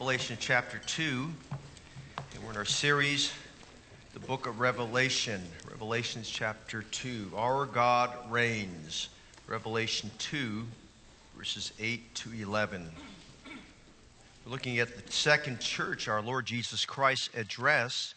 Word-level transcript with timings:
Revelation 0.00 0.38
chapter 0.40 0.78
2. 0.86 1.28
And 2.34 2.42
we're 2.42 2.52
in 2.52 2.56
our 2.56 2.64
series, 2.64 3.34
the 4.14 4.20
book 4.20 4.46
of 4.46 4.58
Revelation. 4.58 5.42
Revelations 5.70 6.26
chapter 6.26 6.84
2. 6.84 7.32
Our 7.36 7.66
God 7.66 8.10
reigns. 8.30 9.10
Revelation 9.46 10.10
2, 10.16 10.64
verses 11.36 11.74
8 11.78 12.14
to 12.14 12.32
11. 12.32 12.90
We're 13.44 14.50
looking 14.50 14.78
at 14.78 14.88
the 14.96 15.12
second 15.12 15.60
church 15.60 16.08
our 16.08 16.22
Lord 16.22 16.46
Jesus 16.46 16.86
Christ 16.86 17.28
addressed 17.36 18.14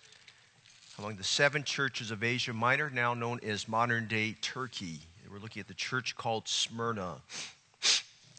among 0.97 1.17
the 1.17 1.25
seven 1.25 1.65
churches 1.65 2.11
of 2.11 2.23
Asia 2.23 2.53
Minor, 2.53 2.89
now 2.91 3.13
known 3.13 3.41
as 3.43 3.67
modern 3.67 4.07
day 4.07 4.37
Turkey. 4.41 5.01
We're 5.29 5.39
looking 5.39 5.59
at 5.59 5.67
the 5.67 5.73
church 5.73 6.15
called 6.15 6.47
Smyrna. 6.47 7.15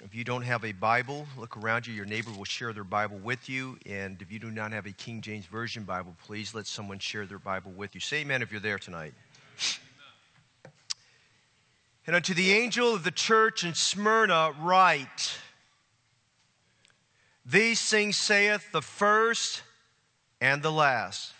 If 0.04 0.14
you 0.14 0.22
don't 0.22 0.42
have 0.42 0.66
a 0.66 0.72
Bible, 0.72 1.26
look 1.38 1.56
around 1.56 1.86
you. 1.86 1.94
Your 1.94 2.04
neighbor 2.04 2.30
will 2.36 2.44
share 2.44 2.74
their 2.74 2.84
Bible 2.84 3.16
with 3.16 3.48
you. 3.48 3.78
And 3.86 4.20
if 4.20 4.30
you 4.30 4.38
do 4.38 4.50
not 4.50 4.70
have 4.72 4.84
a 4.84 4.92
King 4.92 5.22
James 5.22 5.46
Version 5.46 5.84
Bible, 5.84 6.14
please 6.26 6.54
let 6.54 6.66
someone 6.66 6.98
share 6.98 7.24
their 7.24 7.38
Bible 7.38 7.72
with 7.74 7.94
you. 7.94 8.02
Say 8.02 8.18
amen 8.18 8.42
if 8.42 8.52
you're 8.52 8.60
there 8.60 8.78
tonight. 8.78 9.14
And 12.06 12.14
unto 12.14 12.34
the 12.34 12.52
angel 12.52 12.94
of 12.94 13.02
the 13.02 13.10
church 13.10 13.64
in 13.64 13.72
Smyrna, 13.72 14.52
write 14.60 15.38
These 17.46 17.80
things 17.80 18.18
saith 18.18 18.72
the 18.72 18.82
first 18.82 19.62
and 20.38 20.62
the 20.62 20.70
last, 20.70 21.32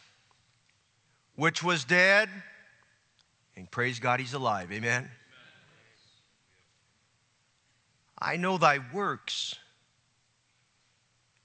which 1.37 1.63
was 1.63 1.85
dead, 1.85 2.31
and 3.57 3.71
praise 3.71 4.01
God, 4.01 4.21
he's 4.21 4.33
alive. 4.33 4.73
Amen. 4.73 5.11
I 8.25 8.37
know 8.37 8.57
thy 8.57 8.81
works 8.91 9.55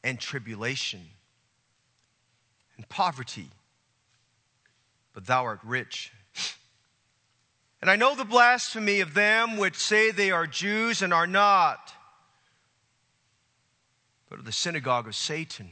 and 0.01 0.17
tribulation 0.17 1.01
and 2.77 2.87
poverty, 2.87 3.49
but 5.13 5.25
thou 5.25 5.43
art 5.43 5.59
rich. 5.61 6.13
And 7.81 7.91
I 7.91 7.97
know 7.97 8.15
the 8.15 8.23
blasphemy 8.23 9.01
of 9.01 9.13
them 9.13 9.57
which 9.57 9.75
say 9.75 10.11
they 10.11 10.31
are 10.31 10.47
Jews 10.47 11.01
and 11.01 11.13
are 11.13 11.27
not, 11.27 11.93
but 14.29 14.39
of 14.39 14.45
the 14.45 14.53
synagogue 14.53 15.07
of 15.07 15.15
Satan. 15.15 15.71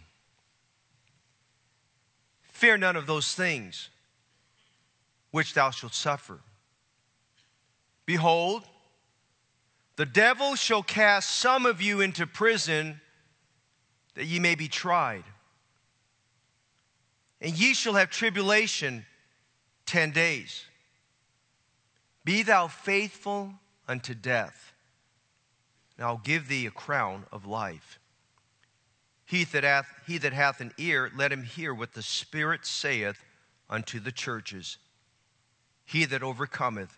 Fear 2.42 2.80
none 2.80 2.98
of 2.98 3.08
those 3.08 3.34
things 3.34 3.90
which 5.32 5.54
thou 5.54 5.72
shalt 5.72 5.94
suffer. 5.94 6.40
Behold, 8.06 8.66
the 9.98 10.06
devil 10.06 10.56
shall 10.56 10.84
cast 10.84 11.32
some 11.32 11.66
of 11.66 11.82
you 11.82 12.02
into 12.02 12.26
prison 12.28 13.02
that 14.14 14.26
ye 14.26 14.40
may 14.40 14.56
be 14.56 14.68
tried. 14.68 15.24
And 17.42 17.58
ye 17.58 17.74
shall 17.74 17.94
have 17.96 18.10
tribulation 18.10 19.06
ten 19.86 20.12
days. 20.12 20.64
Be 22.24 22.44
thou 22.44 22.68
faithful 22.68 23.54
unto 23.88 24.14
death, 24.14 24.74
and 25.98 26.06
I'll 26.06 26.22
give 26.24 26.48
thee 26.48 26.68
a 26.68 26.72
crown 26.72 27.26
of 27.32 27.46
life. 27.46 28.00
He 29.26 29.46
that, 29.46 29.64
hath, 29.64 29.88
he 30.06 30.18
that 30.20 30.34
hath 30.34 30.62
an 30.62 30.74
ear, 30.78 31.12
let 31.16 31.32
him 31.32 31.44
hear 31.44 31.74
what 31.74 31.94
the 31.94 32.02
Spirit 32.02 32.66
saith 32.66 33.24
unto 33.70 34.00
the 34.00 34.12
churches. 34.12 34.78
He 35.86 36.06
that 36.06 36.24
overcometh 36.24 36.98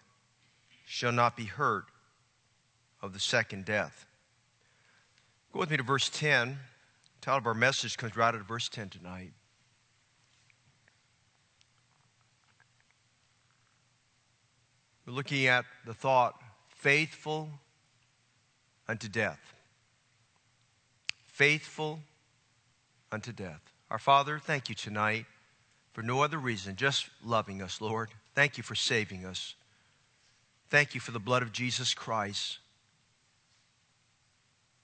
shall 0.85 1.11
not 1.11 1.37
be 1.37 1.45
hurt 1.45 1.85
of 3.01 3.13
the 3.13 3.19
second 3.19 3.65
death. 3.65 4.05
Go 5.53 5.59
with 5.59 5.71
me 5.71 5.77
to 5.77 5.83
verse 5.83 6.09
10. 6.09 6.49
The 6.49 7.25
title 7.25 7.39
of 7.39 7.47
our 7.47 7.53
message 7.53 7.97
comes 7.97 8.15
right 8.15 8.29
out 8.29 8.35
of 8.35 8.47
verse 8.47 8.69
10 8.69 8.89
tonight. 8.89 9.31
We're 15.05 15.13
looking 15.13 15.47
at 15.47 15.65
the 15.85 15.93
thought, 15.93 16.39
faithful 16.69 17.49
unto 18.87 19.07
death. 19.07 19.39
Faithful 21.25 22.01
unto 23.11 23.31
death. 23.31 23.61
Our 23.89 23.97
Father, 23.97 24.37
thank 24.37 24.69
you 24.69 24.75
tonight 24.75 25.25
for 25.93 26.03
no 26.03 26.21
other 26.21 26.37
reason, 26.37 26.75
just 26.75 27.09
loving 27.25 27.61
us, 27.61 27.81
Lord. 27.81 28.09
Thank 28.35 28.57
you 28.57 28.63
for 28.63 28.75
saving 28.75 29.25
us. 29.25 29.55
Thank 30.69 30.93
you 30.93 31.01
for 31.01 31.11
the 31.11 31.19
blood 31.19 31.41
of 31.41 31.51
Jesus 31.51 31.95
Christ 31.95 32.59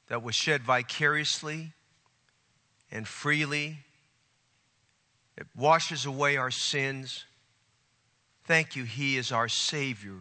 that 0.08 0.24
was 0.24 0.36
shed 0.36 0.64
vicariously 0.64 1.74
and 2.92 3.08
freely. 3.08 3.80
It 5.38 5.48
washes 5.56 6.06
away 6.06 6.38
our 6.38 6.52
sins. 6.52 7.26
Thank 8.46 8.76
you, 8.76 8.84
He 8.84 9.18
is 9.18 9.32
our 9.32 9.50
Savior. 9.50 10.20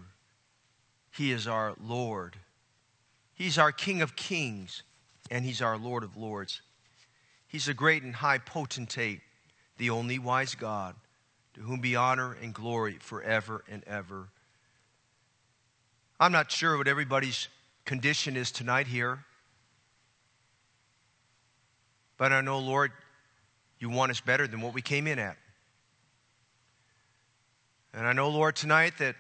He 1.11 1.31
is 1.31 1.47
our 1.47 1.75
Lord. 1.81 2.37
He's 3.35 3.59
our 3.59 3.73
King 3.73 4.03
of 4.03 4.17
kings, 4.17 4.83
and 5.31 5.45
He's 5.45 5.63
our 5.63 5.77
Lord 5.77 6.03
of 6.03 6.17
lords. 6.17 6.63
He's 7.47 7.69
a 7.69 7.75
great 7.75 8.03
and 8.03 8.17
high 8.17 8.39
potentate, 8.39 9.21
the 9.79 9.91
only 9.91 10.19
wise 10.19 10.55
God, 10.55 10.97
to 11.55 11.61
whom 11.61 11.81
be 11.81 11.95
honor 11.95 12.37
and 12.43 12.53
glory 12.53 12.97
forever 13.01 13.63
and 13.71 13.85
ever. 13.85 14.29
I'm 16.19 16.33
not 16.33 16.51
sure 16.51 16.77
what 16.77 16.89
everybody's 16.89 17.49
condition 17.85 18.37
is 18.37 18.51
tonight 18.51 18.87
here. 18.87 19.25
But 22.25 22.33
I 22.33 22.41
know, 22.41 22.59
Lord, 22.59 22.91
you 23.79 23.91
want 23.91 24.11
us 24.11 24.23
better 24.23 24.47
than 24.47 24.63
what 24.63 24.73
we 24.73 24.81
came 24.81 25.07
in 25.07 25.19
at. 25.19 25.37
And 27.93 28.07
I 28.07 28.15
know, 28.15 28.31
Lord, 28.31 28.57
tonight 28.57 28.95
that 28.99 29.15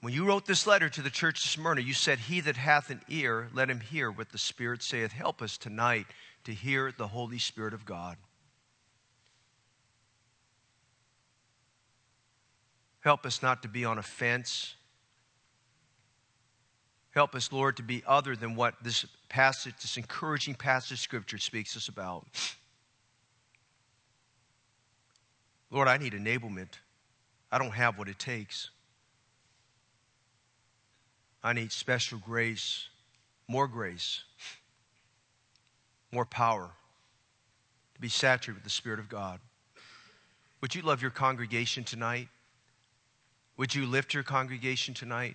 when 0.00 0.12
you 0.12 0.24
wrote 0.24 0.46
this 0.46 0.64
letter 0.64 0.88
to 0.88 1.02
the 1.02 1.10
church 1.10 1.44
of 1.44 1.50
Smyrna, 1.50 1.80
you 1.80 1.92
said, 1.92 2.20
He 2.20 2.38
that 2.42 2.56
hath 2.56 2.90
an 2.90 3.00
ear, 3.08 3.48
let 3.52 3.68
him 3.68 3.80
hear 3.80 4.12
what 4.12 4.30
the 4.30 4.38
Spirit 4.38 4.80
saith. 4.80 5.10
Help 5.10 5.42
us 5.42 5.58
tonight 5.58 6.06
to 6.44 6.54
hear 6.54 6.92
the 6.96 7.08
Holy 7.08 7.40
Spirit 7.40 7.74
of 7.74 7.84
God. 7.84 8.16
Help 13.00 13.26
us 13.26 13.42
not 13.42 13.62
to 13.62 13.68
be 13.68 13.84
on 13.84 13.98
a 13.98 14.04
fence 14.04 14.76
Help 17.18 17.34
us, 17.34 17.50
Lord, 17.50 17.76
to 17.78 17.82
be 17.82 18.04
other 18.06 18.36
than 18.36 18.54
what 18.54 18.74
this 18.80 19.04
passage, 19.28 19.74
this 19.82 19.96
encouraging 19.96 20.54
passage 20.54 20.92
of 20.92 20.98
Scripture 21.00 21.38
speaks 21.38 21.76
us 21.76 21.88
about. 21.88 22.24
Lord, 25.72 25.88
I 25.88 25.96
need 25.96 26.12
enablement. 26.12 26.68
I 27.50 27.58
don't 27.58 27.72
have 27.72 27.98
what 27.98 28.06
it 28.06 28.20
takes. 28.20 28.70
I 31.42 31.54
need 31.54 31.72
special 31.72 32.20
grace, 32.20 32.86
more 33.48 33.66
grace, 33.66 34.22
more 36.12 36.24
power 36.24 36.70
to 37.96 38.00
be 38.00 38.08
saturated 38.08 38.54
with 38.54 38.62
the 38.62 38.70
Spirit 38.70 39.00
of 39.00 39.08
God. 39.08 39.40
Would 40.60 40.72
you 40.72 40.82
love 40.82 41.02
your 41.02 41.10
congregation 41.10 41.82
tonight? 41.82 42.28
Would 43.56 43.74
you 43.74 43.86
lift 43.86 44.14
your 44.14 44.22
congregation 44.22 44.94
tonight? 44.94 45.34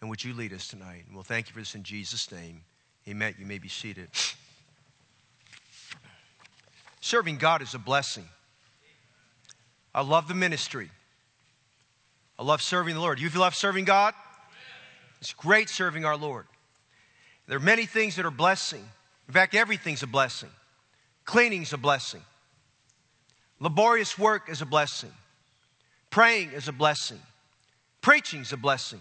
And 0.00 0.10
would 0.10 0.22
you 0.22 0.34
lead 0.34 0.52
us 0.52 0.68
tonight? 0.68 1.04
And 1.06 1.14
we'll 1.14 1.24
thank 1.24 1.48
you 1.48 1.54
for 1.54 1.60
this 1.60 1.74
in 1.74 1.82
Jesus' 1.82 2.30
name. 2.30 2.62
Amen. 3.08 3.34
You 3.38 3.46
may 3.46 3.58
be 3.58 3.68
seated. 3.68 4.08
Serving 7.00 7.36
God 7.38 7.62
is 7.62 7.74
a 7.74 7.78
blessing. 7.78 8.24
I 9.94 10.02
love 10.02 10.28
the 10.28 10.34
ministry. 10.34 10.90
I 12.38 12.42
love 12.42 12.60
serving 12.60 12.94
the 12.94 13.00
Lord. 13.00 13.18
You 13.18 13.30
love 13.30 13.54
serving 13.54 13.84
God? 13.84 14.12
It's 15.20 15.32
great 15.32 15.68
serving 15.68 16.04
our 16.04 16.16
Lord. 16.16 16.46
There 17.46 17.56
are 17.56 17.60
many 17.60 17.86
things 17.86 18.16
that 18.16 18.26
are 18.26 18.30
blessing. 18.30 18.84
In 19.28 19.34
fact, 19.34 19.54
everything's 19.54 20.02
a 20.02 20.06
blessing. 20.06 20.50
Cleaning's 21.24 21.72
a 21.72 21.78
blessing. 21.78 22.22
Laborious 23.58 24.18
work 24.18 24.50
is 24.50 24.60
a 24.60 24.66
blessing. 24.66 25.12
Praying 26.10 26.50
is 26.52 26.68
a 26.68 26.72
blessing. 26.72 27.20
Preaching's 28.00 28.52
a 28.52 28.56
blessing. 28.56 29.00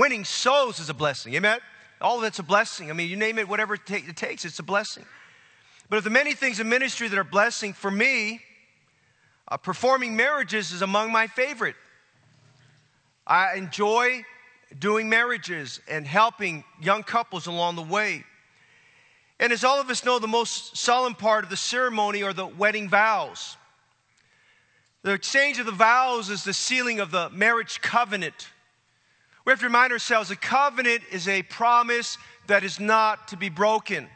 Winning 0.00 0.24
souls 0.24 0.80
is 0.80 0.88
a 0.88 0.94
blessing. 0.94 1.34
Amen? 1.34 1.58
All 2.00 2.16
of 2.16 2.24
it's 2.24 2.38
a 2.38 2.42
blessing. 2.42 2.88
I 2.88 2.94
mean, 2.94 3.10
you 3.10 3.16
name 3.16 3.38
it, 3.38 3.46
whatever 3.46 3.74
it, 3.74 3.82
it 3.90 4.16
takes, 4.16 4.46
it's 4.46 4.58
a 4.58 4.62
blessing. 4.62 5.04
But 5.90 5.98
of 5.98 6.04
the 6.04 6.08
many 6.08 6.32
things 6.32 6.58
in 6.58 6.70
ministry 6.70 7.06
that 7.08 7.18
are 7.18 7.22
blessing, 7.22 7.74
for 7.74 7.90
me, 7.90 8.40
uh, 9.48 9.58
performing 9.58 10.16
marriages 10.16 10.72
is 10.72 10.80
among 10.80 11.12
my 11.12 11.26
favorite. 11.26 11.74
I 13.26 13.56
enjoy 13.56 14.24
doing 14.78 15.10
marriages 15.10 15.82
and 15.86 16.06
helping 16.06 16.64
young 16.80 17.02
couples 17.02 17.46
along 17.46 17.76
the 17.76 17.82
way. 17.82 18.24
And 19.38 19.52
as 19.52 19.64
all 19.64 19.82
of 19.82 19.90
us 19.90 20.02
know, 20.02 20.18
the 20.18 20.26
most 20.26 20.78
solemn 20.78 21.14
part 21.14 21.44
of 21.44 21.50
the 21.50 21.58
ceremony 21.58 22.22
are 22.22 22.32
the 22.32 22.46
wedding 22.46 22.88
vows. 22.88 23.58
The 25.02 25.12
exchange 25.12 25.58
of 25.58 25.66
the 25.66 25.72
vows 25.72 26.30
is 26.30 26.42
the 26.42 26.54
sealing 26.54 27.00
of 27.00 27.10
the 27.10 27.28
marriage 27.28 27.82
covenant. 27.82 28.48
We 29.50 29.52
have 29.52 29.58
to 29.58 29.66
remind 29.66 29.92
ourselves 29.92 30.30
a 30.30 30.36
covenant 30.36 31.02
is 31.10 31.26
a 31.26 31.42
promise 31.42 32.18
that 32.46 32.62
is 32.62 32.78
not 32.78 33.26
to 33.26 33.36
be 33.36 33.48
broken. 33.48 34.06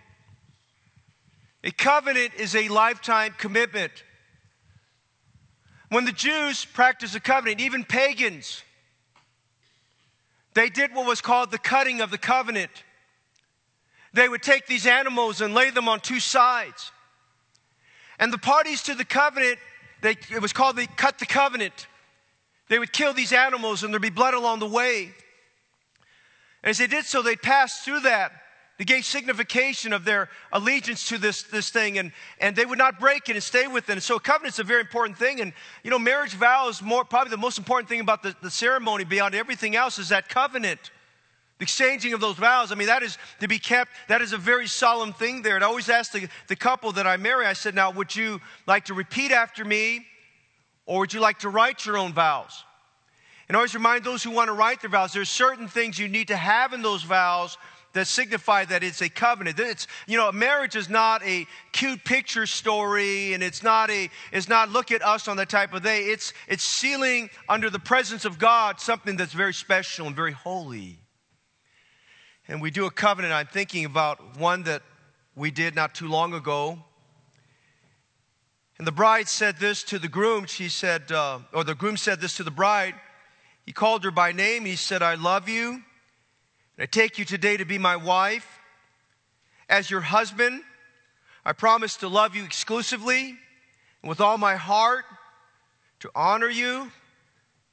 A 1.64 1.72
covenant 1.72 2.34
is 2.38 2.54
a 2.54 2.68
lifetime 2.68 3.34
commitment. 3.36 3.90
When 5.88 6.04
the 6.04 6.12
Jews 6.12 6.64
practiced 6.64 7.16
a 7.16 7.20
covenant, 7.20 7.60
even 7.60 7.82
pagans, 7.82 8.62
they 10.54 10.68
did 10.68 10.94
what 10.94 11.04
was 11.04 11.20
called 11.20 11.50
the 11.50 11.58
cutting 11.58 12.00
of 12.00 12.12
the 12.12 12.18
covenant. 12.18 12.70
They 14.12 14.28
would 14.28 14.42
take 14.44 14.68
these 14.68 14.86
animals 14.86 15.40
and 15.40 15.52
lay 15.52 15.70
them 15.70 15.88
on 15.88 15.98
two 15.98 16.20
sides. 16.20 16.92
And 18.20 18.32
the 18.32 18.38
parties 18.38 18.84
to 18.84 18.94
the 18.94 19.04
covenant, 19.04 19.58
they, 20.00 20.12
it 20.30 20.40
was 20.40 20.52
called 20.52 20.76
the 20.76 20.86
cut 20.86 21.18
the 21.18 21.26
covenant. 21.26 21.88
They 22.68 22.78
would 22.78 22.92
kill 22.92 23.12
these 23.12 23.32
animals 23.32 23.82
and 23.82 23.92
there'd 23.92 24.00
be 24.00 24.10
blood 24.10 24.34
along 24.34 24.60
the 24.60 24.68
way. 24.68 25.12
As 26.64 26.78
they 26.78 26.86
did 26.86 27.04
so, 27.04 27.22
they 27.22 27.36
passed 27.36 27.84
through 27.84 28.00
that. 28.00 28.32
They 28.78 28.84
gave 28.84 29.04
signification 29.04 29.92
of 29.92 30.04
their 30.04 30.28
allegiance 30.50 31.08
to 31.10 31.18
this, 31.18 31.44
this 31.44 31.70
thing, 31.70 31.98
and, 31.98 32.10
and 32.40 32.56
they 32.56 32.64
would 32.64 32.78
not 32.78 32.98
break 32.98 33.28
it 33.28 33.36
and 33.36 33.42
stay 33.42 33.68
with 33.68 33.88
it. 33.88 33.92
And 33.92 34.02
so, 34.02 34.18
covenant's 34.18 34.58
a 34.58 34.64
very 34.64 34.80
important 34.80 35.16
thing. 35.16 35.40
And, 35.40 35.52
you 35.84 35.90
know, 35.90 35.98
marriage 35.98 36.32
vows, 36.32 36.82
more, 36.82 37.04
probably 37.04 37.30
the 37.30 37.36
most 37.36 37.56
important 37.58 37.88
thing 37.88 38.00
about 38.00 38.24
the, 38.24 38.34
the 38.42 38.50
ceremony 38.50 39.04
beyond 39.04 39.36
everything 39.36 39.76
else 39.76 39.98
is 39.98 40.08
that 40.08 40.28
covenant. 40.28 40.90
The 41.58 41.64
exchanging 41.64 42.14
of 42.14 42.20
those 42.20 42.34
vows, 42.34 42.72
I 42.72 42.74
mean, 42.74 42.88
that 42.88 43.04
is 43.04 43.16
to 43.38 43.46
be 43.46 43.60
kept, 43.60 43.92
that 44.08 44.20
is 44.20 44.32
a 44.32 44.38
very 44.38 44.66
solemn 44.66 45.12
thing 45.12 45.42
there. 45.42 45.54
And 45.54 45.62
I 45.62 45.68
always 45.68 45.88
ask 45.88 46.10
the, 46.10 46.28
the 46.48 46.56
couple 46.56 46.90
that 46.92 47.06
I 47.06 47.16
marry, 47.16 47.46
I 47.46 47.52
said, 47.52 47.76
now, 47.76 47.92
would 47.92 48.16
you 48.16 48.40
like 48.66 48.86
to 48.86 48.94
repeat 48.94 49.30
after 49.30 49.64
me, 49.64 50.04
or 50.84 51.00
would 51.00 51.12
you 51.12 51.20
like 51.20 51.38
to 51.40 51.48
write 51.48 51.86
your 51.86 51.96
own 51.96 52.12
vows? 52.12 52.64
And 53.48 53.56
always 53.56 53.74
remind 53.74 54.04
those 54.04 54.22
who 54.22 54.30
want 54.30 54.48
to 54.48 54.54
write 54.54 54.80
their 54.80 54.90
vows, 54.90 55.12
there's 55.12 55.28
certain 55.28 55.68
things 55.68 55.98
you 55.98 56.08
need 56.08 56.28
to 56.28 56.36
have 56.36 56.72
in 56.72 56.82
those 56.82 57.02
vows 57.02 57.58
that 57.94 58.06
signify 58.06 58.64
that 58.64 58.82
it's 58.82 59.00
a 59.02 59.08
covenant. 59.08 59.58
It's, 59.58 59.86
you 60.06 60.16
know, 60.16 60.30
marriage 60.32 60.76
is 60.76 60.90
not 60.90 61.22
a 61.24 61.46
cute 61.72 62.04
picture 62.04 62.44
story 62.46 63.34
and 63.34 63.42
it's 63.42 63.62
not 63.62 63.90
a, 63.90 64.10
it's 64.32 64.48
not 64.48 64.70
look 64.70 64.90
at 64.90 65.02
us 65.02 65.28
on 65.28 65.36
that 65.38 65.48
type 65.48 65.72
of 65.72 65.82
day. 65.82 66.04
It's, 66.04 66.32
it's 66.48 66.64
sealing 66.64 67.30
under 67.48 67.70
the 67.70 67.78
presence 67.78 68.24
of 68.24 68.38
God 68.38 68.80
something 68.80 69.16
that's 69.16 69.32
very 69.32 69.54
special 69.54 70.06
and 70.06 70.16
very 70.16 70.32
holy. 70.32 70.98
And 72.48 72.60
we 72.60 72.70
do 72.70 72.84
a 72.86 72.90
covenant. 72.90 73.32
I'm 73.32 73.46
thinking 73.46 73.84
about 73.84 74.38
one 74.38 74.64
that 74.64 74.82
we 75.36 75.50
did 75.50 75.74
not 75.74 75.94
too 75.94 76.08
long 76.08 76.34
ago. 76.34 76.78
And 78.78 78.86
the 78.86 78.92
bride 78.92 79.28
said 79.28 79.58
this 79.58 79.84
to 79.84 79.98
the 80.00 80.08
groom. 80.08 80.46
She 80.46 80.68
said, 80.68 81.12
uh, 81.12 81.38
or 81.52 81.62
the 81.62 81.76
groom 81.76 81.96
said 81.96 82.20
this 82.20 82.36
to 82.38 82.42
the 82.42 82.50
bride. 82.50 82.94
He 83.64 83.72
called 83.72 84.04
her 84.04 84.10
by 84.10 84.32
name. 84.32 84.64
He 84.64 84.76
said, 84.76 85.02
I 85.02 85.14
love 85.14 85.48
you. 85.48 85.72
And 85.72 85.82
I 86.78 86.86
take 86.86 87.18
you 87.18 87.24
today 87.24 87.56
to 87.56 87.64
be 87.64 87.78
my 87.78 87.96
wife. 87.96 88.46
As 89.68 89.90
your 89.90 90.02
husband, 90.02 90.62
I 91.44 91.52
promise 91.52 91.96
to 91.98 92.08
love 92.08 92.36
you 92.36 92.44
exclusively 92.44 93.36
and 94.02 94.08
with 94.08 94.20
all 94.20 94.36
my 94.36 94.56
heart, 94.56 95.04
to 96.00 96.10
honor 96.14 96.48
you, 96.48 96.90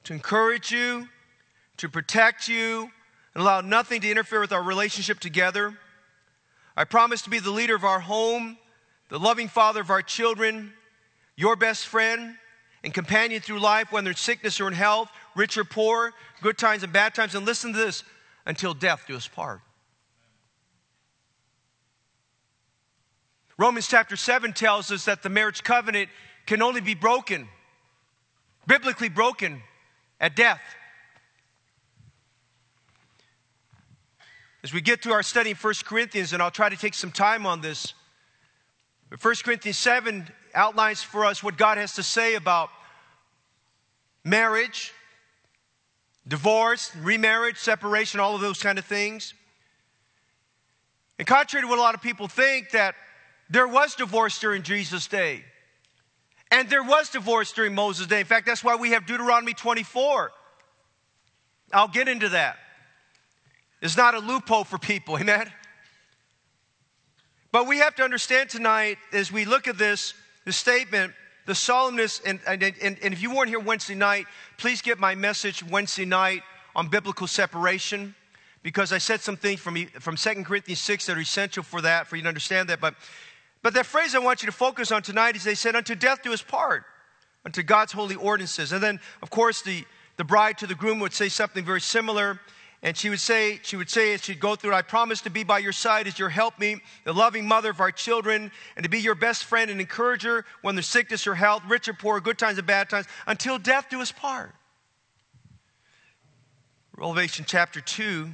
to 0.05 0.13
encourage 0.13 0.71
you, 0.71 1.07
to 1.77 1.89
protect 1.89 2.47
you, 2.47 2.89
and 3.33 3.43
allow 3.43 3.61
nothing 3.61 4.01
to 4.01 4.09
interfere 4.09 4.39
with 4.39 4.53
our 4.53 4.63
relationship 4.63 5.19
together. 5.19 5.77
I 6.75 6.85
promise 6.85 7.21
to 7.23 7.29
be 7.29 7.39
the 7.39 7.51
leader 7.51 7.75
of 7.75 7.83
our 7.83 7.99
home, 7.99 8.57
the 9.09 9.19
loving 9.19 9.49
father 9.49 9.81
of 9.81 9.89
our 9.89 10.01
children, 10.01 10.71
your 11.35 11.57
best 11.57 11.85
friend 11.85 12.37
and 12.83 12.93
companion 12.93 13.41
through 13.41 13.59
life, 13.59 13.91
whether 13.91 14.09
in 14.09 14.15
sickness 14.15 14.59
or 14.59 14.67
in 14.67 14.73
health, 14.73 15.09
rich 15.35 15.57
or 15.57 15.63
poor, 15.63 16.13
good 16.41 16.57
times 16.57 16.83
and 16.83 16.91
bad 16.91 17.13
times. 17.13 17.35
And 17.35 17.45
listen 17.45 17.73
to 17.73 17.79
this 17.79 18.03
until 18.45 18.73
death 18.73 19.03
do 19.07 19.15
us 19.15 19.27
part. 19.27 19.61
Romans 23.57 23.87
chapter 23.87 24.15
7 24.15 24.53
tells 24.53 24.91
us 24.91 25.05
that 25.05 25.21
the 25.21 25.29
marriage 25.29 25.63
covenant 25.63 26.09
can 26.47 26.63
only 26.63 26.81
be 26.81 26.95
broken, 26.95 27.47
biblically 28.65 29.09
broken, 29.09 29.61
at 30.19 30.35
death. 30.35 30.61
As 34.63 34.73
we 34.73 34.81
get 34.81 35.03
to 35.03 35.11
our 35.11 35.23
study 35.23 35.51
in 35.51 35.55
1 35.55 35.73
Corinthians, 35.85 36.33
and 36.33 36.41
I'll 36.41 36.51
try 36.51 36.69
to 36.69 36.75
take 36.75 36.93
some 36.93 37.11
time 37.11 37.45
on 37.45 37.61
this, 37.61 37.93
but 39.09 39.23
1 39.23 39.35
Corinthians 39.43 39.77
7 39.77 40.27
outlines 40.53 41.01
for 41.03 41.25
us 41.25 41.43
what 41.43 41.57
God 41.57 41.77
has 41.77 41.95
to 41.95 42.03
say 42.03 42.35
about 42.35 42.69
marriage, 44.23 44.93
divorce, 46.27 46.91
remarriage, 47.01 47.57
separation, 47.57 48.19
all 48.19 48.35
of 48.35 48.41
those 48.41 48.61
kind 48.61 48.77
of 48.77 48.85
things. 48.85 49.33
And 51.17 51.27
contrary 51.27 51.65
to 51.65 51.69
what 51.69 51.77
a 51.77 51.81
lot 51.81 51.95
of 51.95 52.01
people 52.01 52.27
think, 52.27 52.71
that 52.71 52.95
there 53.49 53.67
was 53.67 53.95
divorce 53.95 54.39
during 54.39 54.63
Jesus' 54.63 55.07
day. 55.07 55.43
And 56.51 56.69
there 56.69 56.83
was 56.83 57.09
divorce 57.09 57.51
during 57.53 57.73
Moses' 57.75 58.07
day. 58.07 58.19
In 58.19 58.25
fact, 58.25 58.45
that's 58.45 58.63
why 58.63 58.75
we 58.75 58.91
have 58.91 59.05
Deuteronomy 59.05 59.53
24. 59.53 60.31
I'll 61.73 61.87
get 61.87 62.07
into 62.07 62.29
that. 62.29 62.57
It's 63.81 63.97
not 63.97 64.15
a 64.15 64.19
loophole 64.19 64.63
for 64.63 64.77
people, 64.77 65.17
amen? 65.19 65.51
But 67.51 67.67
we 67.67 67.79
have 67.79 67.95
to 67.95 68.03
understand 68.03 68.49
tonight, 68.49 68.97
as 69.11 69.31
we 69.31 69.45
look 69.45 69.67
at 69.67 69.77
this, 69.77 70.13
the 70.45 70.51
statement, 70.51 71.13
the 71.45 71.53
solemnness, 71.53 72.21
and, 72.25 72.39
and, 72.47 72.63
and, 72.63 72.97
and 73.01 73.13
if 73.13 73.21
you 73.21 73.35
weren't 73.35 73.49
here 73.49 73.59
Wednesday 73.59 73.95
night, 73.95 74.25
please 74.57 74.81
get 74.81 74.99
my 74.99 75.15
message 75.15 75.63
Wednesday 75.63 76.05
night 76.05 76.43
on 76.75 76.87
biblical 76.87 77.27
separation 77.27 78.15
because 78.63 78.93
I 78.93 78.99
said 78.99 79.21
some 79.21 79.37
things 79.37 79.59
from, 79.59 79.75
from 79.99 80.15
2 80.15 80.43
Corinthians 80.43 80.79
6 80.79 81.07
that 81.07 81.17
are 81.17 81.21
essential 81.21 81.63
for 81.63 81.81
that, 81.81 82.07
for 82.07 82.15
you 82.15 82.21
to 82.21 82.27
understand 82.27 82.69
that. 82.69 82.79
But, 82.79 82.95
but 83.63 83.73
that 83.73 83.85
phrase 83.85 84.13
I 84.15 84.19
want 84.19 84.43
you 84.43 84.47
to 84.47 84.51
focus 84.51 84.91
on 84.91 85.01
tonight 85.01 85.35
is 85.35 85.43
they 85.43 85.55
said, 85.55 85.75
unto 85.75 85.95
death 85.95 86.21
do 86.23 86.31
us 86.31 86.41
part, 86.41 86.83
unto 87.43 87.63
God's 87.63 87.91
holy 87.91 88.15
ordinances. 88.15 88.71
And 88.71 88.81
then, 88.81 88.99
of 89.21 89.29
course, 89.29 89.61
the, 89.61 89.83
the 90.17 90.23
bride 90.23 90.57
to 90.59 90.67
the 90.67 90.75
groom 90.75 90.99
would 90.99 91.13
say 91.13 91.29
something 91.29 91.65
very 91.65 91.81
similar. 91.81 92.39
And 92.83 92.97
she 92.97 93.09
would 93.09 93.19
say, 93.19 93.59
she 93.61 93.75
would 93.75 93.91
say 93.91 94.13
as 94.15 94.23
she'd 94.23 94.39
go 94.39 94.55
through, 94.55 94.73
I 94.73 94.81
promise 94.81 95.21
to 95.21 95.29
be 95.29 95.43
by 95.43 95.59
your 95.59 95.71
side 95.71 96.07
as 96.07 96.17
your 96.17 96.29
helpmeet, 96.29 96.79
the 97.03 97.13
loving 97.13 97.47
mother 97.47 97.69
of 97.69 97.79
our 97.79 97.91
children, 97.91 98.51
and 98.75 98.83
to 98.83 98.89
be 98.89 98.99
your 98.99 99.13
best 99.13 99.43
friend 99.43 99.69
and 99.69 99.79
encourager 99.79 100.45
when 100.63 100.73
there's 100.75 100.87
sickness 100.87 101.27
or 101.27 101.35
health, 101.35 101.61
rich 101.67 101.87
or 101.87 101.93
poor, 101.93 102.19
good 102.19 102.39
times 102.39 102.57
and 102.57 102.65
bad 102.65 102.89
times, 102.89 103.05
until 103.27 103.59
death 103.59 103.87
do 103.89 104.01
us 104.01 104.11
part. 104.11 104.55
Revelation 106.97 107.45
chapter 107.47 107.81
2, 107.81 108.29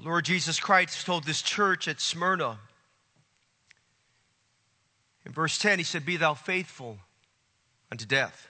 Lord 0.00 0.24
Jesus 0.24 0.60
Christ 0.60 1.04
told 1.04 1.24
this 1.24 1.42
church 1.42 1.88
at 1.88 2.00
Smyrna, 2.00 2.58
in 5.26 5.32
verse 5.32 5.58
10, 5.58 5.78
he 5.78 5.84
said, 5.84 6.06
Be 6.06 6.16
thou 6.16 6.32
faithful 6.32 6.98
unto 7.92 8.06
death. 8.06 8.47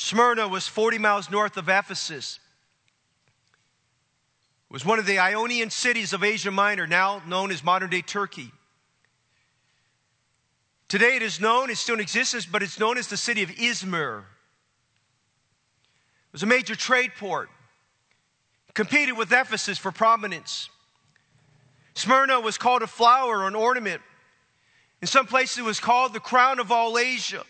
Smyrna 0.00 0.48
was 0.48 0.66
40 0.66 0.96
miles 0.96 1.30
north 1.30 1.58
of 1.58 1.68
Ephesus. 1.68 2.40
It 4.70 4.72
was 4.72 4.82
one 4.82 4.98
of 4.98 5.04
the 5.04 5.18
Ionian 5.18 5.68
cities 5.68 6.14
of 6.14 6.24
Asia 6.24 6.50
Minor, 6.50 6.86
now 6.86 7.20
known 7.26 7.50
as 7.50 7.62
modern 7.62 7.90
day 7.90 8.00
Turkey. 8.00 8.50
Today 10.88 11.16
it 11.16 11.22
is 11.22 11.38
known, 11.38 11.68
it's 11.68 11.80
still 11.80 11.96
in 11.96 12.00
existence, 12.00 12.46
but 12.46 12.62
it's 12.62 12.80
known 12.80 12.96
as 12.96 13.08
the 13.08 13.18
city 13.18 13.42
of 13.42 13.50
Izmir. 13.50 14.20
It 14.20 14.24
was 16.32 16.42
a 16.42 16.46
major 16.46 16.74
trade 16.74 17.10
port, 17.18 17.50
competed 18.72 19.18
with 19.18 19.30
Ephesus 19.30 19.76
for 19.76 19.92
prominence. 19.92 20.70
Smyrna 21.92 22.40
was 22.40 22.56
called 22.56 22.80
a 22.80 22.86
flower 22.86 23.40
or 23.40 23.48
an 23.48 23.54
ornament. 23.54 24.00
In 25.02 25.08
some 25.08 25.26
places 25.26 25.58
it 25.58 25.64
was 25.64 25.78
called 25.78 26.14
the 26.14 26.20
crown 26.20 26.58
of 26.58 26.72
all 26.72 26.96
Asia. 26.96 27.44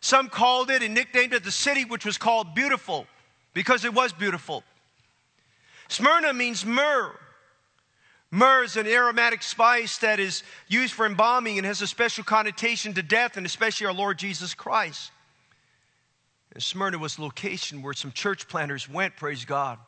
Some 0.00 0.28
called 0.28 0.70
it 0.70 0.82
and 0.82 0.94
nicknamed 0.94 1.32
it 1.32 1.44
the 1.44 1.50
city 1.50 1.84
which 1.84 2.04
was 2.04 2.18
called 2.18 2.54
beautiful 2.54 3.06
because 3.54 3.84
it 3.84 3.92
was 3.92 4.12
beautiful. 4.12 4.62
Smyrna 5.88 6.32
means 6.32 6.64
myrrh. 6.64 7.14
Myrrh 8.30 8.62
is 8.62 8.76
an 8.76 8.86
aromatic 8.86 9.42
spice 9.42 9.98
that 9.98 10.20
is 10.20 10.42
used 10.68 10.92
for 10.92 11.06
embalming 11.06 11.56
and 11.56 11.66
has 11.66 11.80
a 11.80 11.86
special 11.86 12.22
connotation 12.22 12.92
to 12.94 13.02
death 13.02 13.36
and 13.36 13.46
especially 13.46 13.86
our 13.86 13.94
Lord 13.94 14.18
Jesus 14.18 14.54
Christ. 14.54 15.10
And 16.52 16.62
Smyrna 16.62 16.98
was 16.98 17.16
the 17.16 17.22
location 17.22 17.82
where 17.82 17.94
some 17.94 18.12
church 18.12 18.46
planters 18.48 18.88
went, 18.88 19.16
praise 19.16 19.44
God, 19.44 19.78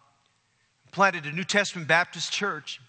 planted 0.90 1.26
a 1.26 1.32
New 1.32 1.44
Testament 1.44 1.86
Baptist 1.86 2.32
church. 2.32 2.80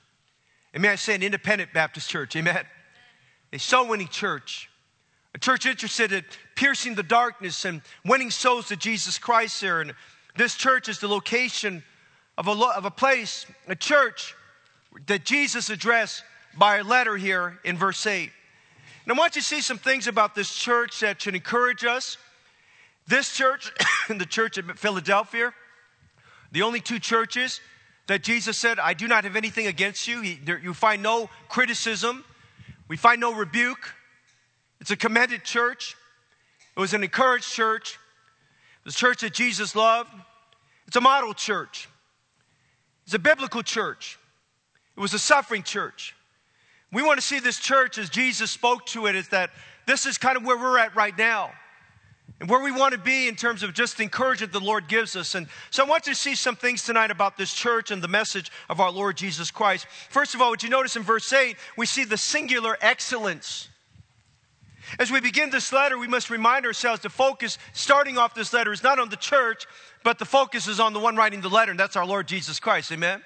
And 0.73 0.81
may 0.81 0.89
I 0.89 0.95
say 0.95 1.15
an 1.15 1.23
independent 1.23 1.73
Baptist 1.73 2.09
church, 2.09 2.35
amen? 2.35 2.65
A 3.51 3.59
soul 3.59 3.87
winning 3.87 4.07
church. 4.07 4.69
A 5.33 5.39
church 5.39 5.65
interested 5.65 6.11
in 6.11 6.25
piercing 6.55 6.95
the 6.95 7.03
darkness 7.03 7.65
and 7.65 7.81
winning 8.05 8.31
souls 8.31 8.67
to 8.67 8.75
Jesus 8.75 9.17
Christ 9.17 9.61
there. 9.61 9.81
And 9.81 9.93
this 10.35 10.55
church 10.55 10.89
is 10.89 10.99
the 10.99 11.07
location 11.07 11.83
of 12.37 12.47
a, 12.47 12.53
lo- 12.53 12.71
of 12.75 12.85
a 12.85 12.91
place, 12.91 13.45
a 13.67 13.75
church 13.75 14.35
that 15.07 15.23
Jesus 15.23 15.69
addressed 15.69 16.23
by 16.57 16.77
a 16.77 16.83
letter 16.83 17.15
here 17.15 17.59
in 17.63 17.77
verse 17.77 18.05
8. 18.05 18.29
And 19.05 19.13
I 19.13 19.17
want 19.17 19.35
you 19.35 19.41
to 19.41 19.47
see 19.47 19.61
some 19.61 19.77
things 19.77 20.07
about 20.07 20.35
this 20.35 20.53
church 20.53 20.99
that 20.99 21.21
should 21.21 21.35
encourage 21.35 21.85
us. 21.85 22.17
This 23.07 23.33
church 23.33 23.71
and 24.09 24.19
the 24.21 24.25
church 24.25 24.57
at 24.57 24.77
Philadelphia, 24.77 25.53
the 26.51 26.61
only 26.61 26.81
two 26.81 26.99
churches 26.99 27.61
that 28.07 28.23
Jesus 28.23 28.57
said, 28.57 28.79
I 28.79 28.93
do 28.93 29.07
not 29.07 29.23
have 29.23 29.35
anything 29.35 29.67
against 29.67 30.07
you. 30.07 30.21
He, 30.21 30.35
there, 30.43 30.59
you 30.59 30.73
find 30.73 31.01
no 31.01 31.29
criticism, 31.47 32.25
we 32.87 32.97
find 32.97 33.21
no 33.21 33.33
rebuke. 33.33 33.95
It's 34.81 34.91
a 34.91 34.97
commended 34.97 35.43
church, 35.43 35.95
it 36.75 36.79
was 36.79 36.93
an 36.93 37.03
encouraged 37.03 37.53
church, 37.53 37.99
it 38.79 38.85
was 38.85 38.95
a 38.95 38.97
church 38.97 39.21
that 39.21 39.33
Jesus 39.33 39.75
loved. 39.75 40.09
It's 40.87 40.97
a 40.97 41.01
model 41.01 41.33
church, 41.33 41.87
it's 43.05 43.13
a 43.13 43.19
biblical 43.19 43.63
church, 43.63 44.19
it 44.97 44.99
was 44.99 45.13
a 45.13 45.19
suffering 45.19 45.63
church. 45.63 46.13
We 46.91 47.01
want 47.03 47.17
to 47.17 47.25
see 47.25 47.39
this 47.39 47.59
church 47.59 47.97
as 47.97 48.09
Jesus 48.09 48.51
spoke 48.51 48.85
to 48.87 49.05
it, 49.05 49.15
is 49.15 49.29
that 49.29 49.51
this 49.85 50.05
is 50.05 50.17
kind 50.17 50.35
of 50.35 50.43
where 50.43 50.57
we're 50.57 50.77
at 50.77 50.93
right 50.95 51.17
now 51.17 51.51
and 52.41 52.49
where 52.49 52.61
we 52.61 52.71
want 52.71 52.93
to 52.93 52.99
be 52.99 53.27
in 53.27 53.35
terms 53.35 53.63
of 53.63 53.73
just 53.73 53.99
encouragement 53.99 54.51
the 54.51 54.59
Lord 54.59 54.87
gives 54.87 55.15
us. 55.15 55.35
And 55.35 55.47
so 55.69 55.85
I 55.85 55.87
want 55.87 56.07
you 56.07 56.13
to 56.13 56.19
see 56.19 56.35
some 56.35 56.55
things 56.55 56.83
tonight 56.83 57.11
about 57.11 57.37
this 57.37 57.53
church 57.53 57.91
and 57.91 58.01
the 58.01 58.07
message 58.07 58.51
of 58.67 58.81
our 58.81 58.91
Lord 58.91 59.15
Jesus 59.15 59.51
Christ. 59.51 59.85
First 60.09 60.33
of 60.33 60.41
all, 60.41 60.49
what 60.49 60.63
you 60.63 60.69
notice 60.69 60.95
in 60.95 61.03
verse 61.03 61.31
8, 61.31 61.55
we 61.77 61.85
see 61.85 62.03
the 62.03 62.17
singular 62.17 62.77
excellence. 62.81 63.69
As 64.99 65.11
we 65.11 65.19
begin 65.21 65.49
this 65.49 65.71
letter, 65.71 65.97
we 65.97 66.07
must 66.07 66.29
remind 66.29 66.65
ourselves 66.65 67.01
the 67.01 67.09
focus 67.09 67.57
starting 67.73 68.17
off 68.17 68.33
this 68.33 68.53
letter 68.53 68.71
is 68.71 68.83
not 68.83 68.99
on 68.99 69.09
the 69.09 69.15
church, 69.15 69.65
but 70.03 70.19
the 70.19 70.25
focus 70.25 70.67
is 70.67 70.79
on 70.79 70.93
the 70.93 70.99
one 70.99 71.15
writing 71.15 71.41
the 71.41 71.49
letter, 71.49 71.71
and 71.71 71.79
that's 71.79 71.95
our 71.95 72.05
Lord 72.05 72.27
Jesus 72.27 72.59
Christ. 72.59 72.91
Amen? 72.91 73.21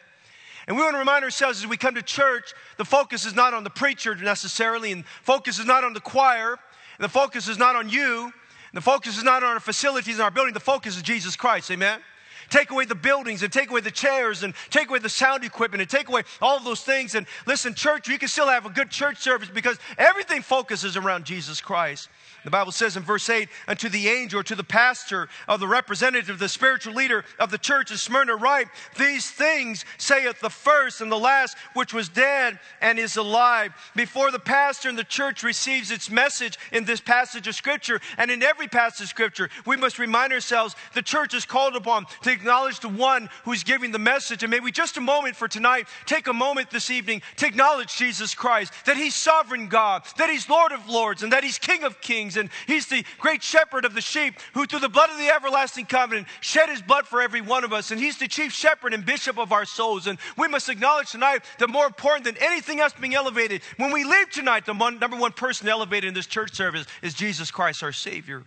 And 0.67 0.75
we 0.75 0.84
want 0.84 0.95
to 0.95 1.00
remind 1.00 1.24
ourselves 1.24 1.60
as 1.60 1.67
we 1.67 1.77
come 1.77 1.95
to 1.95 2.01
church, 2.01 2.53
the 2.77 2.86
focus 2.86 3.25
is 3.25 3.36
not 3.36 3.53
on 3.53 3.63
the 3.63 3.69
preacher 3.69 4.15
necessarily, 4.15 4.91
and 4.91 5.05
focus 5.05 5.60
is 5.60 5.65
not 5.65 5.84
on 5.84 5.93
the 5.93 6.00
choir, 6.00 6.57
and 6.98 7.03
the 7.03 7.10
focus 7.10 7.48
is 7.48 7.57
not 7.57 7.75
on 7.75 7.89
you, 7.89 8.24
and 8.24 8.34
the 8.74 8.81
focus 8.81 9.17
is 9.17 9.24
not 9.24 9.43
on 9.43 9.53
our 9.53 9.60
facilities 9.60 10.15
and 10.15 10.24
our 10.24 10.31
building, 10.31 10.53
the 10.53 10.60
focus 10.60 10.95
is 10.98 11.01
Jesus 11.01 11.36
Christ. 11.36 11.69
Amen? 11.72 12.00
Take 12.49 12.71
away 12.71 12.85
the 12.85 12.95
buildings 12.95 13.43
and 13.43 13.51
take 13.51 13.69
away 13.69 13.81
the 13.81 13.91
chairs 13.91 14.43
and 14.43 14.53
take 14.69 14.89
away 14.89 14.99
the 14.99 15.09
sound 15.09 15.43
equipment 15.43 15.81
and 15.81 15.89
take 15.89 16.09
away 16.09 16.23
all 16.41 16.59
those 16.59 16.81
things. 16.81 17.15
And 17.15 17.25
listen, 17.45 17.73
church, 17.73 18.07
you 18.07 18.17
can 18.17 18.27
still 18.27 18.47
have 18.47 18.65
a 18.65 18.69
good 18.69 18.89
church 18.89 19.17
service 19.17 19.49
because 19.53 19.77
everything 19.97 20.41
focuses 20.41 20.97
around 20.97 21.25
Jesus 21.25 21.61
Christ. 21.61 22.09
The 22.45 22.51
Bible 22.51 22.71
says 22.71 22.95
in 22.95 23.01
verse 23.01 23.27
8, 23.27 23.49
unto 23.67 23.89
the 23.89 24.07
angel 24.07 24.39
or 24.39 24.43
to 24.43 24.55
the 24.55 24.63
pastor 24.63 25.27
of 25.47 25.59
the 25.59 25.67
representative, 25.67 26.37
the 26.37 26.47
spiritual 26.47 26.93
leader 26.93 27.25
of 27.39 27.49
the 27.49 27.57
church 27.57 27.89
of 27.89 27.99
Smyrna, 27.99 28.35
write, 28.35 28.67
These 28.99 29.31
things 29.31 29.83
saith 29.97 30.39
the 30.39 30.51
first 30.51 31.01
and 31.01 31.11
the 31.11 31.17
last, 31.17 31.57
which 31.73 31.91
was 31.91 32.07
dead 32.07 32.59
and 32.81 32.99
is 32.99 33.17
alive. 33.17 33.73
Before 33.95 34.29
the 34.29 34.37
pastor 34.37 34.89
and 34.89 34.97
the 34.97 35.03
church 35.03 35.41
receives 35.41 35.89
its 35.89 36.11
message 36.11 36.59
in 36.71 36.85
this 36.85 37.01
passage 37.01 37.47
of 37.47 37.55
Scripture 37.55 37.99
and 38.19 38.29
in 38.29 38.43
every 38.43 38.67
passage 38.67 39.01
of 39.01 39.09
Scripture, 39.09 39.49
we 39.65 39.75
must 39.75 39.97
remind 39.97 40.31
ourselves 40.31 40.75
the 40.93 41.01
church 41.01 41.33
is 41.33 41.45
called 41.45 41.75
upon 41.75 42.05
to 42.21 42.31
acknowledge 42.31 42.79
the 42.79 42.89
one 42.89 43.27
who's 43.43 43.63
giving 43.63 43.91
the 43.91 43.97
message. 43.97 44.43
And 44.43 44.51
may 44.51 44.59
we 44.59 44.71
just 44.71 44.97
a 44.97 45.01
moment 45.01 45.35
for 45.35 45.47
tonight 45.47 45.87
take 46.05 46.27
a 46.27 46.33
moment 46.33 46.69
this 46.69 46.91
evening 46.91 47.23
to 47.37 47.47
acknowledge 47.47 47.97
Jesus 47.97 48.35
Christ, 48.35 48.71
that 48.85 48.97
He's 48.97 49.15
sovereign 49.15 49.67
God, 49.67 50.03
that 50.17 50.29
He's 50.29 50.47
Lord 50.47 50.73
of 50.73 50.87
Lords, 50.87 51.23
and 51.23 51.33
that 51.33 51.43
He's 51.43 51.57
King 51.57 51.83
of 51.83 51.99
Kings 52.01 52.35
and 52.38 52.50
He's 52.68 52.88
the 52.88 53.04
great 53.20 53.44
shepherd 53.44 53.86
of 53.86 53.94
the 53.94 54.01
sheep 54.01 54.36
who, 54.54 54.65
through 54.65 54.80
the 54.80 54.89
blood 54.89 55.10
of 55.10 55.18
the 55.18 55.30
everlasting 55.30 55.86
covenant, 55.86 56.27
shed 56.42 56.70
His 56.70 56.82
blood 56.82 57.08
for 57.08 57.22
every 57.22 57.42
one 57.42 57.63
of 57.63 57.74
us. 57.74 57.92
And 57.92 58.00
He's 58.00 58.18
the 58.18 58.27
chief 58.27 58.51
shepherd 58.51 58.94
and 58.94 59.06
bishop 59.06 59.38
of 59.38 59.51
our 59.51 59.65
souls. 59.65 60.08
And 60.08 60.18
we 60.38 60.48
must 60.48 60.70
acknowledge 60.70 61.12
tonight 61.12 61.44
that 61.60 61.70
more 61.70 61.86
important 61.86 62.25
than 62.25 62.38
anything 62.39 62.80
else 62.80 62.94
being 62.94 63.15
elevated, 63.15 63.62
when 63.77 63.92
we 63.92 64.04
leave 64.04 64.30
tonight, 64.30 64.65
the 64.65 64.74
one, 64.74 65.00
number 65.00 65.18
one 65.18 65.32
person 65.32 65.68
elevated 65.68 66.08
in 66.08 66.13
this 66.13 66.27
church 66.27 66.54
service 66.54 66.86
is 67.01 67.13
Jesus 67.13 67.51
Christ, 67.51 67.84
our 67.84 67.92
Savior. 67.92 68.44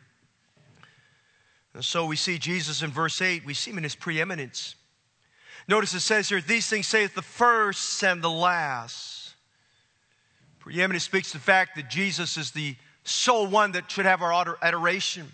And 1.74 1.84
so 1.84 2.06
we 2.06 2.16
see 2.16 2.38
Jesus 2.38 2.82
in 2.82 2.90
verse 2.90 3.22
8, 3.22 3.44
we 3.44 3.54
see 3.54 3.70
him 3.70 3.78
in 3.78 3.84
his 3.84 3.94
preeminence. 3.94 4.74
Notice 5.68 5.94
it 5.94 6.00
says 6.00 6.28
here, 6.28 6.40
these 6.40 6.66
things 6.66 6.86
saith 6.86 7.14
the 7.14 7.22
first 7.22 8.02
and 8.02 8.22
the 8.22 8.30
last. 8.30 9.34
Preeminence 10.58 11.04
speaks 11.04 11.32
to 11.32 11.38
the 11.38 11.44
fact 11.44 11.76
that 11.76 11.88
Jesus 11.88 12.36
is 12.36 12.50
the 12.50 12.74
sole 13.08 13.46
one 13.46 13.72
that 13.72 13.90
should 13.90 14.06
have 14.06 14.22
our 14.22 14.58
adoration. 14.62 15.32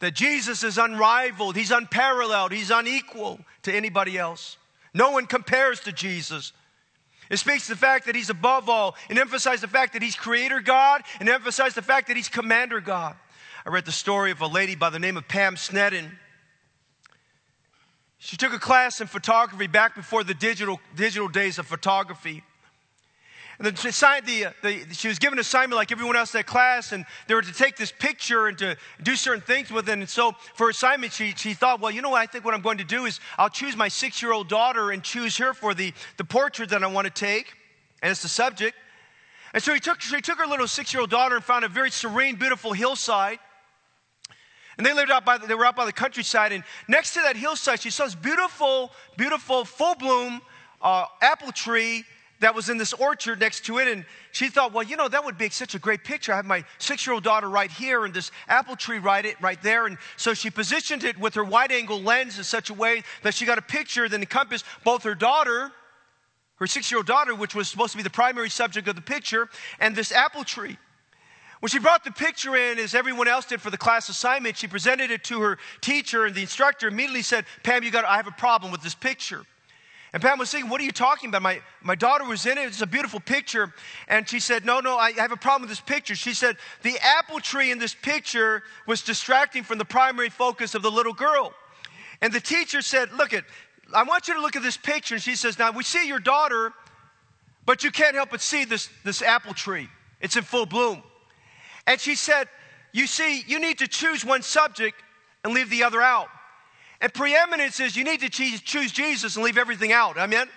That 0.00 0.14
Jesus 0.14 0.64
is 0.64 0.78
unrivaled, 0.78 1.56
he's 1.56 1.70
unparalleled, 1.70 2.52
he's 2.52 2.70
unequal 2.70 3.38
to 3.62 3.72
anybody 3.72 4.18
else. 4.18 4.56
No 4.92 5.12
one 5.12 5.26
compares 5.26 5.80
to 5.80 5.92
Jesus. 5.92 6.52
It 7.30 7.38
speaks 7.38 7.66
to 7.66 7.72
the 7.72 7.78
fact 7.78 8.06
that 8.06 8.14
he's 8.14 8.28
above 8.28 8.68
all 8.68 8.96
and 9.08 9.18
emphasizes 9.18 9.62
the 9.62 9.68
fact 9.68 9.94
that 9.94 10.02
he's 10.02 10.16
creator 10.16 10.60
God 10.60 11.02
and 11.18 11.28
emphasizes 11.28 11.74
the 11.74 11.82
fact 11.82 12.08
that 12.08 12.16
he's 12.16 12.28
commander 12.28 12.80
God. 12.80 13.14
I 13.64 13.70
read 13.70 13.84
the 13.84 13.92
story 13.92 14.32
of 14.32 14.40
a 14.40 14.46
lady 14.46 14.74
by 14.74 14.90
the 14.90 14.98
name 14.98 15.16
of 15.16 15.28
Pam 15.28 15.54
Sneddon. 15.54 16.10
She 18.18 18.36
took 18.36 18.52
a 18.52 18.58
class 18.58 19.00
in 19.00 19.06
photography 19.06 19.66
back 19.66 19.94
before 19.94 20.24
the 20.24 20.34
digital, 20.34 20.80
digital 20.94 21.28
days 21.28 21.58
of 21.58 21.66
photography. 21.66 22.42
And 23.58 23.66
the, 23.66 23.72
the, 23.72 24.52
the, 24.62 24.94
she 24.94 25.08
was 25.08 25.18
given 25.18 25.38
an 25.38 25.40
assignment 25.40 25.76
like 25.76 25.92
everyone 25.92 26.16
else 26.16 26.34
in 26.34 26.38
that 26.38 26.46
class, 26.46 26.92
and 26.92 27.04
they 27.26 27.34
were 27.34 27.42
to 27.42 27.52
take 27.52 27.76
this 27.76 27.92
picture 27.92 28.46
and 28.48 28.56
to 28.58 28.76
do 29.02 29.14
certain 29.14 29.42
things 29.42 29.70
with 29.70 29.88
it. 29.88 29.92
And 29.92 30.08
so 30.08 30.32
for 30.54 30.70
assignment, 30.70 31.12
she, 31.12 31.32
she 31.36 31.54
thought, 31.54 31.80
well, 31.80 31.90
you 31.90 32.02
know 32.02 32.10
what? 32.10 32.22
I 32.22 32.26
think 32.26 32.44
what 32.44 32.54
I'm 32.54 32.62
going 32.62 32.78
to 32.78 32.84
do 32.84 33.04
is 33.04 33.20
I'll 33.38 33.50
choose 33.50 33.76
my 33.76 33.88
six 33.88 34.22
year 34.22 34.32
old 34.32 34.48
daughter 34.48 34.90
and 34.90 35.02
choose 35.02 35.36
her 35.36 35.52
for 35.52 35.74
the, 35.74 35.92
the 36.16 36.24
portrait 36.24 36.70
that 36.70 36.82
I 36.82 36.86
want 36.86 37.06
to 37.06 37.12
take. 37.12 37.52
And 38.02 38.10
it's 38.10 38.22
the 38.22 38.28
subject. 38.28 38.76
And 39.54 39.62
so 39.62 39.74
he 39.74 39.80
took, 39.80 40.00
she 40.00 40.20
took 40.20 40.38
her 40.38 40.46
little 40.46 40.66
six 40.66 40.92
year 40.92 41.02
old 41.02 41.10
daughter 41.10 41.36
and 41.36 41.44
found 41.44 41.64
a 41.64 41.68
very 41.68 41.90
serene, 41.90 42.36
beautiful 42.36 42.72
hillside. 42.72 43.38
And 44.78 44.86
they 44.86 44.94
lived 44.94 45.10
out 45.10 45.24
by 45.24 45.36
the, 45.36 45.46
they 45.46 45.54
were 45.54 45.66
out 45.66 45.76
by 45.76 45.84
the 45.84 45.92
countryside. 45.92 46.52
And 46.52 46.64
next 46.88 47.12
to 47.14 47.20
that 47.20 47.36
hillside, 47.36 47.80
she 47.80 47.90
saw 47.90 48.04
this 48.04 48.14
beautiful, 48.14 48.90
beautiful, 49.18 49.64
full 49.64 49.94
bloom 49.94 50.40
uh, 50.80 51.04
apple 51.20 51.52
tree 51.52 52.04
that 52.42 52.56
was 52.56 52.68
in 52.68 52.76
this 52.76 52.92
orchard 52.92 53.38
next 53.38 53.64
to 53.66 53.78
it. 53.78 53.86
And 53.86 54.04
she 54.32 54.48
thought, 54.48 54.72
well, 54.72 54.82
you 54.82 54.96
know, 54.96 55.08
that 55.08 55.24
would 55.24 55.38
be 55.38 55.48
such 55.48 55.76
a 55.76 55.78
great 55.78 56.02
picture. 56.02 56.32
I 56.32 56.36
have 56.36 56.44
my 56.44 56.64
six 56.78 57.06
year 57.06 57.14
old 57.14 57.22
daughter 57.22 57.48
right 57.48 57.70
here 57.70 58.04
and 58.04 58.12
this 58.12 58.32
apple 58.48 58.74
tree 58.74 58.98
right, 58.98 59.24
it, 59.24 59.40
right 59.40 59.62
there. 59.62 59.86
And 59.86 59.96
so 60.16 60.34
she 60.34 60.50
positioned 60.50 61.04
it 61.04 61.16
with 61.18 61.34
her 61.34 61.44
wide 61.44 61.70
angle 61.70 62.00
lens 62.00 62.38
in 62.38 62.44
such 62.44 62.68
a 62.68 62.74
way 62.74 63.04
that 63.22 63.34
she 63.34 63.46
got 63.46 63.58
a 63.58 63.62
picture 63.62 64.08
that 64.08 64.20
encompassed 64.20 64.64
both 64.82 65.04
her 65.04 65.14
daughter, 65.14 65.70
her 66.56 66.66
six 66.66 66.90
year 66.90 66.98
old 66.98 67.06
daughter, 67.06 67.34
which 67.34 67.54
was 67.54 67.68
supposed 67.68 67.92
to 67.92 67.96
be 67.96 68.02
the 68.02 68.10
primary 68.10 68.50
subject 68.50 68.88
of 68.88 68.96
the 68.96 69.02
picture, 69.02 69.48
and 69.78 69.94
this 69.94 70.10
apple 70.10 70.42
tree. 70.42 70.76
When 71.60 71.70
she 71.70 71.78
brought 71.78 72.02
the 72.02 72.10
picture 72.10 72.56
in, 72.56 72.80
as 72.80 72.92
everyone 72.92 73.28
else 73.28 73.46
did 73.46 73.60
for 73.60 73.70
the 73.70 73.78
class 73.78 74.08
assignment, 74.08 74.56
she 74.56 74.66
presented 74.66 75.12
it 75.12 75.22
to 75.24 75.40
her 75.42 75.58
teacher, 75.80 76.26
and 76.26 76.34
the 76.34 76.40
instructor 76.40 76.88
immediately 76.88 77.22
said, 77.22 77.44
Pam, 77.62 77.84
you 77.84 77.92
got, 77.92 78.04
I 78.04 78.16
have 78.16 78.26
a 78.26 78.32
problem 78.32 78.72
with 78.72 78.82
this 78.82 78.96
picture. 78.96 79.44
And 80.12 80.22
Pam 80.22 80.38
was 80.38 80.50
saying, 80.50 80.68
What 80.68 80.80
are 80.80 80.84
you 80.84 80.92
talking 80.92 81.30
about? 81.30 81.42
My, 81.42 81.60
my 81.82 81.94
daughter 81.94 82.24
was 82.24 82.44
in 82.44 82.58
it. 82.58 82.66
It's 82.66 82.82
a 82.82 82.86
beautiful 82.86 83.20
picture. 83.20 83.72
And 84.08 84.28
she 84.28 84.40
said, 84.40 84.64
No, 84.64 84.80
no, 84.80 84.98
I 84.98 85.12
have 85.12 85.32
a 85.32 85.36
problem 85.36 85.62
with 85.62 85.70
this 85.70 85.80
picture. 85.80 86.14
She 86.14 86.34
said, 86.34 86.56
The 86.82 86.98
apple 87.02 87.40
tree 87.40 87.70
in 87.70 87.78
this 87.78 87.94
picture 87.94 88.62
was 88.86 89.02
distracting 89.02 89.62
from 89.62 89.78
the 89.78 89.84
primary 89.84 90.28
focus 90.28 90.74
of 90.74 90.82
the 90.82 90.90
little 90.90 91.14
girl. 91.14 91.54
And 92.20 92.32
the 92.32 92.40
teacher 92.40 92.82
said, 92.82 93.10
Look 93.12 93.32
at, 93.32 93.44
I 93.94 94.02
want 94.02 94.28
you 94.28 94.34
to 94.34 94.40
look 94.40 94.54
at 94.54 94.62
this 94.62 94.76
picture. 94.76 95.14
And 95.14 95.22
she 95.22 95.34
says, 95.34 95.58
Now 95.58 95.72
we 95.72 95.82
see 95.82 96.06
your 96.06 96.20
daughter, 96.20 96.74
but 97.64 97.82
you 97.82 97.90
can't 97.90 98.14
help 98.14 98.30
but 98.30 98.42
see 98.42 98.66
this, 98.66 98.90
this 99.04 99.22
apple 99.22 99.54
tree. 99.54 99.88
It's 100.20 100.36
in 100.36 100.42
full 100.42 100.66
bloom. 100.66 101.02
And 101.86 101.98
she 101.98 102.16
said, 102.16 102.48
You 102.92 103.06
see, 103.06 103.42
you 103.46 103.58
need 103.58 103.78
to 103.78 103.88
choose 103.88 104.26
one 104.26 104.42
subject 104.42 105.02
and 105.42 105.54
leave 105.54 105.70
the 105.70 105.84
other 105.84 106.02
out. 106.02 106.28
And 107.02 107.12
preeminence 107.12 107.80
is 107.80 107.96
you 107.96 108.04
need 108.04 108.20
to 108.20 108.30
choose 108.30 108.92
Jesus 108.92 109.36
and 109.36 109.44
leave 109.44 109.58
everything 109.58 109.92
out. 109.92 110.16
Amen? 110.16 110.48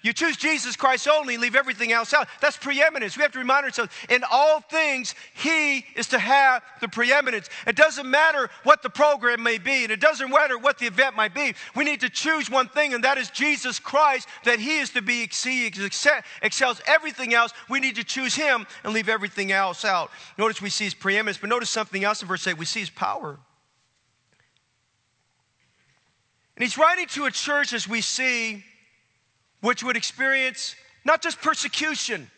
You 0.00 0.12
choose 0.12 0.36
Jesus 0.36 0.76
Christ 0.76 1.08
only 1.08 1.34
and 1.34 1.42
leave 1.42 1.56
everything 1.56 1.90
else 1.90 2.14
out. 2.14 2.28
That's 2.40 2.56
preeminence. 2.56 3.16
We 3.16 3.22
have 3.24 3.32
to 3.32 3.38
remind 3.40 3.64
ourselves 3.64 3.92
in 4.08 4.22
all 4.30 4.60
things, 4.60 5.16
He 5.34 5.84
is 5.96 6.06
to 6.08 6.20
have 6.20 6.62
the 6.80 6.88
preeminence. 6.88 7.48
It 7.66 7.74
doesn't 7.74 8.08
matter 8.08 8.48
what 8.62 8.82
the 8.82 8.90
program 8.90 9.42
may 9.42 9.58
be, 9.58 9.82
and 9.82 9.90
it 9.90 10.00
doesn't 10.00 10.30
matter 10.30 10.56
what 10.56 10.78
the 10.78 10.86
event 10.86 11.16
might 11.16 11.34
be. 11.34 11.54
We 11.74 11.82
need 11.82 12.00
to 12.02 12.08
choose 12.08 12.48
one 12.48 12.68
thing, 12.68 12.94
and 12.94 13.02
that 13.02 13.18
is 13.18 13.28
Jesus 13.30 13.80
Christ, 13.80 14.28
that 14.44 14.60
He 14.60 14.78
is 14.78 14.90
to 14.90 15.02
be, 15.02 15.28
He 15.28 15.66
excels 16.42 16.80
everything 16.86 17.34
else. 17.34 17.52
We 17.68 17.80
need 17.80 17.96
to 17.96 18.04
choose 18.04 18.36
Him 18.36 18.68
and 18.84 18.92
leave 18.92 19.08
everything 19.08 19.50
else 19.50 19.84
out. 19.84 20.12
Notice 20.38 20.62
we 20.62 20.70
see 20.70 20.84
His 20.84 20.94
preeminence, 20.94 21.38
but 21.38 21.50
notice 21.50 21.70
something 21.70 22.04
else 22.04 22.22
in 22.22 22.28
verse 22.28 22.46
8 22.46 22.56
we 22.56 22.66
see 22.66 22.80
His 22.80 22.90
power. 22.90 23.38
And 26.58 26.64
he's 26.64 26.76
writing 26.76 27.06
to 27.10 27.26
a 27.26 27.30
church, 27.30 27.72
as 27.72 27.86
we 27.86 28.00
see, 28.00 28.64
which 29.60 29.84
would 29.84 29.96
experience 29.96 30.74
not 31.04 31.22
just 31.22 31.40
persecution, 31.40 32.28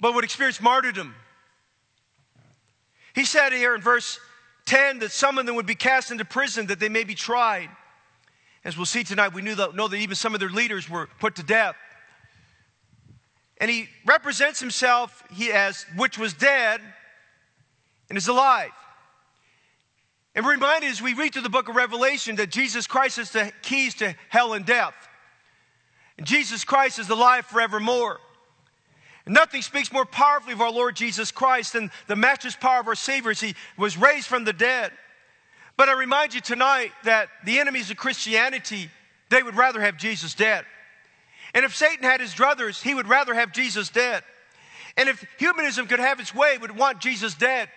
but 0.00 0.14
would 0.14 0.24
experience 0.24 0.58
martyrdom. 0.58 1.14
He 3.14 3.26
said 3.26 3.52
here 3.52 3.74
in 3.74 3.82
verse 3.82 4.18
10 4.64 5.00
that 5.00 5.12
some 5.12 5.36
of 5.36 5.44
them 5.44 5.56
would 5.56 5.66
be 5.66 5.74
cast 5.74 6.10
into 6.10 6.24
prison 6.24 6.68
that 6.68 6.80
they 6.80 6.88
may 6.88 7.04
be 7.04 7.14
tried. 7.14 7.68
As 8.64 8.74
we'll 8.74 8.86
see 8.86 9.04
tonight, 9.04 9.34
we 9.34 9.42
knew 9.42 9.54
that, 9.54 9.74
know 9.74 9.86
that 9.86 9.98
even 9.98 10.16
some 10.16 10.32
of 10.32 10.40
their 10.40 10.48
leaders 10.48 10.88
were 10.88 11.10
put 11.20 11.36
to 11.36 11.42
death. 11.42 11.76
And 13.58 13.70
he 13.70 13.86
represents 14.06 14.60
himself 14.60 15.22
he 15.30 15.52
as 15.52 15.84
which 15.94 16.16
was 16.16 16.32
dead 16.32 16.80
and 18.08 18.16
is 18.16 18.28
alive. 18.28 18.70
And 20.34 20.46
reminded 20.46 20.90
as 20.90 21.02
we 21.02 21.14
read 21.14 21.32
through 21.32 21.42
the 21.42 21.50
book 21.50 21.68
of 21.68 21.76
Revelation 21.76 22.36
that 22.36 22.50
Jesus 22.50 22.86
Christ 22.86 23.18
is 23.18 23.30
the 23.30 23.52
keys 23.62 23.94
to 23.96 24.14
hell 24.30 24.54
and 24.54 24.64
death. 24.64 24.94
And 26.16 26.26
Jesus 26.26 26.64
Christ 26.64 26.98
is 26.98 27.10
alive 27.10 27.44
forevermore. 27.46 28.18
And 29.26 29.34
nothing 29.34 29.62
speaks 29.62 29.92
more 29.92 30.06
powerfully 30.06 30.54
of 30.54 30.60
our 30.60 30.70
Lord 30.70 30.96
Jesus 30.96 31.30
Christ 31.30 31.74
than 31.74 31.90
the 32.06 32.16
matchless 32.16 32.56
power 32.56 32.80
of 32.80 32.88
our 32.88 32.94
Savior 32.94 33.30
as 33.30 33.40
He 33.40 33.54
was 33.76 33.96
raised 33.96 34.26
from 34.26 34.44
the 34.44 34.52
dead. 34.52 34.92
But 35.76 35.88
I 35.88 35.92
remind 35.92 36.34
you 36.34 36.40
tonight 36.40 36.92
that 37.04 37.28
the 37.44 37.58
enemies 37.58 37.90
of 37.90 37.96
Christianity, 37.96 38.90
they 39.30 39.42
would 39.42 39.56
rather 39.56 39.80
have 39.80 39.96
Jesus 39.96 40.34
dead. 40.34 40.64
And 41.54 41.64
if 41.64 41.74
Satan 41.76 42.04
had 42.04 42.20
his 42.20 42.32
druthers, 42.32 42.82
he 42.82 42.94
would 42.94 43.08
rather 43.08 43.34
have 43.34 43.52
Jesus 43.52 43.90
dead. 43.90 44.22
And 44.96 45.08
if 45.08 45.24
humanism 45.38 45.86
could 45.86 45.98
have 45.98 46.20
its 46.20 46.34
way, 46.34 46.58
would 46.58 46.76
want 46.76 47.00
Jesus 47.00 47.34
dead. 47.34 47.68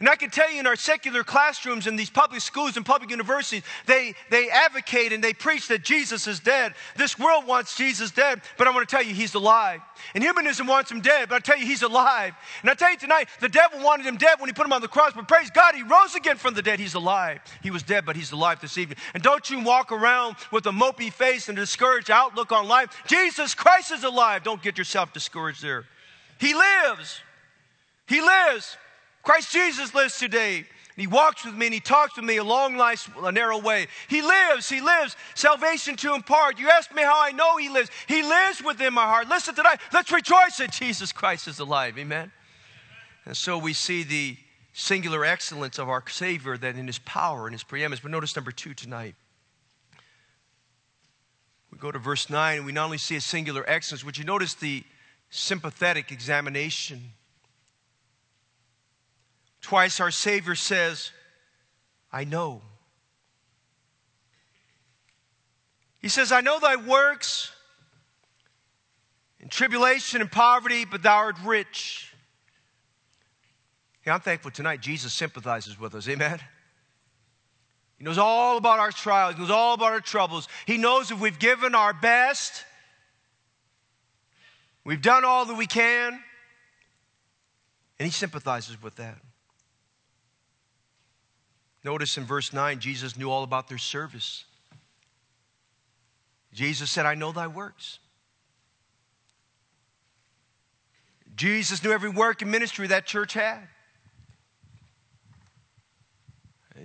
And 0.00 0.08
I 0.08 0.16
can 0.16 0.30
tell 0.30 0.50
you 0.50 0.60
in 0.60 0.66
our 0.66 0.76
secular 0.76 1.24
classrooms 1.24 1.86
in 1.86 1.96
these 1.96 2.10
public 2.10 2.40
schools 2.40 2.76
and 2.76 2.86
public 2.86 3.10
universities, 3.10 3.62
they, 3.86 4.14
they 4.30 4.48
advocate 4.48 5.12
and 5.12 5.22
they 5.22 5.32
preach 5.32 5.68
that 5.68 5.82
Jesus 5.82 6.26
is 6.26 6.38
dead. 6.40 6.74
This 6.96 7.18
world 7.18 7.46
wants 7.46 7.76
Jesus 7.76 8.10
dead, 8.10 8.40
but 8.56 8.68
I 8.68 8.70
want 8.70 8.88
to 8.88 8.94
tell 8.94 9.04
you 9.04 9.12
he's 9.12 9.34
alive. 9.34 9.80
And 10.14 10.22
humanism 10.22 10.66
wants 10.66 10.90
him 10.90 11.00
dead, 11.00 11.28
but 11.28 11.36
I 11.36 11.38
tell 11.40 11.58
you 11.58 11.66
he's 11.66 11.82
alive. 11.82 12.34
And 12.62 12.70
I 12.70 12.74
tell 12.74 12.90
you 12.90 12.96
tonight, 12.96 13.28
the 13.40 13.48
devil 13.48 13.82
wanted 13.82 14.06
him 14.06 14.16
dead 14.16 14.38
when 14.38 14.48
he 14.48 14.52
put 14.52 14.66
him 14.66 14.72
on 14.72 14.80
the 14.80 14.88
cross, 14.88 15.12
but 15.14 15.26
praise 15.26 15.50
God, 15.50 15.74
he 15.74 15.82
rose 15.82 16.14
again 16.14 16.36
from 16.36 16.54
the 16.54 16.62
dead. 16.62 16.78
He's 16.78 16.94
alive. 16.94 17.40
He 17.62 17.70
was 17.70 17.82
dead, 17.82 18.06
but 18.06 18.14
he's 18.14 18.30
alive 18.30 18.60
this 18.60 18.78
evening. 18.78 18.98
And 19.14 19.22
don't 19.22 19.50
you 19.50 19.60
walk 19.60 19.90
around 19.90 20.36
with 20.52 20.66
a 20.66 20.70
mopey 20.70 21.12
face 21.12 21.48
and 21.48 21.58
a 21.58 21.62
discouraged 21.62 22.10
outlook 22.10 22.52
on 22.52 22.68
life. 22.68 23.02
Jesus 23.06 23.54
Christ 23.54 23.92
is 23.92 24.04
alive. 24.04 24.44
Don't 24.44 24.62
get 24.62 24.78
yourself 24.78 25.12
discouraged 25.12 25.62
there. 25.62 25.84
He 26.38 26.54
lives. 26.54 27.20
He 28.06 28.20
lives. 28.20 28.76
Christ 29.28 29.52
Jesus 29.52 29.94
lives 29.94 30.18
today. 30.18 30.64
He 30.96 31.06
walks 31.06 31.44
with 31.44 31.54
me 31.54 31.66
and 31.66 31.74
he 31.74 31.80
talks 31.80 32.16
with 32.16 32.24
me 32.24 32.38
a 32.38 32.42
long 32.42 32.78
life, 32.78 33.14
a 33.22 33.30
narrow 33.30 33.58
way. 33.58 33.86
He 34.08 34.22
lives, 34.22 34.70
he 34.70 34.80
lives. 34.80 35.16
Salvation 35.34 35.96
to 35.96 36.14
impart. 36.14 36.58
You 36.58 36.70
ask 36.70 36.94
me 36.94 37.02
how 37.02 37.22
I 37.22 37.32
know 37.32 37.58
he 37.58 37.68
lives. 37.68 37.90
He 38.06 38.22
lives 38.22 38.64
within 38.64 38.94
my 38.94 39.02
heart. 39.02 39.28
Listen 39.28 39.54
tonight, 39.54 39.80
let's 39.92 40.10
rejoice 40.10 40.56
that 40.56 40.72
Jesus 40.72 41.12
Christ 41.12 41.46
is 41.46 41.58
alive. 41.58 41.98
Amen. 41.98 42.32
And 43.26 43.36
so 43.36 43.58
we 43.58 43.74
see 43.74 44.02
the 44.02 44.38
singular 44.72 45.26
excellence 45.26 45.78
of 45.78 45.90
our 45.90 46.02
Savior 46.08 46.56
that 46.56 46.76
in 46.76 46.86
his 46.86 47.00
power 47.00 47.46
and 47.46 47.54
his 47.54 47.64
preeminence. 47.64 48.00
But 48.00 48.12
notice 48.12 48.34
number 48.34 48.50
two 48.50 48.72
tonight. 48.72 49.14
We 51.70 51.76
go 51.76 51.92
to 51.92 51.98
verse 51.98 52.30
9 52.30 52.56
and 52.56 52.64
we 52.64 52.72
not 52.72 52.86
only 52.86 52.96
see 52.96 53.16
a 53.16 53.20
singular 53.20 53.62
excellence, 53.68 54.02
would 54.06 54.16
you 54.16 54.24
notice 54.24 54.54
the 54.54 54.84
sympathetic 55.28 56.12
examination? 56.12 57.12
Twice 59.68 60.00
our 60.00 60.10
Savior 60.10 60.54
says, 60.54 61.10
I 62.10 62.24
know. 62.24 62.62
He 65.98 66.08
says, 66.08 66.32
I 66.32 66.40
know 66.40 66.58
thy 66.58 66.76
works 66.76 67.52
in 69.40 69.50
tribulation 69.50 70.22
and 70.22 70.32
poverty, 70.32 70.86
but 70.86 71.02
thou 71.02 71.16
art 71.16 71.36
rich. 71.44 72.14
Hey, 74.00 74.10
I'm 74.10 74.20
thankful 74.20 74.52
tonight 74.52 74.80
Jesus 74.80 75.12
sympathizes 75.12 75.78
with 75.78 75.94
us. 75.94 76.08
Amen. 76.08 76.40
He 77.98 78.04
knows 78.04 78.16
all 78.16 78.56
about 78.56 78.78
our 78.78 78.90
trials, 78.90 79.34
he 79.34 79.40
knows 79.42 79.50
all 79.50 79.74
about 79.74 79.92
our 79.92 80.00
troubles. 80.00 80.48
He 80.64 80.78
knows 80.78 81.10
if 81.10 81.20
we've 81.20 81.38
given 81.38 81.74
our 81.74 81.92
best, 81.92 82.64
we've 84.82 85.02
done 85.02 85.26
all 85.26 85.44
that 85.44 85.58
we 85.58 85.66
can, 85.66 86.18
and 87.98 88.06
he 88.06 88.10
sympathizes 88.10 88.82
with 88.82 88.96
that. 88.96 89.18
Notice 91.84 92.16
in 92.16 92.24
verse 92.24 92.52
9, 92.52 92.80
Jesus 92.80 93.16
knew 93.16 93.30
all 93.30 93.44
about 93.44 93.68
their 93.68 93.78
service. 93.78 94.44
Jesus 96.52 96.90
said, 96.90 97.06
I 97.06 97.14
know 97.14 97.32
thy 97.32 97.46
works. 97.46 97.98
Jesus 101.36 101.84
knew 101.84 101.92
every 101.92 102.10
work 102.10 102.42
and 102.42 102.50
ministry 102.50 102.88
that 102.88 103.06
church 103.06 103.34
had. 103.34 103.60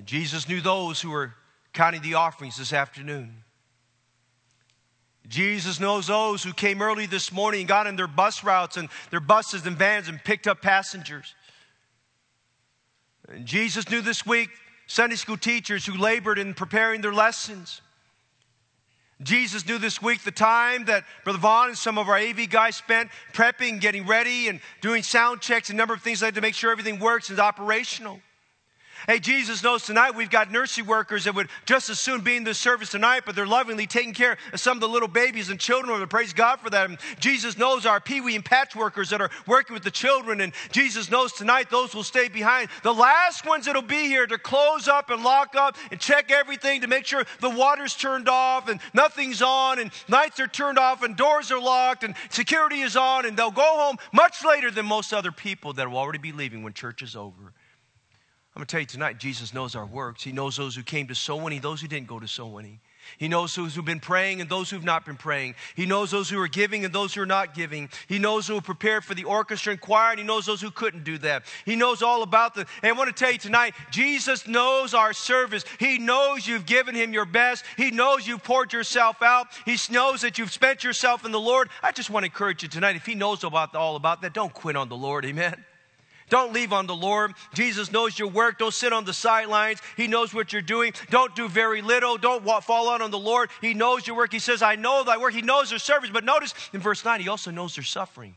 Jesus 0.06 0.48
knew 0.48 0.62
those 0.62 1.02
who 1.02 1.10
were 1.10 1.34
counting 1.74 2.02
the 2.02 2.16
offerings 2.16 2.58
this 2.58 2.72
afternoon. 2.72 3.44
Jesus 5.28 5.80
knows 5.80 6.08
those 6.08 6.44
who 6.44 6.54
came 6.54 6.82
early 6.82 7.06
this 7.06 7.32
morning 7.32 7.62
and 7.62 7.68
got 7.68 7.88
in 7.88 7.96
their 7.96 8.08
bus 8.08 8.44
routes 8.44 8.78
and 8.78 8.90
their 9.10 9.20
buses 9.20 9.66
and 9.66 9.78
vans 9.78 10.08
and 10.08 10.24
picked 10.24 10.48
up 10.48 10.62
passengers. 10.62 11.34
And 13.30 13.46
Jesus 13.46 13.90
knew 13.90 14.02
this 14.02 14.26
week 14.26 14.50
Sunday 14.88 15.16
school 15.16 15.38
teachers 15.38 15.86
who 15.86 15.98
labored 15.98 16.40
in 16.40 16.54
preparing 16.54 17.02
their 17.02 17.14
lessons. 17.14 17.82
Jesus 19.22 19.66
knew 19.66 19.78
this 19.78 20.02
week 20.02 20.24
the 20.24 20.32
time 20.32 20.86
that 20.86 21.06
Brother 21.24 21.40
Vaughn 21.40 21.70
and 21.70 21.78
some 21.78 21.98
of 21.98 22.10
our 22.10 22.18
AV 22.18 22.50
guys 22.50 22.76
spent 22.76 23.10
prepping, 23.32 23.80
getting 23.80 24.06
ready, 24.06 24.50
and 24.50 24.60
doing 24.82 25.04
sound 25.04 25.40
checks, 25.40 25.70
and 25.70 25.78
a 25.78 25.82
number 25.82 25.94
of 25.94 26.02
things 26.02 26.22
like 26.22 26.34
to 26.36 26.42
make 26.42 26.56
sure 26.56 26.72
everything 26.72 27.00
works 27.00 27.30
and 27.30 27.38
is 27.38 27.40
operational. 27.40 28.20
Hey, 29.06 29.20
Jesus 29.20 29.62
knows 29.64 29.84
tonight 29.84 30.16
we've 30.16 30.30
got 30.30 30.50
nursery 30.50 30.86
workers 30.86 31.26
that 31.26 31.36
would 31.36 31.50
just 31.66 31.90
as 31.90 32.00
soon 32.00 32.22
be 32.22 32.38
in 32.38 32.46
this 32.46 32.58
service 32.58 32.90
tonight, 32.90 33.24
but 33.26 33.36
they're 33.36 33.46
lovingly 33.46 33.86
taking 33.86 34.14
care 34.14 34.38
of 34.54 34.62
some 34.62 34.78
of 34.78 34.82
the 34.82 34.88
little 34.88 35.10
babies 35.10 35.50
and 35.50 35.60
children. 35.60 36.00
And 36.00 36.10
praise 36.10 36.32
God 36.32 36.62
for 36.62 36.70
that. 36.70 36.90
And 36.90 36.98
Jesus 37.20 37.58
knows 37.58 37.86
our 37.86 38.00
peewee 38.00 38.36
and 38.36 38.46
patch 38.46 38.78
workers 38.78 39.10
that 39.10 39.20
are 39.20 39.30
working 39.46 39.74
with 39.74 39.84
the 39.84 39.92
children. 39.92 40.40
And 40.40 40.54
Jesus 40.72 41.12
knows 41.12 41.34
tonight 41.34 41.70
those 41.70 41.94
will 41.94 42.04
stay 42.04 42.30
behind. 42.30 42.70
The 42.84 42.94
last 42.94 43.46
ones 43.46 43.66
that'll 43.66 43.82
be 43.82 44.06
here 44.06 44.26
to 44.26 44.38
close 44.38 44.88
up 44.88 45.10
and 45.10 45.22
lock 45.22 45.54
up 45.58 45.76
and 45.92 46.00
check 46.00 46.32
everything 46.32 46.80
to 46.82 46.88
make 46.88 47.06
sure 47.06 47.26
the 47.42 47.50
water's 47.50 47.96
turned 47.96 48.30
off 48.30 48.70
and 48.70 48.80
nothing's 48.94 49.42
on 49.42 49.80
and 49.80 49.92
lights 50.08 50.40
are 50.40 50.48
turned 50.48 50.80
off 50.80 51.04
and 51.04 51.18
doors 51.18 51.52
are 51.52 51.60
locked 51.60 52.06
and 52.06 52.16
security 52.30 52.80
is 52.80 52.96
on. 52.96 53.26
And 53.26 53.36
they'll 53.36 53.52
go 53.52 53.62
home 53.64 53.98
much 54.14 54.46
later 54.46 54.72
than 54.72 54.86
most 54.86 55.14
other 55.14 55.34
people 55.34 55.74
that 55.74 55.92
will 55.92 55.98
already 55.98 56.20
be 56.20 56.32
leaving 56.32 56.64
when 56.64 56.72
church 56.72 57.02
is 57.02 57.18
over. 57.18 57.54
I'm 58.56 58.60
going 58.60 58.68
to 58.68 58.72
tell 58.72 58.82
you 58.82 58.86
tonight, 58.86 59.18
Jesus 59.18 59.52
knows 59.52 59.76
our 59.76 59.86
works. 59.86 60.24
He 60.24 60.32
knows 60.32 60.58
those 60.58 60.76
who 60.76 60.84
came 60.84 61.08
to 61.08 61.16
soul 61.16 61.40
winning, 61.40 61.62
those 61.62 61.82
who 61.82 61.88
didn't 61.88 62.08
go 62.08 62.20
to 62.20 62.28
soul 62.28 62.52
winning. 62.52 62.80
He 63.18 63.28
knows 63.28 63.56
those 63.56 63.74
who've 63.74 63.84
been 63.84 64.00
praying 64.00 64.42
and 64.42 64.50
those 64.50 64.70
who've 64.70 64.84
not 64.84 65.06
been 65.06 65.18
praying. 65.18 65.56
He 65.76 65.88
knows 65.88 66.12
those 66.12 66.30
who 66.30 66.40
are 66.40 66.48
giving 66.48 66.86
and 66.86 66.94
those 66.94 67.16
who 67.16 67.22
are 67.22 67.26
not 67.26 67.56
giving. 67.56 67.90
He 68.08 68.20
knows 68.20 68.48
who 68.48 68.58
are 68.58 68.62
prepared 68.62 69.04
for 69.04 69.16
the 69.16 69.24
orchestra 69.24 69.72
and 69.72 69.82
choir, 69.82 70.12
and 70.12 70.20
He 70.20 70.26
knows 70.26 70.46
those 70.46 70.62
who 70.62 70.70
couldn't 70.70 71.04
do 71.04 71.18
that. 71.18 71.44
He 71.66 71.76
knows 71.76 72.04
all 72.04 72.22
about 72.22 72.54
the. 72.54 72.68
And 72.82 72.90
I 72.90 72.98
want 72.98 73.10
to 73.10 73.24
tell 73.24 73.32
you 73.32 73.40
tonight, 73.40 73.74
Jesus 73.92 74.48
knows 74.48 74.94
our 74.94 75.14
service. 75.14 75.66
He 75.80 75.98
knows 75.98 76.48
you've 76.48 76.68
given 76.68 76.94
Him 76.94 77.12
your 77.12 77.26
best. 77.26 77.66
He 77.76 77.90
knows 77.90 78.28
you've 78.28 78.44
poured 78.44 78.72
yourself 78.72 79.22
out. 79.24 79.48
He 79.66 79.78
knows 79.92 80.22
that 80.22 80.38
you've 80.38 80.54
spent 80.54 80.84
yourself 80.84 81.26
in 81.26 81.32
the 81.32 81.40
Lord. 81.40 81.70
I 81.82 81.92
just 81.92 82.10
want 82.12 82.24
to 82.24 82.28
encourage 82.28 82.64
you 82.64 82.70
tonight, 82.70 82.96
if 82.96 83.06
He 83.06 83.16
knows 83.16 83.44
about 83.44 83.76
all 83.76 83.96
about 83.96 84.22
that, 84.22 84.34
don't 84.34 84.54
quit 84.54 84.76
on 84.76 84.90
the 84.90 84.98
Lord. 84.98 85.26
Amen. 85.26 85.66
Don't 86.34 86.52
leave 86.52 86.74
on 86.74 86.88
the 86.88 86.96
Lord. 86.96 87.34
Jesus 87.54 87.92
knows 87.92 88.18
your 88.18 88.28
work. 88.28 88.58
Don't 88.58 88.74
sit 88.74 88.92
on 88.92 89.06
the 89.06 89.14
sidelines. 89.14 89.80
He 89.96 90.08
knows 90.08 90.34
what 90.34 90.52
you're 90.52 90.64
doing. 90.64 90.94
Don't 91.12 91.36
do 91.36 91.48
very 91.48 91.84
little. 91.84 92.18
Don't 92.18 92.44
fall 92.64 92.90
out 92.90 93.04
on 93.04 93.12
the 93.12 93.20
Lord. 93.20 93.52
He 93.62 93.76
knows 93.76 94.08
your 94.08 94.16
work. 94.16 94.34
He 94.34 94.40
says, 94.40 94.64
I 94.64 94.76
know 94.76 95.04
thy 95.04 95.18
work. 95.18 95.36
He 95.36 95.44
knows 95.44 95.70
their 95.70 95.78
service. 95.78 96.10
But 96.12 96.24
notice 96.24 96.56
in 96.74 96.80
verse 96.80 97.06
9, 97.06 97.22
he 97.22 97.28
also 97.28 97.52
knows 97.52 97.76
their 97.76 97.84
suffering. 97.84 98.34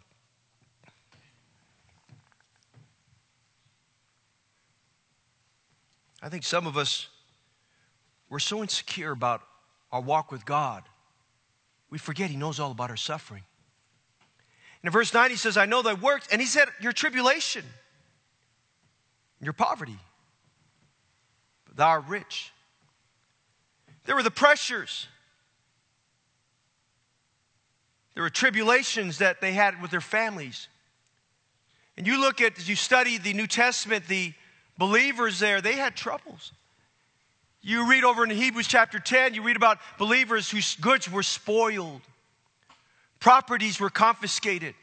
I 6.20 6.28
think 6.28 6.44
some 6.44 6.66
of 6.66 6.76
us, 6.76 7.08
we're 8.28 8.40
so 8.40 8.60
insecure 8.60 9.12
about 9.12 9.40
our 9.90 10.02
walk 10.02 10.30
with 10.30 10.44
God, 10.44 10.82
we 11.88 11.96
forget 11.96 12.28
He 12.28 12.36
knows 12.36 12.60
all 12.60 12.72
about 12.72 12.90
our 12.90 12.96
suffering. 12.98 13.44
And 14.82 14.88
in 14.88 14.92
verse 14.92 15.14
9, 15.14 15.30
He 15.30 15.36
says, 15.36 15.56
I 15.56 15.64
know 15.64 15.80
thy 15.80 15.94
works. 15.94 16.28
And 16.30 16.42
He 16.42 16.46
said, 16.46 16.68
Your 16.78 16.92
tribulation 16.92 17.64
your 19.44 19.52
poverty. 19.52 19.98
But 21.66 21.76
thou 21.76 21.88
art 21.88 22.04
rich. 22.08 22.52
There 24.04 24.14
were 24.14 24.22
the 24.22 24.30
pressures. 24.30 25.06
There 28.14 28.22
were 28.22 28.30
tribulations 28.30 29.18
that 29.18 29.40
they 29.40 29.52
had 29.52 29.82
with 29.82 29.90
their 29.90 30.00
families. 30.00 30.68
And 31.96 32.06
you 32.06 32.20
look 32.20 32.40
at, 32.40 32.58
as 32.58 32.68
you 32.68 32.76
study 32.76 33.18
the 33.18 33.32
New 33.32 33.46
Testament, 33.46 34.06
the 34.06 34.32
believers 34.78 35.38
there, 35.38 35.60
they 35.60 35.74
had 35.74 35.96
troubles. 35.96 36.52
You 37.62 37.90
read 37.90 38.04
over 38.04 38.22
in 38.22 38.30
Hebrews 38.30 38.68
chapter 38.68 38.98
10, 38.98 39.34
you 39.34 39.42
read 39.42 39.56
about 39.56 39.78
believers 39.98 40.48
whose 40.48 40.76
goods 40.76 41.10
were 41.10 41.22
spoiled, 41.22 42.02
properties 43.18 43.80
were 43.80 43.90
confiscated, 43.90 44.74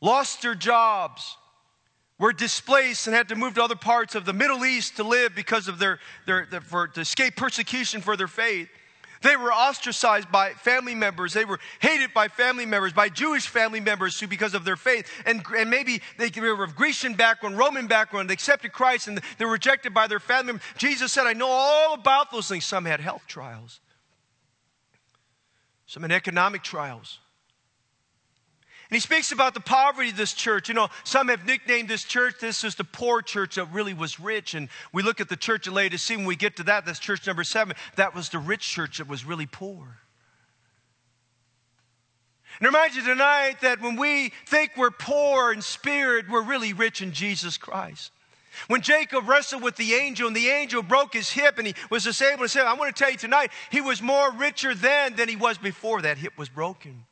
lost 0.00 0.42
their 0.42 0.54
jobs, 0.54 1.36
were 2.20 2.32
displaced 2.34 3.06
and 3.06 3.16
had 3.16 3.28
to 3.30 3.34
move 3.34 3.54
to 3.54 3.64
other 3.64 3.74
parts 3.74 4.14
of 4.14 4.26
the 4.26 4.32
Middle 4.32 4.64
East 4.64 4.96
to 4.96 5.02
live 5.02 5.34
because 5.34 5.66
of 5.66 5.78
their, 5.78 5.98
their, 6.26 6.46
their 6.50 6.60
for, 6.60 6.86
to 6.86 7.00
escape 7.00 7.34
persecution 7.34 8.02
for 8.02 8.16
their 8.16 8.28
faith. 8.28 8.68
They 9.22 9.36
were 9.36 9.52
ostracized 9.52 10.30
by 10.30 10.52
family 10.52 10.94
members. 10.94 11.32
They 11.32 11.44
were 11.44 11.58
hated 11.80 12.12
by 12.14 12.28
family 12.28 12.66
members, 12.66 12.92
by 12.92 13.08
Jewish 13.08 13.48
family 13.48 13.80
members 13.80 14.20
who, 14.20 14.26
because 14.26 14.54
of 14.54 14.64
their 14.64 14.76
faith, 14.76 15.10
and, 15.26 15.42
and 15.56 15.68
maybe 15.68 16.00
they 16.18 16.30
were 16.40 16.62
of 16.62 16.76
Grecian 16.76 17.14
background, 17.14 17.58
Roman 17.58 17.86
background, 17.86 18.28
they 18.28 18.34
accepted 18.34 18.72
Christ 18.72 19.08
and 19.08 19.20
they 19.38 19.44
were 19.44 19.52
rejected 19.52 19.92
by 19.92 20.06
their 20.06 20.20
family 20.20 20.52
members. 20.52 20.66
Jesus 20.76 21.12
said, 21.12 21.26
I 21.26 21.32
know 21.32 21.48
all 21.48 21.94
about 21.94 22.30
those 22.30 22.48
things. 22.48 22.66
Some 22.66 22.84
had 22.84 23.00
health 23.00 23.22
trials, 23.26 23.80
some 25.86 26.02
had 26.02 26.12
economic 26.12 26.62
trials. 26.62 27.18
And 28.90 28.96
he 28.96 29.00
speaks 29.00 29.30
about 29.30 29.54
the 29.54 29.60
poverty 29.60 30.10
of 30.10 30.16
this 30.16 30.32
church. 30.32 30.68
You 30.68 30.74
know, 30.74 30.88
some 31.04 31.28
have 31.28 31.46
nicknamed 31.46 31.88
this 31.88 32.02
church, 32.02 32.34
this 32.40 32.64
is 32.64 32.74
the 32.74 32.82
poor 32.82 33.22
church 33.22 33.54
that 33.54 33.66
really 33.72 33.94
was 33.94 34.18
rich. 34.18 34.54
And 34.54 34.68
we 34.92 35.04
look 35.04 35.20
at 35.20 35.28
the 35.28 35.36
church 35.36 35.68
at 35.68 35.72
Laodicea, 35.72 36.16
when 36.16 36.26
we 36.26 36.34
get 36.34 36.56
to 36.56 36.64
that, 36.64 36.86
that's 36.86 36.98
church 36.98 37.24
number 37.24 37.44
seven. 37.44 37.76
That 37.94 38.16
was 38.16 38.30
the 38.30 38.40
rich 38.40 38.68
church 38.68 38.98
that 38.98 39.06
was 39.06 39.24
really 39.24 39.46
poor. 39.46 39.98
And 42.58 42.66
remind 42.66 42.96
you 42.96 43.04
tonight 43.04 43.60
that 43.60 43.80
when 43.80 43.94
we 43.94 44.32
think 44.46 44.72
we're 44.76 44.90
poor 44.90 45.52
in 45.52 45.62
spirit, 45.62 46.28
we're 46.28 46.42
really 46.42 46.72
rich 46.72 47.00
in 47.00 47.12
Jesus 47.12 47.56
Christ. 47.56 48.10
When 48.66 48.80
Jacob 48.80 49.28
wrestled 49.28 49.62
with 49.62 49.76
the 49.76 49.94
angel 49.94 50.26
and 50.26 50.34
the 50.34 50.48
angel 50.48 50.82
broke 50.82 51.14
his 51.14 51.30
hip 51.30 51.58
and 51.58 51.68
he 51.68 51.74
was 51.90 52.02
disabled, 52.02 52.42
I 52.42 52.46
say, 52.48 52.60
I 52.60 52.74
want 52.74 52.94
to 52.94 53.00
tell 53.00 53.12
you 53.12 53.16
tonight, 53.16 53.52
he 53.70 53.80
was 53.80 54.02
more 54.02 54.32
richer 54.32 54.74
then 54.74 55.14
than 55.14 55.28
he 55.28 55.36
was 55.36 55.58
before 55.58 56.02
that 56.02 56.18
hip 56.18 56.36
was 56.36 56.48
broken. 56.48 57.04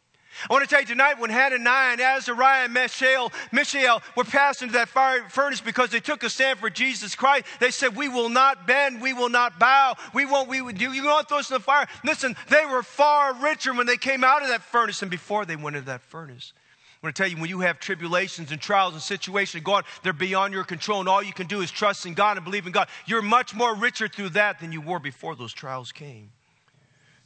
I 0.48 0.53
want 0.53 0.62
to 0.62 0.70
tell 0.70 0.81
you 0.81 0.87
tonight 0.87 1.18
when 1.18 1.31
Hananiah 1.31 1.92
and 1.92 2.01
Azariah 2.01 2.64
and 2.64 2.74
Mishael, 2.74 3.33
Mishael 3.51 4.03
were 4.16 4.24
passed 4.24 4.62
into 4.62 4.74
that 4.74 4.88
fire 4.88 5.29
furnace 5.29 5.61
because 5.61 5.90
they 5.90 6.01
took 6.01 6.22
a 6.22 6.31
stand 6.31 6.59
for 6.59 6.70
Jesus 6.70 7.14
Christ, 7.14 7.46
they 7.61 7.70
said, 7.70 7.96
We 7.96 8.09
will 8.09 8.29
not 8.29 8.66
bend, 8.66 9.01
we 9.01 9.12
will 9.12 9.29
not 9.29 9.59
bow, 9.59 9.96
we 10.14 10.27
won't, 10.27 10.48
we 10.48 10.61
would 10.61 10.79
do, 10.79 10.92
you 10.92 11.05
want 11.05 11.29
throw 11.29 11.38
us 11.38 11.51
in 11.51 11.55
the 11.55 11.61
fire. 11.61 11.87
Listen, 12.05 12.37
they 12.48 12.64
were 12.66 12.83
far 12.83 13.35
richer 13.35 13.74
when 13.74 13.87
they 13.87 13.96
came 13.96 14.22
out 14.22 14.42
of 14.42 14.48
that 14.48 14.62
furnace 14.62 15.01
than 15.01 15.09
before 15.09 15.44
they 15.44 15.57
went 15.57 15.77
into 15.77 15.87
that 15.87 16.03
furnace. 16.03 16.53
I 17.01 17.07
want 17.07 17.14
to 17.14 17.22
tell 17.22 17.31
you, 17.31 17.37
when 17.37 17.48
you 17.48 17.61
have 17.61 17.79
tribulations 17.79 18.51
and 18.51 18.61
trials 18.61 18.92
and 18.92 19.03
situations 19.03 19.62
go 19.62 19.74
on, 19.74 19.85
they're 20.03 20.12
beyond 20.12 20.53
your 20.53 20.64
control, 20.64 20.98
and 20.98 21.09
all 21.09 21.22
you 21.22 21.33
can 21.33 21.46
do 21.46 21.61
is 21.61 21.70
trust 21.70 22.07
in 22.07 22.14
God 22.14 22.37
and 22.37 22.44
believe 22.44 22.66
in 22.66 22.72
God. 22.72 22.88
You're 23.07 23.22
much 23.22 23.55
more 23.55 23.74
richer 23.74 24.09
through 24.09 24.31
that 24.31 24.59
than 24.59 24.72
you 24.72 24.81
were 24.81 24.98
before 24.98 25.37
those 25.37 25.53
trials 25.53 25.92
came. 25.92 26.31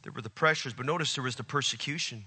There 0.03 0.13
were 0.13 0.21
the 0.21 0.29
pressures, 0.31 0.75
but 0.75 0.85
notice 0.85 1.15
there 1.15 1.25
was 1.25 1.37
the 1.37 1.45
persecution. 1.45 2.25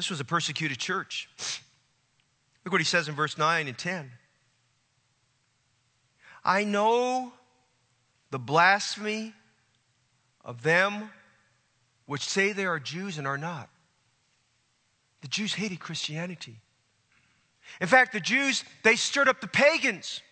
This 0.00 0.08
was 0.08 0.20
a 0.20 0.24
persecuted 0.24 0.78
church. 0.78 1.28
Look 2.64 2.72
what 2.72 2.80
he 2.80 2.86
says 2.86 3.06
in 3.06 3.14
verse 3.14 3.36
9 3.36 3.68
and 3.68 3.76
10. 3.76 4.10
I 6.42 6.64
know 6.64 7.34
the 8.30 8.38
blasphemy 8.38 9.34
of 10.42 10.62
them 10.62 11.10
which 12.06 12.26
say 12.26 12.52
they 12.52 12.64
are 12.64 12.80
Jews 12.80 13.18
and 13.18 13.26
are 13.26 13.36
not. 13.36 13.68
The 15.20 15.28
Jews 15.28 15.52
hated 15.52 15.80
Christianity. 15.80 16.56
In 17.78 17.86
fact, 17.86 18.14
the 18.14 18.20
Jews, 18.20 18.64
they 18.82 18.96
stirred 18.96 19.28
up 19.28 19.42
the 19.42 19.48
pagans. 19.48 20.22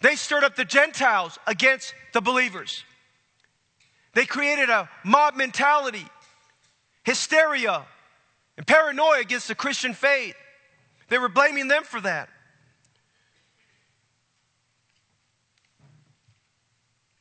They 0.00 0.16
stirred 0.16 0.42
up 0.42 0.56
the 0.56 0.64
Gentiles 0.64 1.38
against 1.46 1.94
the 2.12 2.20
believers. 2.20 2.82
They 4.14 4.26
created 4.26 4.70
a 4.70 4.90
mob 5.04 5.36
mentality, 5.36 6.08
hysteria, 7.04 7.86
and 8.56 8.66
paranoia 8.66 9.20
against 9.20 9.48
the 9.48 9.54
Christian 9.54 9.94
faith. 9.94 10.36
They 11.08 11.18
were 11.18 11.28
blaming 11.28 11.68
them 11.68 11.84
for 11.84 12.00
that. 12.00 12.28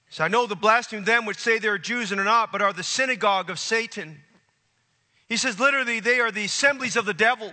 So 0.09 0.23
I 0.23 0.29
know 0.29 0.47
the 0.47 0.55
blasphemy 0.55 0.99
of 0.99 1.05
them 1.05 1.25
which 1.25 1.39
say 1.39 1.59
they 1.59 1.67
are 1.67 1.77
Jews 1.77 2.11
and 2.11 2.21
are 2.21 2.25
not, 2.25 2.51
but 2.51 2.61
are 2.61 2.71
the 2.71 2.83
synagogue 2.83 3.49
of 3.49 3.59
Satan. 3.59 4.21
He 5.27 5.35
says 5.35 5.59
literally 5.59 5.99
they 5.99 6.19
are 6.19 6.31
the 6.31 6.45
assemblies 6.45 6.95
of 6.95 7.05
the 7.05 7.13
devil. 7.13 7.51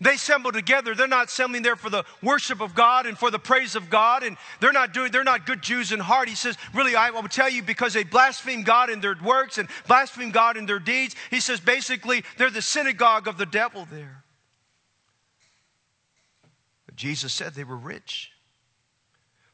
They 0.00 0.14
assemble 0.14 0.52
together. 0.52 0.94
They're 0.94 1.08
not 1.08 1.26
assembling 1.26 1.62
there 1.62 1.76
for 1.76 1.90
the 1.90 2.04
worship 2.22 2.60
of 2.60 2.74
God 2.74 3.06
and 3.06 3.18
for 3.18 3.30
the 3.30 3.38
praise 3.38 3.74
of 3.74 3.90
God, 3.90 4.22
and 4.22 4.36
they're 4.60 4.72
not 4.72 4.94
doing, 4.94 5.10
they're 5.10 5.24
not 5.24 5.44
good 5.44 5.60
Jews 5.60 5.90
in 5.90 5.98
heart. 5.98 6.28
He 6.28 6.36
says, 6.36 6.56
really, 6.72 6.94
I 6.94 7.10
will 7.10 7.22
tell 7.24 7.50
you 7.50 7.62
because 7.62 7.94
they 7.94 8.04
blaspheme 8.04 8.62
God 8.62 8.90
in 8.90 9.00
their 9.00 9.16
works 9.22 9.58
and 9.58 9.68
blaspheme 9.88 10.30
God 10.30 10.56
in 10.56 10.66
their 10.66 10.78
deeds. 10.78 11.16
He 11.30 11.40
says, 11.40 11.58
basically, 11.58 12.22
they're 12.36 12.50
the 12.50 12.62
synagogue 12.62 13.26
of 13.26 13.38
the 13.38 13.46
devil 13.46 13.88
there. 13.90 14.22
But 16.86 16.94
Jesus 16.94 17.32
said 17.32 17.54
they 17.54 17.64
were 17.64 17.76
rich. 17.76 18.30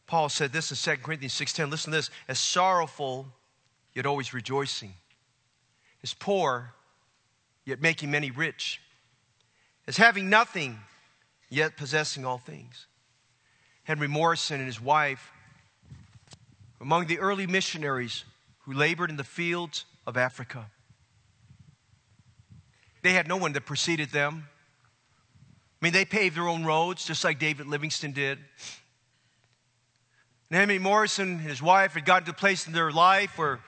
Paul 0.07 0.28
said 0.28 0.52
this 0.52 0.70
in 0.70 0.76
2 0.76 1.02
Corinthians 1.02 1.33
6:10. 1.33 1.70
Listen 1.70 1.90
to 1.90 1.98
this, 1.98 2.11
as 2.28 2.38
sorrowful, 2.38 3.26
yet 3.94 4.04
always 4.04 4.35
rejoicing. 4.35 4.92
As 6.02 6.12
poor, 6.12 6.74
yet 7.64 7.80
making 7.80 8.11
many 8.11 8.30
rich 8.30 8.83
as 9.87 9.97
having 9.97 10.31
nothing, 10.31 10.79
yet 11.51 11.77
possessing 11.77 12.25
all 12.25 12.38
things. 12.38 12.87
Henry 13.85 14.09
Morrison 14.09 14.59
and 14.59 14.66
his 14.66 14.81
wife, 14.81 15.31
among 16.81 17.07
the 17.07 17.18
early 17.18 17.47
missionaries 17.47 18.25
who 18.61 18.73
labored 18.73 19.11
in 19.11 19.16
the 19.16 19.25
fields 19.25 19.85
of 20.07 20.16
Africa. 20.16 20.66
They 23.03 23.12
had 23.12 23.29
no 23.29 23.37
one 23.37 23.53
that 23.53 23.66
preceded 23.66 24.11
them. 24.11 24.49
I 25.81 25.85
mean, 25.85 25.92
they 25.92 26.07
paved 26.07 26.37
their 26.37 26.49
own 26.49 26.64
roads, 26.64 27.05
just 27.05 27.23
like 27.25 27.38
David 27.38 27.66
Livingstone 27.66 28.12
did. 28.12 28.38
And 30.49 30.59
Henry 30.59 30.79
Morrison 30.79 31.33
and 31.33 31.40
his 31.40 31.61
wife 31.61 31.92
had 31.92 32.07
gotten 32.07 32.25
to 32.25 32.31
a 32.31 32.35
place 32.35 32.66
in 32.66 32.73
their 32.73 32.90
life 32.90 33.37
where 33.37 33.61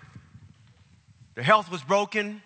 their 1.35 1.45
health 1.45 1.71
was 1.71 1.83
broken, 1.83 2.41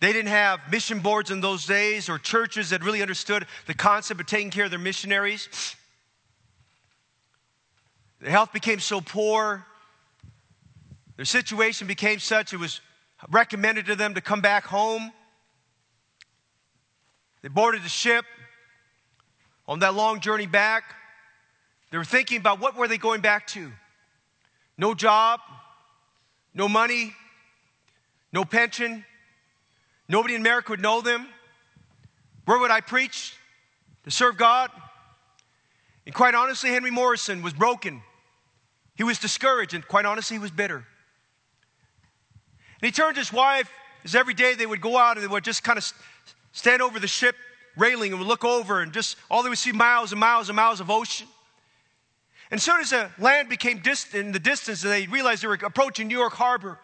they 0.00 0.14
didn't 0.14 0.28
have 0.28 0.60
mission 0.70 1.00
boards 1.00 1.30
in 1.30 1.42
those 1.42 1.66
days 1.66 2.08
or 2.08 2.18
churches 2.18 2.70
that 2.70 2.82
really 2.82 3.02
understood 3.02 3.46
the 3.66 3.74
concept 3.74 4.20
of 4.20 4.26
taking 4.26 4.50
care 4.50 4.64
of 4.64 4.70
their 4.70 4.80
missionaries. 4.80 5.76
Their 8.20 8.30
health 8.30 8.52
became 8.52 8.80
so 8.80 9.02
poor, 9.02 9.64
their 11.16 11.26
situation 11.26 11.86
became 11.86 12.18
such, 12.18 12.54
it 12.54 12.56
was 12.56 12.80
recommended 13.30 13.86
to 13.86 13.94
them 13.94 14.14
to 14.14 14.22
come 14.22 14.40
back 14.40 14.64
home. 14.64 15.12
They 17.42 17.48
boarded 17.48 17.82
the 17.82 17.90
ship 17.90 18.24
on 19.68 19.80
that 19.80 19.94
long 19.94 20.20
journey 20.20 20.46
back. 20.46 20.94
They 21.90 21.98
were 21.98 22.04
thinking 22.04 22.38
about 22.38 22.58
what 22.58 22.74
were 22.74 22.88
they 22.88 22.98
going 22.98 23.20
back 23.20 23.46
to? 23.48 23.70
No 24.78 24.94
job, 24.94 25.40
no 26.54 26.68
money, 26.68 27.14
no 28.32 28.46
pension, 28.46 29.04
Nobody 30.10 30.34
in 30.34 30.40
America 30.40 30.72
would 30.72 30.82
know 30.82 31.00
them. 31.00 31.28
Where 32.44 32.58
would 32.58 32.72
I 32.72 32.80
preach 32.80 33.32
to 34.02 34.10
serve 34.10 34.36
God? 34.36 34.68
And 36.04 36.12
quite 36.12 36.34
honestly, 36.34 36.70
Henry 36.70 36.90
Morrison 36.90 37.42
was 37.42 37.52
broken. 37.52 38.02
He 38.96 39.04
was 39.04 39.20
discouraged, 39.20 39.72
and 39.72 39.86
quite 39.86 40.06
honestly, 40.06 40.34
he 40.34 40.40
was 40.40 40.50
bitter. 40.50 40.78
And 40.78 40.84
he 42.82 42.90
turned 42.90 43.14
to 43.14 43.20
his 43.20 43.32
wife, 43.32 43.70
as 44.02 44.16
every 44.16 44.34
day 44.34 44.54
they 44.54 44.66
would 44.66 44.80
go 44.80 44.98
out 44.98 45.16
and 45.16 45.22
they 45.22 45.28
would 45.28 45.44
just 45.44 45.62
kind 45.62 45.78
of 45.78 45.88
stand 46.50 46.82
over 46.82 46.98
the 46.98 47.06
ship 47.06 47.36
railing 47.76 48.10
and 48.10 48.18
would 48.18 48.26
look 48.26 48.44
over, 48.44 48.80
and 48.80 48.92
just 48.92 49.16
all 49.30 49.44
they 49.44 49.48
would 49.48 49.58
see 49.58 49.70
miles 49.70 50.10
and 50.10 50.18
miles 50.18 50.48
and 50.48 50.56
miles 50.56 50.80
of 50.80 50.90
ocean. 50.90 51.28
And 52.50 52.58
as 52.58 52.64
soon 52.64 52.80
as 52.80 52.90
the 52.90 53.10
land 53.20 53.48
became 53.48 53.78
distant 53.78 54.26
in 54.26 54.32
the 54.32 54.40
distance, 54.40 54.82
they 54.82 55.06
realized 55.06 55.44
they 55.44 55.46
were 55.46 55.54
approaching 55.62 56.08
New 56.08 56.18
York 56.18 56.32
Harbor. 56.32 56.80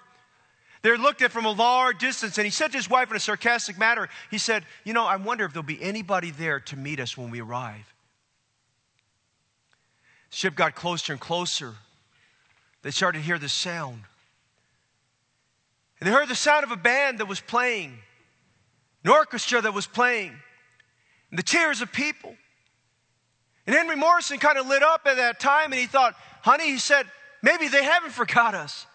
They 0.86 0.96
looked 0.96 1.20
at 1.20 1.32
from 1.32 1.46
a 1.46 1.50
large 1.50 1.98
distance, 1.98 2.38
and 2.38 2.44
he 2.44 2.50
said 2.52 2.70
to 2.70 2.78
his 2.78 2.88
wife 2.88 3.10
in 3.10 3.16
a 3.16 3.20
sarcastic 3.20 3.76
manner, 3.76 4.08
he 4.30 4.38
said, 4.38 4.64
You 4.84 4.92
know, 4.92 5.04
I 5.04 5.16
wonder 5.16 5.44
if 5.44 5.52
there'll 5.52 5.66
be 5.66 5.82
anybody 5.82 6.30
there 6.30 6.60
to 6.60 6.76
meet 6.76 7.00
us 7.00 7.18
when 7.18 7.32
we 7.32 7.40
arrive. 7.40 7.92
Ship 10.30 10.54
got 10.54 10.76
closer 10.76 11.12
and 11.12 11.20
closer. 11.20 11.74
They 12.82 12.92
started 12.92 13.18
to 13.18 13.24
hear 13.24 13.36
the 13.36 13.48
sound. 13.48 14.00
And 15.98 16.06
they 16.06 16.12
heard 16.12 16.28
the 16.28 16.36
sound 16.36 16.62
of 16.62 16.70
a 16.70 16.76
band 16.76 17.18
that 17.18 17.26
was 17.26 17.40
playing, 17.40 17.98
an 19.02 19.10
orchestra 19.10 19.60
that 19.60 19.74
was 19.74 19.88
playing, 19.88 20.34
and 21.30 21.38
the 21.38 21.42
cheers 21.42 21.80
of 21.80 21.90
people. 21.90 22.36
And 23.66 23.74
Henry 23.74 23.96
Morrison 23.96 24.38
kind 24.38 24.56
of 24.56 24.68
lit 24.68 24.84
up 24.84 25.00
at 25.06 25.16
that 25.16 25.40
time 25.40 25.72
and 25.72 25.80
he 25.80 25.88
thought, 25.88 26.14
honey, 26.42 26.70
he 26.70 26.78
said, 26.78 27.06
maybe 27.42 27.66
they 27.66 27.82
haven't 27.82 28.12
forgot 28.12 28.54
us. 28.54 28.86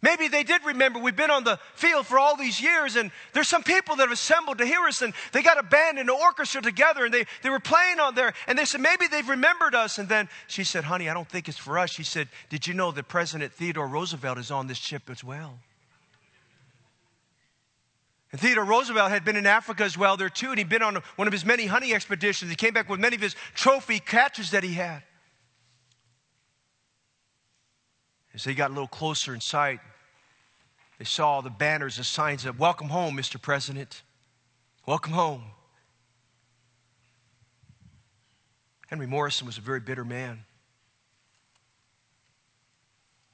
Maybe 0.00 0.28
they 0.28 0.44
did 0.44 0.64
remember 0.64 1.00
we've 1.00 1.16
been 1.16 1.30
on 1.30 1.42
the 1.42 1.58
field 1.74 2.06
for 2.06 2.20
all 2.20 2.36
these 2.36 2.60
years, 2.60 2.94
and 2.94 3.10
there's 3.32 3.48
some 3.48 3.64
people 3.64 3.96
that 3.96 4.04
have 4.04 4.12
assembled 4.12 4.58
to 4.58 4.66
hear 4.66 4.82
us, 4.82 5.02
and 5.02 5.12
they 5.32 5.42
got 5.42 5.58
a 5.58 5.62
band 5.64 5.98
and 5.98 6.08
an 6.08 6.16
orchestra 6.22 6.62
together, 6.62 7.06
and 7.06 7.12
they, 7.12 7.26
they 7.42 7.50
were 7.50 7.58
playing 7.58 7.98
on 7.98 8.14
there, 8.14 8.32
and 8.46 8.56
they 8.56 8.64
said, 8.64 8.80
Maybe 8.80 9.08
they've 9.08 9.28
remembered 9.28 9.74
us. 9.74 9.98
And 9.98 10.08
then 10.08 10.28
she 10.46 10.62
said, 10.62 10.84
Honey, 10.84 11.08
I 11.10 11.14
don't 11.14 11.28
think 11.28 11.48
it's 11.48 11.58
for 11.58 11.80
us. 11.80 11.90
She 11.90 12.04
said, 12.04 12.28
Did 12.48 12.68
you 12.68 12.74
know 12.74 12.92
that 12.92 13.08
President 13.08 13.52
Theodore 13.52 13.88
Roosevelt 13.88 14.38
is 14.38 14.52
on 14.52 14.68
this 14.68 14.78
ship 14.78 15.10
as 15.10 15.24
well? 15.24 15.58
And 18.30 18.40
Theodore 18.40 18.64
Roosevelt 18.64 19.10
had 19.10 19.24
been 19.24 19.36
in 19.36 19.46
Africa 19.46 19.82
as 19.82 19.98
well 19.98 20.16
there 20.16 20.28
too, 20.28 20.50
and 20.50 20.58
he'd 20.58 20.68
been 20.68 20.82
on 20.82 21.02
one 21.16 21.26
of 21.26 21.32
his 21.32 21.44
many 21.44 21.66
hunting 21.66 21.92
expeditions. 21.92 22.50
He 22.50 22.56
came 22.56 22.74
back 22.74 22.88
with 22.88 23.00
many 23.00 23.16
of 23.16 23.22
his 23.22 23.34
trophy 23.54 23.98
catches 23.98 24.52
that 24.52 24.62
he 24.62 24.74
had. 24.74 25.02
As 28.34 28.44
they 28.44 28.54
got 28.54 28.70
a 28.70 28.74
little 28.74 28.86
closer 28.86 29.34
in 29.34 29.40
sight, 29.40 29.80
they 30.98 31.04
saw 31.04 31.40
the 31.40 31.50
banners, 31.50 31.96
the 31.96 32.04
signs 32.04 32.44
of 32.44 32.58
Welcome 32.58 32.88
home, 32.88 33.16
Mr. 33.16 33.40
President. 33.40 34.02
Welcome 34.86 35.12
home. 35.12 35.42
Henry 38.88 39.06
Morrison 39.06 39.46
was 39.46 39.58
a 39.58 39.60
very 39.60 39.80
bitter 39.80 40.04
man. 40.04 40.44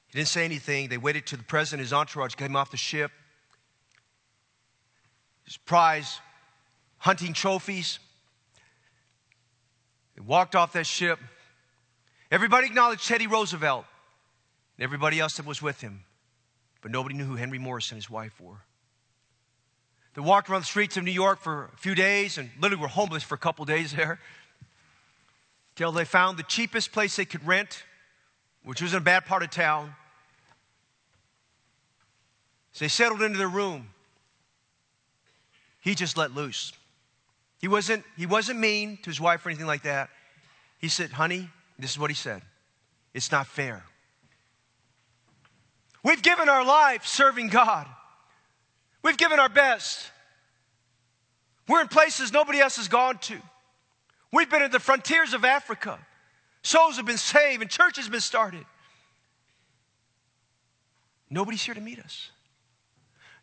He 0.07 0.19
didn't 0.19 0.27
say 0.27 0.45
anything. 0.45 0.89
They 0.89 0.97
waited 0.97 1.25
till 1.25 1.37
the 1.37 1.45
president, 1.45 1.81
his 1.81 1.93
entourage 1.93 2.35
came 2.35 2.55
off 2.55 2.71
the 2.71 2.77
ship. 2.77 3.11
His 5.45 5.57
prize 5.57 6.19
hunting 6.97 7.33
trophies. 7.33 7.99
They 10.15 10.21
walked 10.21 10.55
off 10.55 10.73
that 10.73 10.85
ship. 10.87 11.19
Everybody 12.31 12.67
acknowledged 12.67 13.07
Teddy 13.07 13.27
Roosevelt 13.27 13.85
and 14.77 14.83
everybody 14.83 15.19
else 15.19 15.37
that 15.37 15.45
was 15.45 15.61
with 15.61 15.81
him, 15.81 16.03
but 16.85 16.91
nobody 16.91 17.15
knew 17.15 17.25
who 17.25 17.35
Henry 17.35 17.57
Morris 17.57 17.89
and 17.89 17.97
his 17.97 18.11
wife 18.11 18.39
were. 18.39 18.61
They 20.13 20.21
walked 20.21 20.51
around 20.51 20.61
the 20.61 20.67
streets 20.67 20.97
of 20.97 21.03
New 21.03 21.09
York 21.09 21.39
for 21.39 21.71
a 21.73 21.77
few 21.77 21.95
days 21.95 22.37
and 22.37 22.51
literally 22.61 22.83
were 22.83 22.87
homeless 22.87 23.23
for 23.23 23.33
a 23.33 23.39
couple 23.39 23.65
days 23.65 23.91
there 23.93 24.19
till 25.75 25.91
they 25.91 26.05
found 26.05 26.37
the 26.37 26.43
cheapest 26.43 26.91
place 26.91 27.15
they 27.15 27.25
could 27.25 27.43
rent, 27.47 27.81
which 28.63 28.83
was 28.83 28.93
in 28.93 28.99
a 28.99 29.01
bad 29.01 29.25
part 29.25 29.41
of 29.41 29.49
town. 29.49 29.95
So 32.73 32.85
they 32.85 32.89
settled 32.89 33.23
into 33.23 33.39
their 33.39 33.49
room. 33.49 33.87
He 35.81 35.95
just 35.95 36.17
let 36.17 36.35
loose. 36.35 36.71
He 37.61 37.67
wasn't, 37.67 38.03
he 38.15 38.27
wasn't 38.27 38.59
mean 38.59 38.97
to 38.97 39.09
his 39.09 39.19
wife 39.19 39.43
or 39.43 39.49
anything 39.49 39.65
like 39.65 39.81
that. 39.81 40.11
He 40.77 40.89
said, 40.89 41.13
Honey, 41.13 41.49
this 41.79 41.89
is 41.89 41.97
what 41.97 42.11
he 42.11 42.15
said 42.15 42.43
it's 43.15 43.31
not 43.31 43.47
fair. 43.47 43.83
We've 46.05 46.21
given 46.21 46.49
our 46.49 46.63
life 46.63 47.07
serving 47.07 47.47
God, 47.49 47.87
we've 49.01 49.17
given 49.17 49.39
our 49.39 49.49
best. 49.49 50.11
We're 51.67 51.81
in 51.81 51.87
places 51.87 52.31
nobody 52.31 52.59
else 52.59 52.77
has 52.77 52.87
gone 52.87 53.17
to. 53.23 53.37
We've 54.31 54.49
been 54.49 54.61
at 54.61 54.71
the 54.71 54.79
frontiers 54.79 55.33
of 55.33 55.43
Africa. 55.43 55.97
Souls 56.61 56.97
have 56.97 57.07
been 57.07 57.17
saved 57.17 57.63
and 57.63 57.71
churches 57.71 58.07
been 58.07 58.21
started. 58.21 58.63
Nobody's 61.27 61.63
here 61.63 61.73
to 61.73 61.81
meet 61.81 61.97
us. 61.97 62.29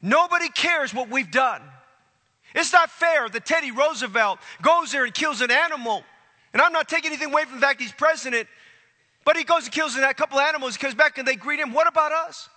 Nobody 0.01 0.49
cares 0.49 0.95
what 0.95 1.09
we've 1.09 1.33
done. 1.33 1.63
It's 2.55 2.73
not 2.73 2.91
fair 2.91 3.29
that 3.29 3.45
Teddy 3.45 3.73
Roosevelt 3.73 4.39
goes 4.61 4.93
there 4.93 5.05
and 5.05 5.13
kills 5.13 5.41
an 5.41 5.51
animal. 5.51 6.05
And 6.53 6.63
I'm 6.63 6.73
not 6.73 6.89
taking 6.89 7.11
anything 7.11 7.33
away 7.33 7.45
from 7.45 7.57
the 7.57 7.67
fact 7.67 7.81
he's 7.81 7.91
president, 7.91 8.47
but 9.25 9.37
he 9.37 9.45
goes 9.45 9.65
and 9.65 9.73
kills 9.73 9.97
a 9.97 10.15
couple 10.15 10.41
animals, 10.41 10.77
he 10.77 10.81
comes 10.81 10.95
back 10.95 11.19
and 11.19 11.27
they 11.27 11.37
greet 11.37 11.61
him. 11.61 11.73
What 11.73 11.87
about 11.87 12.13
us? 12.13 12.49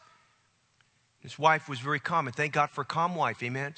His 1.20 1.40
wife 1.40 1.68
was 1.68 1.80
very 1.80 2.00
calm, 2.00 2.28
and 2.28 2.36
thank 2.36 2.54
God 2.54 2.70
for 2.70 2.82
a 2.82 2.86
calm 2.86 3.16
wife, 3.16 3.42
amen? 3.42 3.74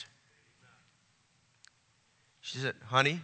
She 2.42 2.58
said, 2.58 2.76
Honey, 2.88 3.22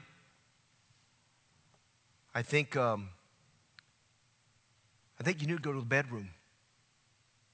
I 2.33 2.41
think, 2.41 2.75
um, 2.75 3.09
I 5.19 5.23
think 5.23 5.41
you 5.41 5.47
need 5.47 5.57
to 5.57 5.61
go 5.61 5.73
to 5.73 5.79
the 5.79 5.85
bedroom. 5.85 6.29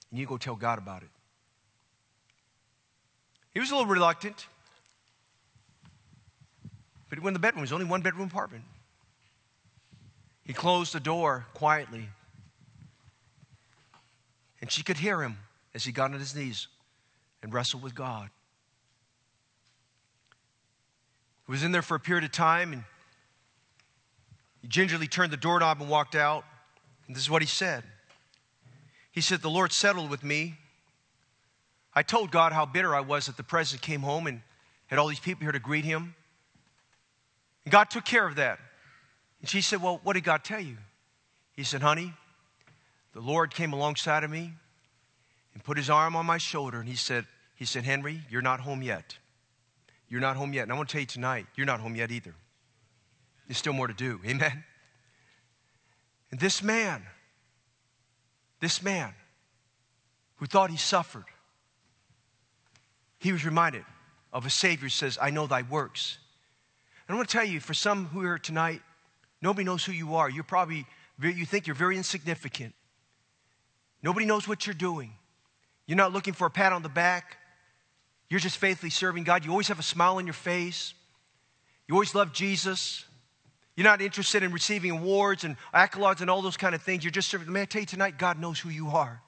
And 0.10 0.19
you 0.19 0.26
go 0.26 0.38
tell 0.38 0.56
God 0.56 0.78
about 0.78 1.04
it. 1.04 1.10
He 3.54 3.60
was 3.60 3.72
a 3.72 3.76
little 3.76 3.91
reluctant. 3.91 4.48
But 7.10 7.17
he 7.17 7.24
went 7.24 7.36
in 7.36 7.41
the 7.41 7.45
bedroom. 7.45 7.60
It 7.60 7.63
was 7.63 7.74
only 7.74 7.86
one 7.86 8.02
bedroom 8.02 8.28
apartment. 8.28 8.63
He 10.50 10.54
closed 10.54 10.94
the 10.96 11.00
door 11.00 11.46
quietly. 11.54 12.10
And 14.62 14.72
she 14.72 14.82
could 14.82 14.98
hear 14.98 15.22
him 15.22 15.38
as 15.76 15.84
he 15.84 15.92
got 15.92 16.12
on 16.12 16.20
his 16.20 16.36
knees 16.36 16.68
and 17.44 17.54
wrestled 17.54 17.84
with 17.84 17.94
God. 17.94 18.32
He 21.46 21.52
was 21.52 21.64
in 21.64 21.72
there 21.72 21.84
for 21.84 21.94
a 21.94 22.00
period 22.00 22.24
of 22.24 22.32
time 22.32 22.74
and 22.74 22.84
he 24.64 24.68
gingerly 24.68 25.08
turned 25.08 25.32
the 25.32 25.38
doorknob 25.38 25.82
and 25.82 25.88
walked 25.88 26.16
out. 26.16 26.46
And 27.06 27.16
this 27.16 27.22
is 27.22 27.30
what 27.30 27.44
he 27.44 27.48
said 27.48 27.84
He 29.12 29.22
said, 29.22 29.44
The 29.44 29.52
Lord 29.52 29.72
settled 29.72 30.10
with 30.10 30.24
me. 30.24 30.58
I 31.94 32.02
told 32.02 32.32
God 32.32 32.54
how 32.54 32.66
bitter 32.66 32.96
I 32.96 33.02
was 33.02 33.28
that 33.28 33.38
the 33.38 33.44
president 33.44 33.84
came 33.84 34.02
home 34.02 34.26
and 34.26 34.42
had 34.88 34.98
all 34.98 35.10
these 35.10 35.20
people 35.20 35.44
here 35.44 35.52
to 35.52 35.60
greet 35.60 35.86
him. 35.86 36.16
And 37.66 37.72
God 37.72 37.92
took 37.92 38.04
care 38.04 38.28
of 38.28 38.38
that. 38.38 38.58
And 39.39 39.49
she 39.49 39.62
said, 39.62 39.82
Well, 39.82 39.99
what 40.04 40.13
did 40.13 40.23
God 40.23 40.43
tell 40.43 40.60
you? 40.60 40.78
He 41.54 41.63
said, 41.63 41.82
Honey, 41.82 42.13
the 43.13 43.21
Lord 43.21 43.54
came 43.54 43.73
alongside 43.73 44.23
of 44.23 44.30
me 44.30 44.54
and 45.54 45.63
put 45.63 45.78
his 45.78 45.89
arm 45.89 46.15
on 46.15 46.25
my 46.25 46.38
shoulder 46.38 46.80
and 46.80 46.88
he 46.88 46.95
said, 46.95 47.25
he 47.56 47.65
said, 47.65 47.84
Henry, 47.84 48.21
you're 48.30 48.41
not 48.41 48.62
home 48.62 48.82
yet. 48.82 49.17
You're 50.08 50.21
not 50.21 50.38
home 50.38 50.54
yet. 50.54 50.63
And 50.63 50.71
I 50.71 50.75
want 50.75 50.88
to 50.88 50.93
tell 50.93 51.02
you 51.02 51.08
tonight, 51.08 51.45
you're 51.56 51.65
not 51.65 51.82
home 51.82 51.95
yet 51.95 52.12
either. 52.12 52.34
There's 53.47 53.58
still 53.58 53.73
more 53.73 53.88
to 53.88 53.93
do. 53.93 54.21
Amen? 54.25 54.63
And 56.32 56.39
this 56.39 56.63
man, 56.63 57.04
this 58.62 58.82
man 58.82 59.13
who 60.38 60.45
thought 60.45 60.69
he 60.69 60.78
suffered, 60.78 61.25
he 63.17 63.34
was 63.34 63.43
reminded 63.43 63.84
of 64.32 64.45
a 64.45 64.49
Savior 64.49 64.86
who 64.86 64.89
says, 64.89 65.17
I 65.21 65.32
know 65.32 65.47
thy 65.47 65.63
works. 65.63 66.19
And 67.08 67.15
I 67.15 67.17
want 67.17 67.28
to 67.28 67.34
tell 67.38 67.45
you, 67.45 67.60
for 67.60 67.73
some 67.73 68.06
who 68.06 68.21
are 68.21 68.23
here 68.23 68.38
tonight, 68.38 68.82
nobody 69.41 69.63
knows 69.63 69.84
who 69.84 69.91
you 69.91 70.15
are. 70.15 70.30
You're 70.30 70.43
probably, 70.43 70.86
you 71.21 71.45
think 71.45 71.67
you're 71.67 71.75
very 71.75 71.97
insignificant. 71.97 72.73
Nobody 74.02 74.25
knows 74.25 74.47
what 74.47 74.65
you're 74.65 74.73
doing. 74.73 75.13
You're 75.86 75.97
not 75.97 76.13
looking 76.13 76.34
for 76.34 76.47
a 76.47 76.52
pat 76.52 76.71
on 76.71 76.84
the 76.84 76.89
back. 76.89 77.38
You're 78.30 78.39
just 78.39 78.58
faithfully 78.58 78.91
serving 78.91 79.23
God. 79.23 79.43
You 79.43 79.52
always 79.52 79.67
have 79.69 79.80
a 79.80 79.84
smile 79.84 80.17
on 80.17 80.28
your 80.28 80.34
face. 80.34 80.93
You 81.88 81.95
always 81.95 82.13
love 82.13 82.32
Jesus. 82.32 83.06
You're 83.75 83.86
not 83.86 84.02
interested 84.02 84.43
in 84.43 84.52
receiving 84.52 84.91
awards 84.91 85.43
and 85.43 85.58
accolades 85.73 86.21
and 86.21 86.30
all 86.30 86.41
those 86.41 86.58
kind 86.58 86.75
of 86.75 86.82
things. 86.82 87.04
You're 87.04 87.12
just 87.12 87.30
serving. 87.30 87.52
May 87.52 87.63
I 87.63 87.65
tell 87.65 87.82
you 87.82 87.88
tonight, 87.88 88.17
God 88.17 88.39
knows 88.39 88.60
who 88.60 88.69
you 88.69 88.89
are. 88.89 89.21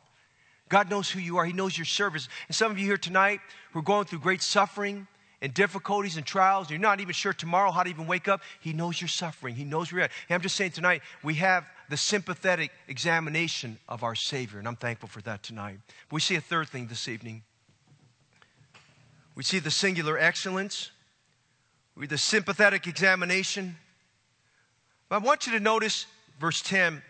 God 0.70 0.90
knows 0.90 1.10
who 1.10 1.20
you 1.20 1.38
are. 1.38 1.46
He 1.46 1.54
knows 1.54 1.78
your 1.78 1.86
service. 1.86 2.30
And 2.48 2.56
some 2.56 2.72
of 2.72 2.78
you 2.78 2.86
here 2.86 2.98
tonight 2.98 3.42
who 3.72 3.80
are 3.80 3.84
going 3.84 4.06
through 4.06 4.20
great 4.20 4.42
suffering 4.42 5.08
and 5.42 5.54
difficulties 5.54 6.18
and 6.18 6.26
trials, 6.26 6.68
and 6.68 6.72
you're 6.72 6.80
not 6.80 7.00
even 7.00 7.14
sure 7.14 7.34
tomorrow 7.34 7.72
how 7.72 7.84
to 7.84 7.90
even 7.90 8.06
wake 8.06 8.28
up, 8.28 8.42
He 8.60 8.74
knows 8.74 9.02
you're 9.02 9.08
suffering. 9.08 9.56
He 9.56 9.64
knows 9.64 9.92
where 9.92 10.00
you're 10.00 10.06
at. 10.06 10.12
And 10.30 10.36
I'm 10.36 10.42
just 10.42 10.56
saying 10.56 10.72
tonight, 10.72 11.02
we 11.24 11.36
have 11.36 11.66
the 11.90 11.98
sympathetic 11.98 12.72
examination 12.88 13.80
of 13.90 14.04
our 14.04 14.16
Savior, 14.16 14.60
and 14.60 14.68
I'm 14.68 14.76
thankful 14.76 15.10
for 15.10 15.22
that 15.24 15.44
tonight. 15.44 15.80
But 16.10 16.16
we 16.16 16.22
see 16.22 16.36
a 16.36 16.42
third 16.42 16.70
thing 16.70 16.88
this 16.88 17.08
evening. 17.08 17.42
We 19.36 19.44
see 19.44 19.60
the 19.60 19.72
singular 19.72 20.18
excellence, 20.18 20.92
we 21.96 22.06
the 22.06 22.18
sympathetic 22.18 22.88
examination, 22.88 23.78
but 25.10 25.16
I 25.16 25.26
want 25.26 25.46
you 25.46 25.54
to 25.54 25.60
notice 25.60 26.06
verse 26.40 26.62
10 26.62 27.02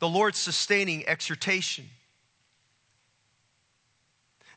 the 0.00 0.08
Lord's 0.08 0.38
sustaining 0.38 1.06
exhortation. 1.08 1.88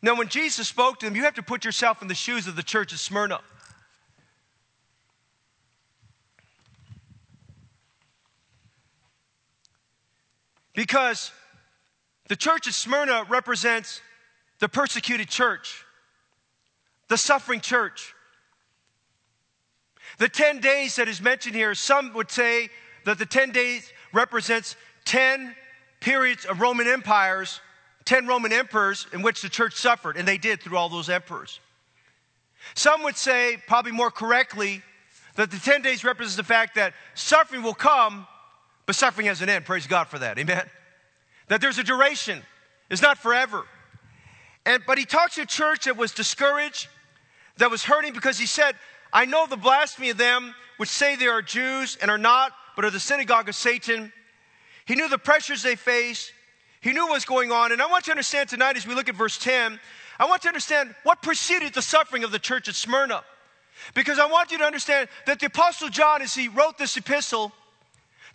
Now, 0.01 0.15
when 0.15 0.27
Jesus 0.27 0.67
spoke 0.67 0.99
to 0.99 1.05
them, 1.05 1.15
you 1.15 1.23
have 1.23 1.33
to 1.35 1.43
put 1.43 1.65
yourself 1.65 2.01
in 2.01 2.07
the 2.07 2.15
shoes 2.15 2.47
of 2.47 2.55
the 2.55 2.63
church 2.63 2.93
of 2.93 2.99
Smyrna. 2.99 3.39
Because 10.73 11.31
the 12.27 12.35
church 12.35 12.67
of 12.67 12.75
Smyrna 12.75 13.25
represents 13.27 14.01
the 14.59 14.69
persecuted 14.69 15.27
church, 15.27 15.83
the 17.07 17.17
suffering 17.17 17.61
church. 17.61 18.13
The 20.19 20.29
10 20.29 20.59
days 20.59 20.97
that 20.97 21.07
is 21.07 21.19
mentioned 21.19 21.55
here, 21.55 21.73
some 21.73 22.13
would 22.13 22.29
say 22.29 22.69
that 23.05 23.17
the 23.17 23.25
10 23.25 23.51
days 23.51 23.91
represents 24.13 24.75
10 25.05 25.55
periods 25.99 26.45
of 26.45 26.59
Roman 26.59 26.87
empires, 26.87 27.59
10 28.07 28.25
Roman 28.25 28.53
emperors 28.53 29.05
in 29.11 29.21
which 29.21 29.41
the 29.41 29.49
church 29.49 29.75
suffered, 29.75 30.15
and 30.15 30.25
they 30.25 30.37
did 30.37 30.63
through 30.63 30.77
all 30.77 30.87
those 30.87 31.09
emperors. 31.09 31.59
Some 32.73 33.03
would 33.03 33.17
say, 33.17 33.57
probably 33.67 33.91
more 33.91 34.09
correctly, 34.09 34.81
that 35.35 35.51
the 35.51 35.57
10 35.57 35.81
days 35.81 36.05
represents 36.05 36.37
the 36.37 36.43
fact 36.43 36.75
that 36.75 36.93
suffering 37.15 37.63
will 37.63 37.73
come, 37.73 38.25
but 38.85 38.95
suffering 38.95 39.27
has 39.27 39.41
an 39.41 39.49
end. 39.49 39.65
Praise 39.65 39.87
God 39.87 40.05
for 40.07 40.19
that. 40.19 40.39
Amen. 40.39 40.65
That 41.49 41.59
there's 41.59 41.79
a 41.79 41.83
duration, 41.83 42.41
it's 42.89 43.01
not 43.01 43.17
forever. 43.17 43.65
And, 44.65 44.81
but 44.87 44.97
he 44.97 45.03
talks 45.03 45.35
to 45.35 45.41
a 45.41 45.45
church 45.45 45.83
that 45.83 45.97
was 45.97 46.13
discouraged, 46.13 46.87
that 47.57 47.69
was 47.69 47.83
hurting 47.83 48.13
because 48.13 48.39
he 48.39 48.45
said, 48.45 48.75
I 49.11 49.25
know 49.25 49.47
the 49.47 49.57
blasphemy 49.57 50.11
of 50.11 50.17
them 50.17 50.55
which 50.77 50.89
say 50.89 51.17
they 51.17 51.27
are 51.27 51.41
Jews 51.41 51.97
and 52.01 52.09
are 52.09 52.17
not, 52.17 52.53
but 52.77 52.85
are 52.85 52.89
the 52.89 53.01
synagogue 53.01 53.49
of 53.49 53.55
Satan. 53.55 54.13
He 54.85 54.95
knew 54.95 55.09
the 55.09 55.17
pressures 55.17 55.61
they 55.61 55.75
face. 55.75 56.31
He 56.87 56.93
knew 56.93 57.05
what 57.05 57.15
was 57.15 57.25
going 57.25 57.51
on. 57.51 57.73
And 57.73 57.81
I 57.81 57.87
want 57.87 58.07
you 58.07 58.11
to 58.11 58.15
understand 58.15 58.47
tonight 58.47 58.77
as 58.77 58.87
we 58.87 58.95
look 58.95 59.09
at 59.09 59.15
verse 59.15 59.37
10, 59.37 59.77
I 60.17 60.25
want 60.25 60.43
to 60.43 60.47
understand 60.47 60.95
what 61.03 61.21
preceded 61.21 61.73
the 61.73 61.81
suffering 61.81 62.23
of 62.23 62.31
the 62.31 62.39
church 62.39 62.69
at 62.69 62.75
Smyrna. 62.75 63.25
Because 63.93 64.19
I 64.19 64.25
want 64.25 64.53
you 64.53 64.57
to 64.59 64.63
understand 64.63 65.09
that 65.25 65.41
the 65.41 65.47
Apostle 65.47 65.89
John, 65.89 66.21
as 66.21 66.33
he 66.33 66.47
wrote 66.47 66.77
this 66.77 66.95
epistle, 66.95 67.51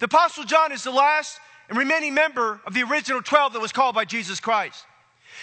the 0.01 0.05
Apostle 0.05 0.45
John 0.45 0.71
is 0.71 0.85
the 0.85 0.91
last 0.91 1.41
and 1.71 1.79
remaining 1.79 2.13
member 2.13 2.61
of 2.67 2.75
the 2.75 2.83
original 2.83 3.23
12 3.23 3.55
that 3.55 3.61
was 3.61 3.73
called 3.73 3.95
by 3.95 4.05
Jesus 4.05 4.39
Christ. 4.39 4.85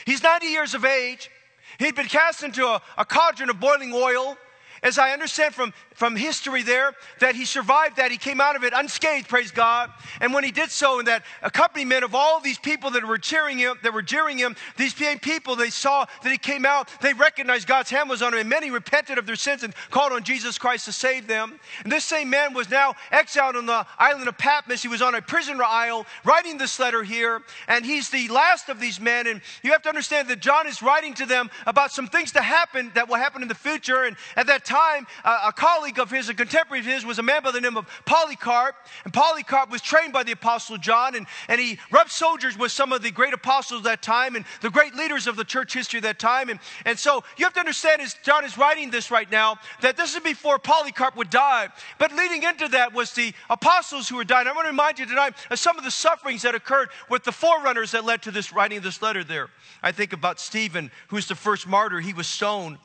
He's 0.06 0.22
90 0.22 0.45
years 0.45 0.76
of 0.76 0.86
age. 0.86 1.32
He'd 1.80 1.95
been 1.95 2.06
cast 2.06 2.43
into 2.43 2.63
a, 2.63 2.80
a 2.95 3.06
cauldron 3.06 3.50
of 3.50 3.60
boiling 3.60 3.91
oil 3.91 4.38
as 4.84 5.00
I 5.00 5.13
understand 5.13 5.56
from, 5.56 5.74
from 5.99 6.15
history 6.15 6.63
there, 6.63 6.93
that 7.19 7.35
he 7.35 7.43
survived 7.43 7.97
that. 7.97 8.09
He 8.09 8.17
came 8.17 8.39
out 8.39 8.55
of 8.55 8.63
it 8.63 8.71
unscathed, 8.73 9.27
praise 9.27 9.51
God. 9.51 9.91
And 10.21 10.33
when 10.33 10.45
he 10.45 10.51
did 10.51 10.71
so, 10.71 10.99
in 10.99 11.05
that 11.05 11.23
accompaniment 11.43 12.05
of 12.05 12.15
all 12.15 12.39
these 12.39 12.57
people 12.57 12.89
that 12.91 13.05
were 13.05 13.17
cheering 13.17 13.57
him, 13.57 13.77
that 13.83 13.93
were 13.93 14.01
jeering 14.01 14.38
him, 14.38 14.55
these 14.77 14.93
people, 14.93 15.57
they 15.57 15.69
saw 15.69 16.05
that 16.23 16.31
he 16.31 16.38
came 16.38 16.65
out, 16.65 16.89
they 17.01 17.13
recognized 17.13 17.67
God's 17.67 17.89
hand 17.89 18.09
was 18.09 18.21
on 18.21 18.33
him, 18.33 18.39
and 18.39 18.49
many 18.49 18.71
repented 18.71 19.17
of 19.17 19.25
their 19.25 19.35
sins 19.35 19.63
and 19.63 19.75
called 19.91 20.13
on 20.13 20.23
Jesus 20.23 20.57
Christ 20.57 20.85
to 20.85 20.93
save 20.93 21.27
them. 21.27 21.59
And 21.83 21.91
this 21.91 22.05
same 22.05 22.29
man 22.29 22.53
was 22.53 22.69
now 22.69 22.95
exiled 23.12 23.57
on 23.57 23.65
the 23.65 23.85
island 23.97 24.29
of 24.29 24.38
Patmos. 24.38 24.81
He 24.81 24.88
was 24.88 25.01
on 25.01 25.15
a 25.15 25.21
prison 25.21 25.59
isle 25.62 26.05
writing 26.23 26.57
this 26.57 26.79
letter 26.79 27.03
here, 27.03 27.41
and 27.67 27.85
he's 27.85 28.09
the 28.09 28.29
last 28.29 28.69
of 28.69 28.79
these 28.79 29.01
men. 29.01 29.27
And 29.27 29.41
you 29.63 29.73
have 29.73 29.81
to 29.81 29.89
understand 29.89 30.29
that 30.29 30.39
John 30.39 30.65
is 30.65 30.81
writing 30.81 31.13
to 31.15 31.25
them 31.25 31.49
about 31.67 31.91
some 31.91 32.07
things 32.07 32.31
to 32.31 32.41
happen 32.41 32.91
that 32.95 33.09
will 33.09 33.17
happen 33.17 33.41
in 33.41 33.49
the 33.49 33.55
future. 33.55 34.03
And 34.03 34.15
at 34.38 34.47
that 34.47 34.63
time, 34.63 35.05
a 35.25 35.51
colleague 35.51 35.88
of 35.97 36.12
his, 36.12 36.30
a 36.30 36.34
contemporary 36.34 36.82
of 36.82 36.86
his, 36.86 37.06
was 37.06 37.19
a 37.19 37.23
man 37.23 37.41
by 37.43 37.52
the 37.52 37.62
name 37.62 37.78
of 37.78 37.88
Polycarp. 38.06 38.75
And 39.04 39.13
Polycarp 39.13 39.71
was 39.71 39.82
trained 39.82 40.13
by 40.13 40.23
the 40.23 40.32
Apostle 40.32 40.78
John, 40.78 41.15
and, 41.15 41.25
and 41.47 41.60
he 41.60 41.80
rubbed 41.91 42.12
soldiers 42.12 42.58
with 42.58 42.71
some 42.71 42.93
of 42.93 43.02
the 43.02 43.12
great 43.12 43.34
apostles 43.34 43.80
of 43.80 43.84
that 43.86 44.02
time 44.02 44.36
and 44.36 44.45
the 44.62 44.69
great 44.69 44.95
leaders 44.95 45.28
of 45.28 45.36
the 45.36 45.43
church 45.43 45.73
history 45.73 45.97
of 45.99 46.04
that 46.04 46.19
time. 46.19 46.49
And, 46.49 46.60
and 46.86 46.99
so 46.99 47.23
you 47.38 47.45
have 47.45 47.54
to 47.54 47.60
understand, 47.60 48.02
as 48.02 48.15
John 48.23 48.45
is 48.45 48.58
writing 48.58 48.91
this 48.91 49.10
right 49.10 49.30
now, 49.32 49.58
that 49.82 49.97
this 49.97 50.15
is 50.15 50.21
before 50.21 50.60
Polycarp 50.60 51.15
would 51.15 51.30
die. 51.30 51.69
But 51.97 52.12
leading 52.12 52.43
into 52.43 52.67
that 52.69 52.93
was 52.93 53.12
the 53.13 53.34
apostles 53.49 54.10
who 54.10 54.17
were 54.17 54.23
dying. 54.23 54.47
I 54.47 54.52
want 54.52 54.65
to 54.65 54.71
remind 54.71 54.99
you 54.99 55.06
tonight 55.06 55.34
of 55.49 55.60
some 55.60 55.78
of 55.78 55.84
the 55.84 55.91
sufferings 55.91 56.41
that 56.41 56.56
occurred 56.56 56.89
with 57.10 57.23
the 57.23 57.32
forerunners 57.32 57.91
that 57.91 58.06
led 58.06 58.21
to 58.23 58.32
this 58.32 58.54
writing 58.54 58.78
of 58.78 58.84
this 58.84 59.02
letter 59.02 59.23
there. 59.23 59.49
I 59.82 59.91
think 59.91 60.13
about 60.13 60.39
Stephen, 60.39 60.91
who's 61.08 61.28
the 61.28 61.36
first 61.36 61.67
martyr. 61.67 61.99
He 61.99 62.13
was 62.13 62.28
stoned 62.28 62.78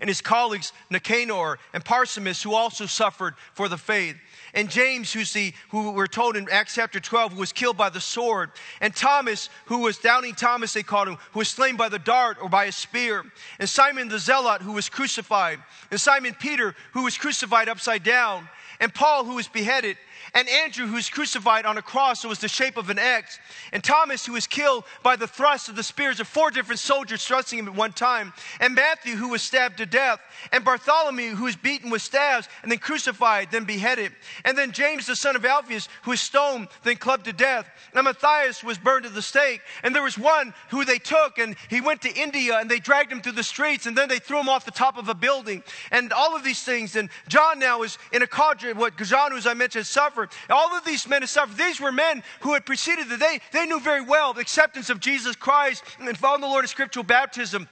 and 0.00 0.08
his 0.08 0.20
colleagues 0.20 0.72
Nicanor 0.90 1.58
and 1.72 1.84
Parmenas, 1.84 2.42
who 2.42 2.54
also 2.54 2.86
suffered 2.86 3.34
for 3.54 3.68
the 3.68 3.76
faith. 3.76 4.16
And 4.52 4.70
James, 4.70 5.12
who's 5.12 5.32
the, 5.32 5.52
who 5.70 5.90
we're 5.90 6.06
told 6.06 6.36
in 6.36 6.48
Acts 6.50 6.74
chapter 6.74 7.00
12, 7.00 7.36
was 7.36 7.52
killed 7.52 7.76
by 7.76 7.90
the 7.90 8.00
sword. 8.00 8.50
And 8.80 8.94
Thomas, 8.94 9.48
who 9.66 9.78
was 9.80 9.98
Doubting 9.98 10.34
Thomas, 10.34 10.72
they 10.72 10.82
called 10.82 11.08
him, 11.08 11.18
who 11.32 11.40
was 11.40 11.48
slain 11.48 11.76
by 11.76 11.88
the 11.88 11.98
dart 11.98 12.38
or 12.40 12.48
by 12.48 12.66
a 12.66 12.72
spear. 12.72 13.24
And 13.58 13.68
Simon 13.68 14.08
the 14.08 14.18
Zealot, 14.18 14.62
who 14.62 14.72
was 14.72 14.88
crucified. 14.88 15.58
And 15.90 16.00
Simon 16.00 16.34
Peter, 16.38 16.74
who 16.92 17.02
was 17.04 17.18
crucified 17.18 17.68
upside 17.68 18.04
down. 18.04 18.48
And 18.80 18.92
Paul, 18.92 19.24
who 19.24 19.36
was 19.36 19.48
beheaded 19.48 19.96
and 20.34 20.48
Andrew, 20.48 20.86
who 20.86 20.94
was 20.94 21.08
crucified 21.08 21.64
on 21.64 21.78
a 21.78 21.82
cross 21.82 22.22
that 22.22 22.28
was 22.28 22.40
the 22.40 22.48
shape 22.48 22.76
of 22.76 22.90
an 22.90 22.98
X, 22.98 23.38
and 23.72 23.82
Thomas, 23.82 24.26
who 24.26 24.32
was 24.32 24.48
killed 24.48 24.84
by 25.02 25.14
the 25.14 25.28
thrust 25.28 25.68
of 25.68 25.76
the 25.76 25.82
spears 25.82 26.18
of 26.18 26.26
four 26.26 26.50
different 26.50 26.80
soldiers 26.80 27.24
thrusting 27.24 27.60
him 27.60 27.68
at 27.68 27.74
one 27.74 27.92
time, 27.92 28.32
and 28.58 28.74
Matthew, 28.74 29.14
who 29.14 29.28
was 29.28 29.42
stabbed 29.42 29.78
to 29.78 29.86
death, 29.86 30.20
and 30.52 30.64
Bartholomew, 30.64 31.36
who 31.36 31.44
was 31.44 31.54
beaten 31.54 31.88
with 31.88 32.02
staves 32.02 32.48
and 32.62 32.70
then 32.70 32.78
crucified, 32.78 33.52
then 33.52 33.64
beheaded, 33.64 34.12
and 34.44 34.58
then 34.58 34.72
James, 34.72 35.06
the 35.06 35.14
son 35.14 35.36
of 35.36 35.44
Alphaeus, 35.44 35.88
who 36.02 36.10
was 36.10 36.20
stoned, 36.20 36.66
then 36.82 36.96
clubbed 36.96 37.26
to 37.26 37.32
death, 37.32 37.66
and 37.94 38.04
Matthias 38.04 38.64
was 38.64 38.76
burned 38.76 39.06
at 39.06 39.14
the 39.14 39.22
stake, 39.22 39.60
and 39.84 39.94
there 39.94 40.02
was 40.02 40.18
one 40.18 40.52
who 40.70 40.84
they 40.84 40.98
took, 40.98 41.38
and 41.38 41.54
he 41.70 41.80
went 41.80 42.02
to 42.02 42.12
India, 42.12 42.58
and 42.58 42.68
they 42.68 42.80
dragged 42.80 43.12
him 43.12 43.20
through 43.20 43.32
the 43.32 43.44
streets, 43.44 43.86
and 43.86 43.96
then 43.96 44.08
they 44.08 44.18
threw 44.18 44.40
him 44.40 44.48
off 44.48 44.64
the 44.64 44.72
top 44.72 44.98
of 44.98 45.08
a 45.08 45.14
building, 45.14 45.62
and 45.92 46.12
all 46.12 46.34
of 46.34 46.42
these 46.42 46.64
things, 46.64 46.96
and 46.96 47.08
John 47.28 47.60
now 47.60 47.82
is 47.82 47.98
in 48.12 48.22
a 48.22 48.26
cauldron, 48.26 48.76
what 48.76 48.96
John, 48.96 49.30
who 49.30 49.36
as 49.36 49.46
I 49.46 49.54
mentioned, 49.54 49.86
suffered 49.86 50.23
All 50.50 50.74
of 50.74 50.84
these 50.84 51.08
men 51.08 51.22
have 51.22 51.30
suffered. 51.30 51.56
These 51.56 51.80
were 51.80 51.92
men 51.92 52.22
who 52.40 52.54
had 52.54 52.66
preceded 52.66 53.08
that. 53.08 53.20
They, 53.20 53.40
they 53.52 53.66
knew 53.66 53.80
very 53.80 54.02
well 54.02 54.32
the 54.32 54.40
acceptance 54.40 54.90
of 54.90 55.00
Jesus 55.00 55.36
Christ 55.36 55.84
and 55.98 56.16
following 56.16 56.42
the 56.42 56.48
Lord 56.48 56.64
of 56.64 56.70
scriptural 56.70 57.04
baptism 57.04 57.68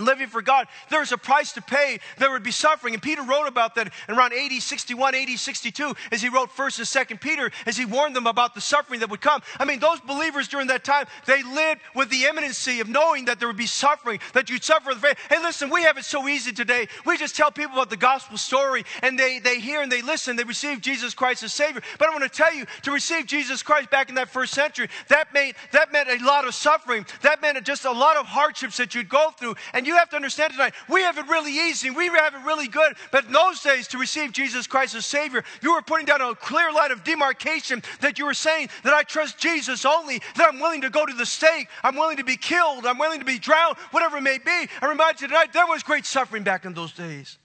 living 0.00 0.28
for 0.28 0.42
God, 0.42 0.66
there 0.88 1.00
was 1.00 1.12
a 1.12 1.18
price 1.18 1.52
to 1.52 1.62
pay. 1.62 2.00
There 2.18 2.30
would 2.30 2.42
be 2.42 2.50
suffering. 2.50 2.94
And 2.94 3.02
Peter 3.02 3.22
wrote 3.22 3.46
about 3.46 3.74
that 3.76 3.92
around 4.08 4.32
80, 4.32 4.60
61, 4.60 5.14
80, 5.14 5.36
62, 5.36 5.94
as 6.12 6.22
he 6.22 6.28
wrote 6.28 6.50
1st 6.50 6.78
and 6.78 7.08
2nd 7.08 7.20
Peter, 7.20 7.50
as 7.66 7.76
he 7.76 7.84
warned 7.84 8.16
them 8.16 8.26
about 8.26 8.54
the 8.54 8.60
suffering 8.60 9.00
that 9.00 9.10
would 9.10 9.20
come. 9.20 9.42
I 9.58 9.64
mean, 9.64 9.80
those 9.80 10.00
believers 10.00 10.48
during 10.48 10.68
that 10.68 10.84
time, 10.84 11.06
they 11.26 11.42
lived 11.42 11.80
with 11.94 12.10
the 12.10 12.24
imminency 12.24 12.80
of 12.80 12.88
knowing 12.88 13.26
that 13.26 13.38
there 13.38 13.48
would 13.48 13.56
be 13.56 13.66
suffering, 13.66 14.20
that 14.32 14.50
you'd 14.50 14.64
suffer. 14.64 14.92
Hey, 15.28 15.40
listen, 15.40 15.70
we 15.70 15.82
have 15.82 15.98
it 15.98 16.04
so 16.04 16.28
easy 16.28 16.52
today. 16.52 16.88
We 17.04 17.16
just 17.16 17.36
tell 17.36 17.50
people 17.50 17.74
about 17.74 17.90
the 17.90 17.96
gospel 17.96 18.36
story, 18.36 18.84
and 19.02 19.18
they, 19.18 19.38
they 19.38 19.60
hear 19.60 19.82
and 19.82 19.90
they 19.90 20.02
listen. 20.02 20.36
They 20.36 20.44
receive 20.44 20.80
Jesus 20.80 21.14
Christ 21.14 21.42
as 21.42 21.52
Savior. 21.52 21.82
But 21.98 22.08
I 22.08 22.10
want 22.12 22.24
to 22.24 22.28
tell 22.28 22.54
you, 22.54 22.66
to 22.82 22.92
receive 22.92 23.26
Jesus 23.26 23.62
Christ 23.62 23.90
back 23.90 24.08
in 24.08 24.14
that 24.16 24.28
first 24.28 24.54
century, 24.54 24.88
that, 25.08 25.32
made, 25.32 25.54
that 25.72 25.92
meant 25.92 26.08
a 26.08 26.24
lot 26.24 26.46
of 26.46 26.54
suffering. 26.54 27.06
That 27.22 27.42
meant 27.42 27.62
just 27.64 27.84
a 27.84 27.90
lot 27.90 28.16
of 28.16 28.26
hardships 28.26 28.76
that 28.78 28.94
you'd 28.94 29.08
go 29.08 29.30
through. 29.36 29.56
And 29.74 29.86
you 29.86 29.89
have 29.94 30.10
to 30.10 30.16
understand 30.16 30.52
tonight, 30.52 30.74
we 30.88 31.02
have 31.02 31.18
it 31.18 31.28
really 31.28 31.52
easy. 31.52 31.90
We 31.90 32.06
have 32.06 32.34
it 32.34 32.44
really 32.44 32.68
good. 32.68 32.94
But 33.10 33.26
in 33.26 33.32
those 33.32 33.60
days, 33.62 33.88
to 33.88 33.98
receive 33.98 34.32
Jesus 34.32 34.66
Christ 34.66 34.94
as 34.94 35.06
Savior, 35.06 35.44
you 35.62 35.74
were 35.74 35.82
putting 35.82 36.06
down 36.06 36.20
a 36.20 36.34
clear 36.34 36.72
line 36.72 36.90
of 36.90 37.04
demarcation 37.04 37.82
that 38.00 38.18
you 38.18 38.24
were 38.24 38.34
saying 38.34 38.68
that 38.84 38.92
I 38.92 39.02
trust 39.02 39.38
Jesus 39.38 39.84
only, 39.84 40.20
that 40.36 40.48
I'm 40.52 40.60
willing 40.60 40.82
to 40.82 40.90
go 40.90 41.06
to 41.06 41.12
the 41.12 41.26
stake, 41.26 41.68
I'm 41.82 41.96
willing 41.96 42.18
to 42.18 42.24
be 42.24 42.36
killed, 42.36 42.86
I'm 42.86 42.98
willing 42.98 43.20
to 43.20 43.24
be 43.24 43.38
drowned, 43.38 43.76
whatever 43.90 44.18
it 44.18 44.22
may 44.22 44.38
be. 44.38 44.68
I 44.82 44.86
remind 44.88 45.20
you 45.20 45.28
tonight, 45.28 45.52
there 45.52 45.66
was 45.66 45.82
great 45.82 46.06
suffering 46.06 46.42
back 46.42 46.64
in 46.64 46.74
those 46.74 46.92
days. 46.92 47.38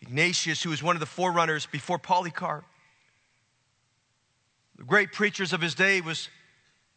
Ignatius, 0.00 0.62
who 0.62 0.70
was 0.70 0.82
one 0.82 0.96
of 0.96 1.00
the 1.00 1.06
forerunners 1.06 1.66
before 1.66 1.98
Polycarp, 1.98 2.64
the 4.76 4.84
great 4.84 5.12
preachers 5.12 5.52
of 5.52 5.60
his 5.60 5.74
day 5.74 6.00
was 6.00 6.28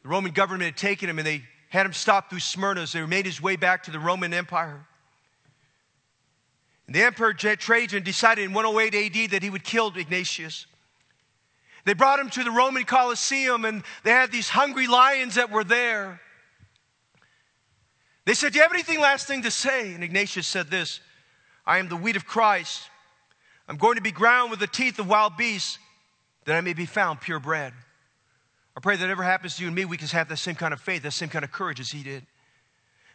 the 0.04 0.10
Roman 0.10 0.32
government 0.32 0.64
had 0.64 0.78
taken 0.78 1.10
him 1.10 1.18
and 1.18 1.28
they 1.28 1.44
had 1.72 1.86
him 1.86 1.94
stop 1.94 2.30
through 2.30 2.40
Smyrna 2.40 2.82
as 2.82 2.92
he 2.92 3.02
made 3.06 3.26
his 3.26 3.42
way 3.42 3.56
back 3.56 3.84
to 3.84 3.92
the 3.92 4.00
Roman 4.00 4.34
Empire. 4.34 4.86
And 6.86 6.94
the 6.94 7.02
Emperor 7.04 7.34
Trajan 7.34 8.04
decided 8.04 8.44
in 8.44 8.54
108 8.54 8.94
AD 8.94 9.32
that 9.32 9.42
he 9.42 9.50
would 9.50 9.64
kill 9.64 9.94
Ignatius. 9.96 10.66
They 11.86 11.94
brought 11.94 12.20
him 12.20 12.30
to 12.32 12.44
the 12.44 12.52
Roman 12.52 12.84
Colosseum 12.84 13.64
and 13.64 13.84
they 14.04 14.12
had 14.12 14.34
these 14.34 14.50
hungry 14.50 14.88
lions 14.88 15.36
that 15.36 15.50
were 15.50 15.64
there. 15.64 16.20
They 18.26 18.34
said, 18.34 18.52
Do 18.52 18.58
you 18.58 18.64
have 18.64 18.74
anything 18.74 19.00
last 19.00 19.26
thing 19.26 19.44
to 19.44 19.52
say? 19.52 19.94
And 19.94 20.04
Ignatius 20.04 20.48
said 20.48 20.70
this 20.70 21.00
I 21.66 21.78
am 21.78 21.88
the 21.88 21.96
wheat 21.96 22.18
of 22.18 22.26
Christ. 22.26 22.84
I'm 23.70 23.78
going 23.78 23.96
to 23.96 24.02
be 24.02 24.12
ground 24.12 24.52
with 24.52 24.60
the 24.60 24.68
teeth 24.68 25.00
of 25.00 25.08
wild 25.08 25.38
beasts 25.38 25.80
that 26.44 26.58
I 26.58 26.62
may 26.62 26.74
be 26.74 26.86
found 26.86 27.22
pure 27.22 27.40
bread. 27.40 27.72
I 28.76 28.80
pray 28.80 28.96
that 28.96 29.10
ever 29.10 29.24
happens 29.24 29.58
to 29.58 29.64
you 29.64 29.68
and 29.68 29.76
me, 29.76 29.86
we 29.86 29.98
can 29.98 30.08
have 30.10 30.30
that 30.30 30.38
same 30.38 30.56
kind 30.56 30.74
of 30.74 30.80
faith, 30.80 31.04
that 31.04 31.12
same 31.12 31.30
kind 31.30 31.44
of 31.44 31.52
courage 31.52 31.80
as 31.80 31.92
he 31.92 32.04
did. 32.04 32.26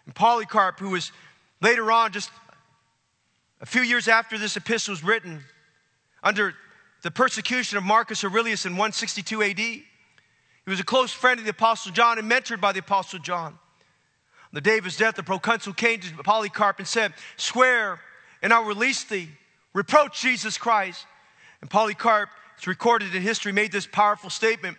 And 0.05 0.14
Polycarp, 0.14 0.79
who 0.79 0.90
was 0.90 1.12
later 1.61 1.90
on, 1.90 2.12
just 2.12 2.31
a 3.61 3.66
few 3.66 3.83
years 3.83 4.07
after 4.07 4.37
this 4.38 4.57
epistle 4.57 4.92
was 4.92 5.03
written, 5.03 5.42
under 6.23 6.55
the 7.03 7.11
persecution 7.11 7.79
of 7.79 7.85
Marcus 7.85 8.23
Aurelius 8.23 8.66
in 8.66 8.73
162 8.73 9.42
AD, 9.42 9.59
he 9.59 9.85
was 10.66 10.81
a 10.81 10.85
close 10.85 11.12
friend 11.12 11.38
of 11.38 11.45
the 11.45 11.53
Apostle 11.53 11.92
John 11.92 12.19
and 12.19 12.31
mentored 12.31 12.61
by 12.61 12.73
the 12.73 12.81
Apostle 12.81 13.21
John. 13.21 13.53
On 13.53 14.53
the 14.53 14.61
day 14.61 14.79
of 14.79 14.85
his 14.85 14.97
death, 14.97 15.14
the 15.14 15.23
proconsul 15.23 15.73
came 15.73 16.01
to 16.01 16.12
Polycarp 16.23 16.79
and 16.79 16.88
said, 16.88 17.14
Swear, 17.37 18.01
and 18.42 18.53
I'll 18.53 18.64
release 18.64 19.05
thee. 19.05 19.29
Reproach 19.73 20.21
Jesus 20.21 20.59
Christ. 20.59 21.07
And 21.61 21.71
Polycarp, 21.71 22.29
it's 22.57 22.66
recorded 22.66 23.14
in 23.14 23.23
history, 23.23 23.53
made 23.53 23.73
this 23.73 23.87
powerful 23.87 24.31
statement 24.31 24.77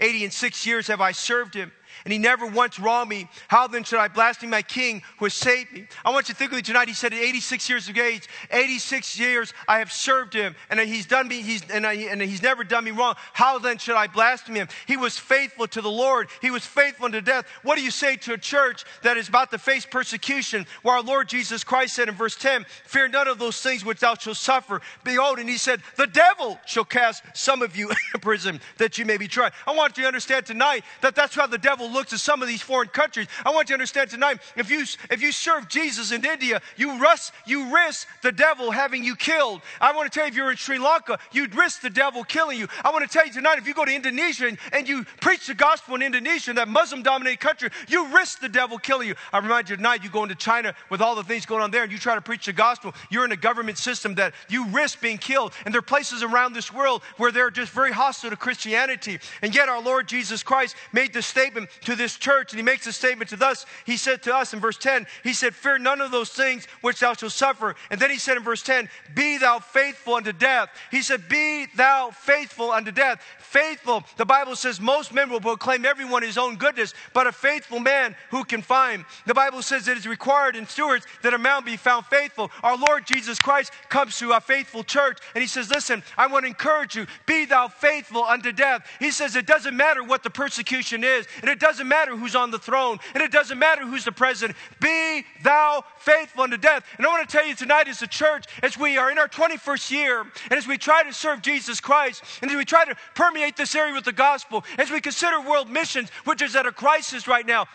80 0.00 0.24
and 0.24 0.32
six 0.32 0.66
years 0.66 0.86
have 0.88 1.00
I 1.00 1.12
served 1.12 1.54
him 1.54 1.70
and 2.04 2.12
he 2.12 2.18
never 2.18 2.46
once 2.46 2.78
wronged 2.78 3.10
me. 3.10 3.28
How 3.48 3.66
then 3.66 3.84
should 3.84 3.98
I 3.98 4.08
blaspheme 4.08 4.50
my 4.50 4.62
king 4.62 5.02
who 5.18 5.26
has 5.26 5.34
saved 5.34 5.72
me? 5.72 5.86
I 6.04 6.10
want 6.10 6.28
you 6.28 6.34
to 6.34 6.38
think 6.38 6.50
with 6.50 6.58
me 6.58 6.62
tonight. 6.62 6.88
He 6.88 6.94
said 6.94 7.12
at 7.12 7.20
86 7.20 7.68
years 7.68 7.88
of 7.88 7.96
age, 7.96 8.28
86 8.50 9.18
years 9.18 9.54
I 9.68 9.78
have 9.78 9.92
served 9.92 10.34
him, 10.34 10.54
and 10.68 10.80
he's 10.80 11.06
done 11.06 11.28
me, 11.28 11.42
he's, 11.42 11.68
and, 11.70 11.86
I, 11.86 11.94
and 11.94 12.20
he's 12.20 12.42
never 12.42 12.64
done 12.64 12.84
me 12.84 12.90
wrong. 12.90 13.14
How 13.32 13.58
then 13.58 13.78
should 13.78 13.96
I 13.96 14.06
blaspheme 14.06 14.56
him? 14.56 14.68
He 14.86 14.96
was 14.96 15.18
faithful 15.18 15.66
to 15.68 15.80
the 15.80 15.90
Lord. 15.90 16.28
He 16.40 16.50
was 16.50 16.64
faithful 16.64 17.06
unto 17.06 17.20
death. 17.20 17.46
What 17.62 17.76
do 17.76 17.82
you 17.82 17.90
say 17.90 18.16
to 18.16 18.34
a 18.34 18.38
church 18.38 18.84
that 19.02 19.16
is 19.16 19.28
about 19.28 19.50
to 19.50 19.58
face 19.58 19.86
persecution, 19.86 20.66
where 20.82 20.96
our 20.96 21.02
Lord 21.02 21.28
Jesus 21.28 21.64
Christ 21.64 21.94
said 21.94 22.08
in 22.08 22.14
verse 22.14 22.36
10, 22.36 22.66
Fear 22.84 23.08
none 23.08 23.28
of 23.28 23.38
those 23.38 23.60
things 23.60 23.84
which 23.84 24.00
thou 24.00 24.14
shalt 24.14 24.36
suffer. 24.36 24.80
Behold, 25.04 25.38
and 25.38 25.48
he 25.48 25.56
said, 25.56 25.82
The 25.96 26.06
devil 26.06 26.58
shall 26.66 26.84
cast 26.84 27.22
some 27.34 27.62
of 27.62 27.76
you 27.76 27.88
into 28.14 28.18
prison 28.20 28.60
that 28.78 28.98
you 28.98 29.04
may 29.04 29.16
be 29.16 29.28
tried. 29.28 29.52
I 29.66 29.72
want 29.72 29.96
you 29.96 30.02
to 30.02 30.08
understand 30.08 30.46
tonight 30.46 30.84
that 31.00 31.14
that's 31.14 31.34
how 31.34 31.46
the 31.46 31.58
devil 31.58 31.79
devil 31.80 31.92
looks 31.92 32.12
at 32.12 32.20
some 32.20 32.42
of 32.42 32.48
these 32.48 32.60
foreign 32.60 32.88
countries. 32.88 33.26
I 33.44 33.50
want 33.50 33.68
you 33.68 33.74
to 33.74 33.74
understand 33.74 34.10
tonight, 34.10 34.40
if 34.56 34.70
you, 34.70 34.84
if 35.10 35.22
you 35.22 35.32
serve 35.32 35.68
Jesus 35.68 36.12
in 36.12 36.24
India, 36.24 36.60
you 36.76 37.00
risk, 37.00 37.32
you 37.46 37.74
risk 37.74 38.06
the 38.22 38.32
devil 38.32 38.70
having 38.70 39.02
you 39.02 39.16
killed. 39.16 39.62
I 39.80 39.92
want 39.92 40.10
to 40.10 40.18
tell 40.18 40.26
you, 40.26 40.30
if 40.30 40.36
you're 40.36 40.50
in 40.50 40.56
Sri 40.58 40.78
Lanka, 40.78 41.18
you'd 41.32 41.54
risk 41.54 41.80
the 41.80 41.88
devil 41.88 42.22
killing 42.22 42.58
you. 42.58 42.68
I 42.84 42.90
want 42.90 43.08
to 43.08 43.10
tell 43.10 43.26
you 43.26 43.32
tonight, 43.32 43.58
if 43.58 43.66
you 43.66 43.72
go 43.72 43.86
to 43.86 43.94
Indonesia 43.94 44.46
and, 44.46 44.58
and 44.72 44.86
you 44.86 45.04
preach 45.20 45.46
the 45.46 45.54
gospel 45.54 45.94
in 45.94 46.02
Indonesia, 46.02 46.52
that 46.52 46.68
Muslim 46.68 47.02
dominated 47.02 47.40
country, 47.40 47.70
you 47.88 48.14
risk 48.14 48.40
the 48.40 48.48
devil 48.48 48.76
killing 48.76 49.08
you. 49.08 49.14
I 49.32 49.38
remind 49.38 49.70
you 49.70 49.76
tonight, 49.76 50.04
you 50.04 50.10
go 50.10 50.22
into 50.22 50.34
China 50.34 50.74
with 50.90 51.00
all 51.00 51.14
the 51.14 51.24
things 51.24 51.46
going 51.46 51.62
on 51.62 51.70
there 51.70 51.84
and 51.84 51.92
you 51.92 51.98
try 51.98 52.14
to 52.14 52.20
preach 52.20 52.46
the 52.46 52.52
gospel, 52.52 52.94
you're 53.10 53.24
in 53.24 53.32
a 53.32 53.36
government 53.36 53.78
system 53.78 54.14
that 54.16 54.34
you 54.50 54.66
risk 54.66 55.00
being 55.00 55.18
killed. 55.18 55.54
And 55.64 55.72
there 55.72 55.78
are 55.78 55.82
places 55.82 56.22
around 56.22 56.52
this 56.52 56.72
world 56.72 57.02
where 57.16 57.32
they're 57.32 57.50
just 57.50 57.72
very 57.72 57.92
hostile 57.92 58.30
to 58.30 58.36
Christianity. 58.36 59.18
And 59.40 59.54
yet 59.54 59.68
our 59.68 59.80
Lord 59.80 60.06
Jesus 60.06 60.42
Christ 60.42 60.76
made 60.92 61.14
this 61.14 61.26
statement 61.26 61.69
to 61.82 61.96
this 61.96 62.16
church, 62.16 62.52
and 62.52 62.58
he 62.58 62.64
makes 62.64 62.86
a 62.86 62.92
statement 62.92 63.30
to 63.30 63.46
us. 63.46 63.66
He 63.84 63.96
said 63.96 64.22
to 64.22 64.34
us 64.34 64.52
in 64.52 64.60
verse 64.60 64.76
10, 64.76 65.06
he 65.22 65.32
said, 65.32 65.54
Fear 65.54 65.78
none 65.78 66.00
of 66.00 66.10
those 66.10 66.30
things 66.30 66.66
which 66.80 67.00
thou 67.00 67.14
shalt 67.14 67.32
suffer. 67.32 67.76
And 67.90 68.00
then 68.00 68.10
he 68.10 68.18
said 68.18 68.36
in 68.36 68.42
verse 68.42 68.62
10, 68.62 68.88
Be 69.14 69.38
thou 69.38 69.58
faithful 69.58 70.14
unto 70.14 70.32
death. 70.32 70.70
He 70.90 71.02
said, 71.02 71.28
Be 71.28 71.66
thou 71.76 72.10
faithful 72.10 72.70
unto 72.70 72.90
death 72.90 73.22
faithful. 73.50 74.04
The 74.16 74.24
Bible 74.24 74.54
says 74.54 74.80
most 74.80 75.12
men 75.12 75.28
will 75.28 75.40
proclaim 75.40 75.84
everyone 75.84 76.22
his 76.22 76.38
own 76.38 76.54
goodness, 76.56 76.94
but 77.12 77.26
a 77.26 77.32
faithful 77.32 77.80
man 77.80 78.14
who 78.30 78.44
can 78.44 78.62
find. 78.62 79.04
The 79.26 79.34
Bible 79.34 79.60
says 79.62 79.88
it 79.88 79.98
is 79.98 80.06
required 80.06 80.54
in 80.54 80.68
stewards 80.68 81.04
that 81.22 81.34
a 81.34 81.38
man 81.38 81.64
be 81.64 81.76
found 81.76 82.06
faithful. 82.06 82.50
Our 82.62 82.76
Lord 82.76 83.06
Jesus 83.06 83.40
Christ 83.40 83.72
comes 83.88 84.16
to 84.20 84.32
a 84.32 84.40
faithful 84.40 84.84
church 84.84 85.18
and 85.34 85.42
he 85.42 85.48
says, 85.48 85.68
Listen, 85.68 86.04
I 86.16 86.28
want 86.28 86.44
to 86.44 86.48
encourage 86.48 86.94
you, 86.94 87.06
be 87.26 87.44
thou 87.44 87.66
faithful 87.66 88.22
unto 88.22 88.52
death. 88.52 88.88
He 89.00 89.10
says, 89.10 89.34
It 89.34 89.46
doesn't 89.46 89.76
matter 89.76 90.04
what 90.04 90.22
the 90.22 90.30
persecution 90.30 91.02
is, 91.02 91.26
and 91.40 91.50
it 91.50 91.58
doesn't 91.58 91.88
matter 91.88 92.16
who's 92.16 92.36
on 92.36 92.52
the 92.52 92.58
throne, 92.58 92.98
and 93.14 93.22
it 93.22 93.32
doesn't 93.32 93.58
matter 93.58 93.84
who's 93.84 94.04
the 94.04 94.12
president. 94.12 94.56
Be 94.80 95.24
thou 95.42 95.84
faithful 95.98 96.44
unto 96.44 96.56
death. 96.56 96.84
And 96.98 97.06
I 97.06 97.10
want 97.10 97.28
to 97.28 97.36
tell 97.36 97.46
you 97.46 97.56
tonight, 97.56 97.88
as 97.88 98.00
a 98.00 98.06
church, 98.06 98.44
as 98.62 98.78
we 98.78 98.96
are 98.96 99.10
in 99.10 99.18
our 99.18 99.28
21st 99.28 99.90
year, 99.90 100.20
and 100.20 100.52
as 100.52 100.68
we 100.68 100.78
try 100.78 101.02
to 101.02 101.12
serve 101.12 101.42
Jesus 101.42 101.80
Christ, 101.80 102.22
and 102.42 102.50
as 102.50 102.56
we 102.56 102.64
try 102.64 102.84
to 102.84 102.94
permeate 103.14 103.39
permeate 103.40 103.56
this 103.56 103.74
area 103.74 103.94
with 103.94 104.04
the 104.04 104.12
gospel 104.12 104.64
as 104.78 104.90
we 104.90 105.00
consider 105.00 105.40
world 105.40 105.70
missions, 105.70 106.10
which 106.24 106.42
is 106.42 106.54
at 106.54 106.66
a 106.66 106.72
crisis 106.72 107.26
right 107.26 107.46
now. 107.46 107.66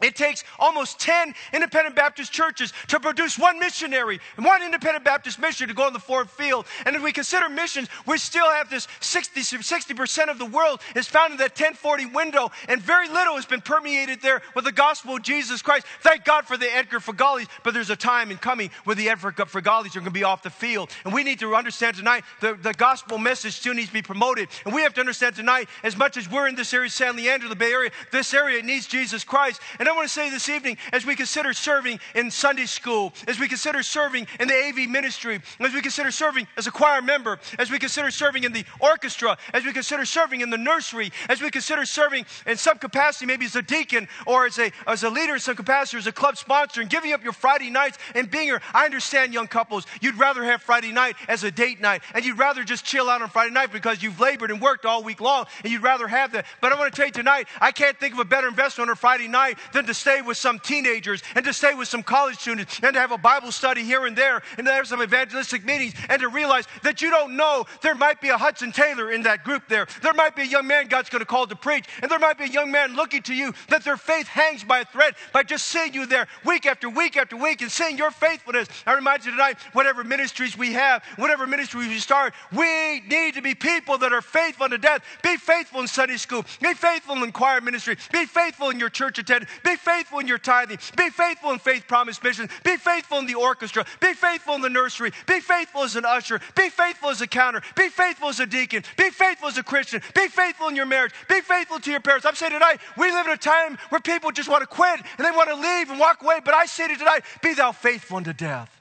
It 0.00 0.16
takes 0.16 0.44
almost 0.58 0.98
10 1.00 1.34
independent 1.52 1.96
Baptist 1.96 2.32
churches 2.32 2.72
to 2.88 3.00
produce 3.00 3.38
one 3.38 3.58
missionary 3.58 4.20
and 4.36 4.46
one 4.46 4.62
independent 4.62 5.04
Baptist 5.04 5.38
mission 5.38 5.68
to 5.68 5.74
go 5.74 5.86
in 5.86 5.92
the 5.92 5.98
foreign 5.98 6.26
field. 6.26 6.66
And 6.86 6.96
if 6.96 7.02
we 7.02 7.12
consider 7.12 7.48
missions, 7.48 7.88
we 8.06 8.18
still 8.18 8.50
have 8.50 8.70
this 8.70 8.88
60, 9.00 9.40
60% 9.40 10.28
of 10.28 10.38
the 10.38 10.46
world 10.46 10.80
is 10.96 11.06
found 11.06 11.32
in 11.32 11.38
that 11.38 11.50
1040 11.50 12.06
window, 12.06 12.50
and 12.68 12.80
very 12.80 13.08
little 13.08 13.34
has 13.36 13.46
been 13.46 13.60
permeated 13.60 14.22
there 14.22 14.42
with 14.54 14.64
the 14.64 14.72
gospel 14.72 15.16
of 15.16 15.22
Jesus 15.22 15.62
Christ. 15.62 15.86
Thank 16.00 16.24
God 16.24 16.46
for 16.46 16.56
the 16.56 16.72
Edgar 16.74 17.00
Fagalis, 17.00 17.48
but 17.62 17.74
there's 17.74 17.90
a 17.90 17.96
time 17.96 18.30
in 18.30 18.38
coming 18.38 18.70
where 18.84 18.96
the 18.96 19.08
Edgar 19.08 19.32
Fagalis 19.32 19.96
are 19.96 20.00
going 20.00 20.04
to 20.04 20.10
be 20.10 20.24
off 20.24 20.42
the 20.42 20.50
field. 20.50 20.90
And 21.04 21.12
we 21.12 21.24
need 21.24 21.40
to 21.40 21.54
understand 21.54 21.96
tonight 21.96 22.24
the, 22.40 22.54
the 22.54 22.72
gospel 22.72 23.18
message 23.18 23.54
still 23.54 23.74
needs 23.74 23.88
to 23.88 23.94
be 23.94 24.02
promoted. 24.02 24.48
And 24.64 24.74
we 24.74 24.82
have 24.82 24.94
to 24.94 25.00
understand 25.00 25.36
tonight, 25.36 25.68
as 25.82 25.96
much 25.96 26.16
as 26.16 26.30
we're 26.30 26.48
in 26.48 26.54
this 26.54 26.72
area, 26.72 26.90
San 26.90 27.16
Leandro, 27.16 27.48
the 27.48 27.56
Bay 27.56 27.72
Area, 27.72 27.90
this 28.12 28.32
area 28.32 28.62
needs 28.62 28.86
Jesus 28.86 29.24
Christ. 29.24 29.60
And 29.78 29.88
I 29.90 29.92
want 29.92 30.06
to 30.06 30.14
say 30.14 30.30
this 30.30 30.48
evening, 30.48 30.76
as 30.92 31.04
we 31.04 31.16
consider 31.16 31.52
serving 31.52 31.98
in 32.14 32.30
Sunday 32.30 32.66
school, 32.66 33.12
as 33.26 33.40
we 33.40 33.48
consider 33.48 33.82
serving 33.82 34.28
in 34.38 34.46
the 34.46 34.54
AV 34.54 34.88
ministry, 34.88 35.40
as 35.58 35.74
we 35.74 35.82
consider 35.82 36.12
serving 36.12 36.46
as 36.56 36.68
a 36.68 36.70
choir 36.70 37.02
member, 37.02 37.40
as 37.58 37.72
we 37.72 37.78
consider 37.80 38.12
serving 38.12 38.44
in 38.44 38.52
the 38.52 38.64
orchestra, 38.78 39.36
as 39.52 39.64
we 39.64 39.72
consider 39.72 40.04
serving 40.04 40.42
in 40.42 40.50
the 40.50 40.56
nursery, 40.56 41.10
as 41.28 41.42
we 41.42 41.50
consider 41.50 41.84
serving 41.84 42.24
in 42.46 42.56
some 42.56 42.78
capacity, 42.78 43.26
maybe 43.26 43.46
as 43.46 43.56
a 43.56 43.62
deacon 43.62 44.06
or 44.28 44.46
as 44.46 44.60
a, 44.60 44.70
as 44.86 45.02
a 45.02 45.10
leader 45.10 45.34
in 45.34 45.40
some 45.40 45.56
capacity, 45.56 45.98
as 45.98 46.06
a 46.06 46.12
club 46.12 46.36
sponsor, 46.36 46.80
and 46.80 46.88
giving 46.88 47.12
up 47.12 47.24
your 47.24 47.32
Friday 47.32 47.68
nights 47.68 47.98
and 48.14 48.30
being 48.30 48.44
here. 48.44 48.62
I 48.72 48.84
understand, 48.84 49.34
young 49.34 49.48
couples, 49.48 49.86
you'd 50.00 50.18
rather 50.18 50.44
have 50.44 50.62
Friday 50.62 50.92
night 50.92 51.16
as 51.26 51.42
a 51.42 51.50
date 51.50 51.80
night, 51.80 52.02
and 52.14 52.24
you'd 52.24 52.38
rather 52.38 52.62
just 52.62 52.84
chill 52.84 53.10
out 53.10 53.22
on 53.22 53.28
Friday 53.28 53.52
night 53.52 53.72
because 53.72 54.04
you've 54.04 54.20
labored 54.20 54.52
and 54.52 54.60
worked 54.60 54.86
all 54.86 55.02
week 55.02 55.20
long, 55.20 55.46
and 55.64 55.72
you'd 55.72 55.82
rather 55.82 56.06
have 56.06 56.30
that. 56.30 56.46
But 56.60 56.72
I 56.72 56.78
want 56.78 56.94
to 56.94 56.96
tell 56.96 57.06
you 57.06 57.12
tonight, 57.12 57.48
I 57.60 57.72
can't 57.72 57.98
think 57.98 58.14
of 58.14 58.20
a 58.20 58.24
better 58.24 58.46
investment 58.46 58.88
on 58.88 58.92
a 58.92 58.96
Friday 58.96 59.26
night 59.26 59.58
than 59.72 59.79
to 59.86 59.94
stay 59.94 60.22
with 60.22 60.36
some 60.36 60.58
teenagers 60.58 61.22
and 61.34 61.44
to 61.44 61.52
stay 61.52 61.74
with 61.74 61.88
some 61.88 62.02
college 62.02 62.38
students 62.38 62.80
and 62.82 62.94
to 62.94 63.00
have 63.00 63.12
a 63.12 63.18
Bible 63.18 63.52
study 63.52 63.84
here 63.84 64.06
and 64.06 64.16
there 64.16 64.42
and 64.58 64.66
to 64.66 64.72
have 64.72 64.86
some 64.86 65.02
evangelistic 65.02 65.64
meetings 65.64 65.94
and 66.08 66.20
to 66.20 66.28
realize 66.28 66.66
that 66.82 67.02
you 67.02 67.10
don't 67.10 67.36
know 67.36 67.66
there 67.82 67.94
might 67.94 68.20
be 68.20 68.28
a 68.28 68.38
Hudson 68.38 68.72
Taylor 68.72 69.10
in 69.10 69.22
that 69.22 69.44
group 69.44 69.62
there. 69.68 69.86
There 70.02 70.14
might 70.14 70.36
be 70.36 70.42
a 70.42 70.46
young 70.46 70.66
man 70.66 70.88
God's 70.88 71.08
going 71.08 71.20
to 71.20 71.26
call 71.26 71.46
to 71.46 71.56
preach, 71.56 71.86
and 72.02 72.10
there 72.10 72.18
might 72.18 72.38
be 72.38 72.44
a 72.44 72.48
young 72.48 72.70
man 72.70 72.94
looking 72.94 73.22
to 73.22 73.34
you 73.34 73.52
that 73.68 73.84
their 73.84 73.96
faith 73.96 74.26
hangs 74.26 74.64
by 74.64 74.80
a 74.80 74.84
thread 74.84 75.14
by 75.32 75.42
just 75.42 75.66
seeing 75.66 75.94
you 75.94 76.06
there 76.06 76.26
week 76.44 76.66
after 76.66 76.88
week 76.88 77.16
after 77.16 77.36
week 77.36 77.62
and 77.62 77.70
seeing 77.70 77.96
your 77.96 78.10
faithfulness. 78.10 78.68
I 78.86 78.94
remind 78.94 79.24
you 79.24 79.32
tonight, 79.32 79.58
whatever 79.72 80.04
ministries 80.04 80.56
we 80.56 80.72
have, 80.72 81.02
whatever 81.16 81.46
ministry 81.46 81.88
we 81.88 81.98
start, 81.98 82.34
we 82.52 83.00
need 83.08 83.34
to 83.34 83.42
be 83.42 83.54
people 83.54 83.98
that 83.98 84.12
are 84.12 84.22
faithful 84.22 84.68
to 84.68 84.78
death. 84.78 85.02
Be 85.22 85.36
faithful 85.36 85.80
in 85.80 85.88
Sunday 85.88 86.16
school. 86.16 86.44
Be 86.60 86.74
faithful 86.74 87.22
in 87.22 87.32
choir 87.32 87.60
ministry. 87.60 87.96
Be 88.12 88.26
faithful 88.26 88.70
in 88.70 88.78
your 88.78 88.90
church 88.90 89.18
attendance. 89.18 89.50
Be 89.64 89.69
faithful 89.76 90.10
faithful 90.10 90.20
in 90.20 90.26
your 90.26 90.38
tithing. 90.38 90.78
Be 90.96 91.10
faithful 91.10 91.52
in 91.52 91.58
Faith 91.58 91.84
Promise 91.86 92.22
Mission. 92.22 92.48
Be 92.64 92.76
faithful 92.76 93.18
in 93.18 93.26
the 93.26 93.34
orchestra. 93.34 93.84
Be 94.00 94.12
faithful 94.12 94.54
in 94.54 94.60
the 94.60 94.70
nursery. 94.70 95.12
Be 95.26 95.40
faithful 95.40 95.82
as 95.82 95.94
an 95.94 96.04
usher. 96.04 96.40
Be 96.56 96.68
faithful 96.68 97.10
as 97.10 97.20
a 97.20 97.26
counter. 97.26 97.62
Be 97.76 97.88
faithful 97.88 98.28
as 98.28 98.40
a 98.40 98.46
deacon. 98.46 98.82
Be 98.96 99.10
faithful 99.10 99.48
as 99.48 99.58
a 99.58 99.62
Christian. 99.62 100.02
Be 100.14 100.28
faithful 100.28 100.68
in 100.68 100.76
your 100.76 100.86
marriage. 100.86 101.12
Be 101.28 101.40
faithful 101.40 101.78
to 101.80 101.90
your 101.90 102.00
parents. 102.00 102.26
I'm 102.26 102.34
saying 102.34 102.52
tonight, 102.52 102.80
we 102.96 103.10
live 103.12 103.26
in 103.26 103.32
a 103.32 103.36
time 103.36 103.78
where 103.90 104.00
people 104.00 104.32
just 104.32 104.48
want 104.48 104.62
to 104.62 104.66
quit 104.66 105.00
and 105.18 105.26
they 105.26 105.30
want 105.30 105.48
to 105.48 105.54
leave 105.54 105.90
and 105.90 106.00
walk 106.00 106.22
away. 106.22 106.40
But 106.44 106.54
I 106.54 106.66
say 106.66 106.88
to 106.88 106.96
tonight, 106.96 107.22
be 107.42 107.54
thou 107.54 107.72
faithful 107.72 108.16
unto 108.16 108.32
death. 108.32 108.74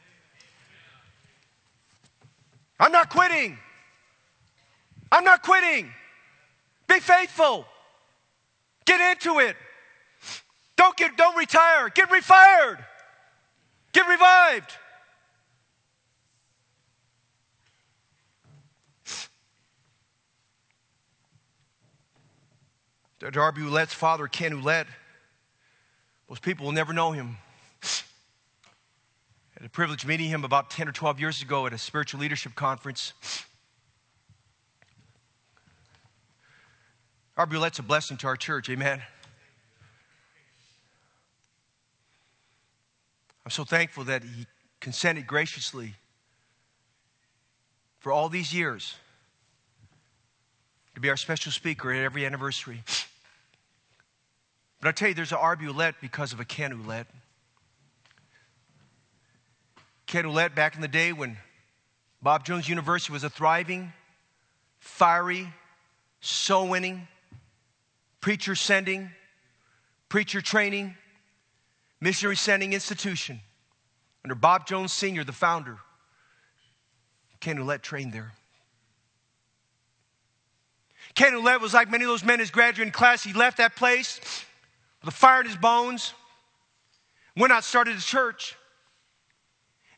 I'm 2.79 2.91
not 2.91 3.09
quitting. 3.09 3.57
I'm 5.11 5.23
not 5.23 5.43
quitting. 5.43 5.91
Be 6.87 6.99
faithful. 6.99 7.65
Get 8.85 9.01
into 9.11 9.39
it. 9.39 9.55
Don't 10.79 10.95
get 10.95 11.17
don't 11.17 11.35
retire. 11.35 11.89
Get 11.89 12.07
refired. 12.09 12.77
Get 13.91 14.07
revived. 14.07 14.71
Dr. 23.19 23.41
R.B. 23.41 23.59
Ouellette's 23.63 23.93
father, 23.93 24.29
Ken 24.29 24.53
Ouellette, 24.53 24.85
most 26.29 26.41
people 26.41 26.65
will 26.65 26.71
never 26.71 26.93
know 26.93 27.11
him. 27.11 27.35
I 27.83 27.87
had 29.55 29.63
the 29.65 29.69
privilege 29.69 30.03
of 30.03 30.07
meeting 30.07 30.29
him 30.29 30.45
about 30.45 30.69
10 30.69 30.87
or 30.87 30.93
12 30.93 31.19
years 31.19 31.41
ago 31.41 31.65
at 31.65 31.73
a 31.73 31.77
spiritual 31.77 32.21
leadership 32.21 32.55
conference. 32.55 33.11
R.B. 37.35 37.57
Ouellette's 37.57 37.79
a 37.79 37.83
blessing 37.83 38.15
to 38.15 38.27
our 38.27 38.37
church, 38.37 38.69
amen. 38.69 39.01
I'm 43.49 43.51
so 43.51 43.63
thankful 43.63 44.03
that 44.03 44.21
he 44.21 44.45
consented 44.79 45.25
graciously 45.25 45.95
for 47.97 48.11
all 48.11 48.29
these 48.29 48.53
years 48.53 48.93
to 50.93 51.01
be 51.01 51.09
our 51.09 51.17
special 51.17 51.51
speaker 51.51 51.91
at 51.91 51.99
every 51.99 52.27
anniversary. 52.27 52.83
But 54.79 54.89
I 54.89 54.91
tell 54.91 55.07
you, 55.07 55.15
there's 55.15 55.31
an 55.31 55.39
R.B. 55.39 55.65
Ouellette 55.65 55.95
because 55.99 56.31
of 56.31 56.39
a. 56.39 56.45
Ken 56.45 56.79
Ouellette, 56.79 57.07
back 60.53 60.75
in 60.75 60.81
the 60.81 60.87
day 60.87 61.11
when 61.11 61.35
Bob 62.21 62.45
Jones 62.45 62.69
University 62.69 63.11
was 63.11 63.23
a 63.23 63.31
thriving, 63.31 63.91
fiery, 64.77 65.51
soul 66.21 66.67
winning, 66.67 67.07
preacher 68.21 68.53
sending, 68.53 69.09
preacher 70.07 70.39
training, 70.39 70.95
missionary 72.01 72.35
sending 72.35 72.73
institution 72.73 73.39
under 74.23 74.35
Bob 74.35 74.67
Jones 74.67 74.93
Sr., 74.93 75.23
the 75.23 75.31
founder. 75.31 75.77
Ouellette 77.41 77.81
trained 77.81 78.13
there. 78.13 78.33
Ouellette 81.15 81.61
was 81.61 81.73
like 81.73 81.89
many 81.89 82.03
of 82.03 82.09
those 82.09 82.23
men 82.23 82.35
in 82.35 82.39
his 82.41 82.51
graduating 82.51 82.91
class. 82.91 83.23
He 83.23 83.33
left 83.33 83.57
that 83.57 83.75
place 83.75 84.19
with 85.01 85.13
a 85.13 85.15
fire 85.15 85.41
in 85.41 85.47
his 85.47 85.55
bones, 85.55 86.13
went 87.35 87.53
out, 87.53 87.63
started 87.63 87.97
a 87.97 88.01
church. 88.01 88.55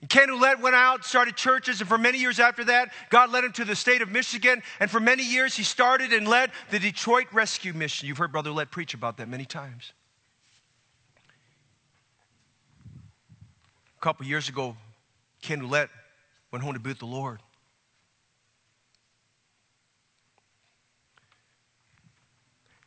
And 0.01 0.09
Ouellette 0.09 0.61
went 0.61 0.75
out, 0.75 1.05
started 1.05 1.35
churches, 1.35 1.79
and 1.79 1.87
for 1.87 1.97
many 1.97 2.17
years 2.17 2.39
after 2.39 2.63
that, 2.65 2.91
God 3.11 3.31
led 3.31 3.43
him 3.43 3.51
to 3.53 3.65
the 3.65 3.75
state 3.75 4.01
of 4.01 4.09
Michigan. 4.09 4.63
And 4.79 4.89
for 4.89 4.99
many 4.99 5.23
years, 5.23 5.55
he 5.55 5.63
started 5.63 6.11
and 6.11 6.27
led 6.27 6.51
the 6.71 6.79
Detroit 6.79 7.27
Rescue 7.31 7.73
Mission. 7.73 8.07
You've 8.07 8.17
heard 8.17 8.31
Brother 8.31 8.49
Ouellette 8.49 8.71
preach 8.71 8.95
about 8.95 9.17
that 9.17 9.29
many 9.29 9.45
times. 9.45 9.93
A 14.01 14.03
couple 14.03 14.25
years 14.25 14.49
ago, 14.49 14.75
Ken 15.43 15.61
Ouellette 15.61 15.89
went 16.49 16.63
home 16.63 16.73
to 16.73 16.79
be 16.79 16.89
with 16.89 16.97
the 16.97 17.05
Lord. 17.05 17.39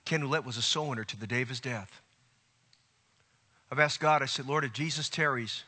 Ken 0.04 0.22
Ouellette 0.22 0.44
was 0.44 0.56
a 0.56 0.62
soul 0.62 0.88
winner 0.88 1.04
to 1.04 1.16
the 1.16 1.28
day 1.28 1.40
of 1.40 1.48
his 1.48 1.60
death. 1.60 2.00
I've 3.70 3.78
asked 3.78 4.00
God, 4.00 4.22
I 4.22 4.26
said, 4.26 4.48
Lord, 4.48 4.64
if 4.64 4.72
Jesus 4.72 5.08
tarries, 5.08 5.62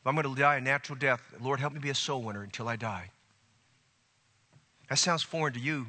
if 0.00 0.06
I'm 0.06 0.14
going 0.14 0.32
to 0.32 0.40
die 0.40 0.58
a 0.58 0.60
natural 0.60 0.96
death, 0.96 1.20
Lord, 1.40 1.58
help 1.58 1.72
me 1.72 1.80
be 1.80 1.90
a 1.90 1.94
soul 1.94 2.22
winner 2.22 2.44
until 2.44 2.68
I 2.68 2.76
die. 2.76 3.10
That 4.88 4.98
sounds 4.98 5.24
foreign 5.24 5.54
to 5.54 5.60
you, 5.60 5.86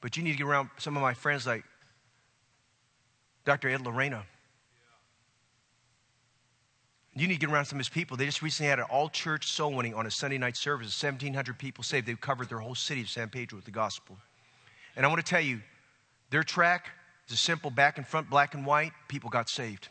but 0.00 0.16
you 0.16 0.22
need 0.22 0.32
to 0.32 0.38
get 0.38 0.46
around 0.46 0.70
some 0.78 0.96
of 0.96 1.02
my 1.02 1.14
friends 1.14 1.48
like 1.48 1.64
Dr. 3.44 3.70
Ed 3.70 3.80
Lorena. 3.80 4.24
You 7.16 7.28
need 7.28 7.34
to 7.34 7.40
get 7.40 7.50
around 7.52 7.66
some 7.66 7.76
of 7.76 7.80
his 7.80 7.88
people. 7.88 8.16
They 8.16 8.26
just 8.26 8.42
recently 8.42 8.68
had 8.68 8.80
an 8.80 8.86
all 8.90 9.08
church 9.08 9.46
soul 9.46 9.72
winning 9.72 9.94
on 9.94 10.06
a 10.06 10.10
Sunday 10.10 10.36
night 10.36 10.56
service. 10.56 11.00
1,700 11.00 11.58
people 11.58 11.84
saved. 11.84 12.06
They've 12.06 12.20
covered 12.20 12.48
their 12.48 12.58
whole 12.58 12.74
city 12.74 13.02
of 13.02 13.08
San 13.08 13.28
Pedro 13.28 13.56
with 13.56 13.64
the 13.64 13.70
gospel. 13.70 14.16
And 14.96 15.06
I 15.06 15.08
want 15.08 15.24
to 15.24 15.28
tell 15.28 15.40
you, 15.40 15.60
their 16.30 16.42
track 16.42 16.88
is 17.28 17.34
a 17.34 17.36
simple 17.36 17.70
back 17.70 17.98
and 17.98 18.06
front, 18.06 18.28
black 18.28 18.54
and 18.54 18.66
white. 18.66 18.92
People 19.06 19.30
got 19.30 19.48
saved. 19.48 19.88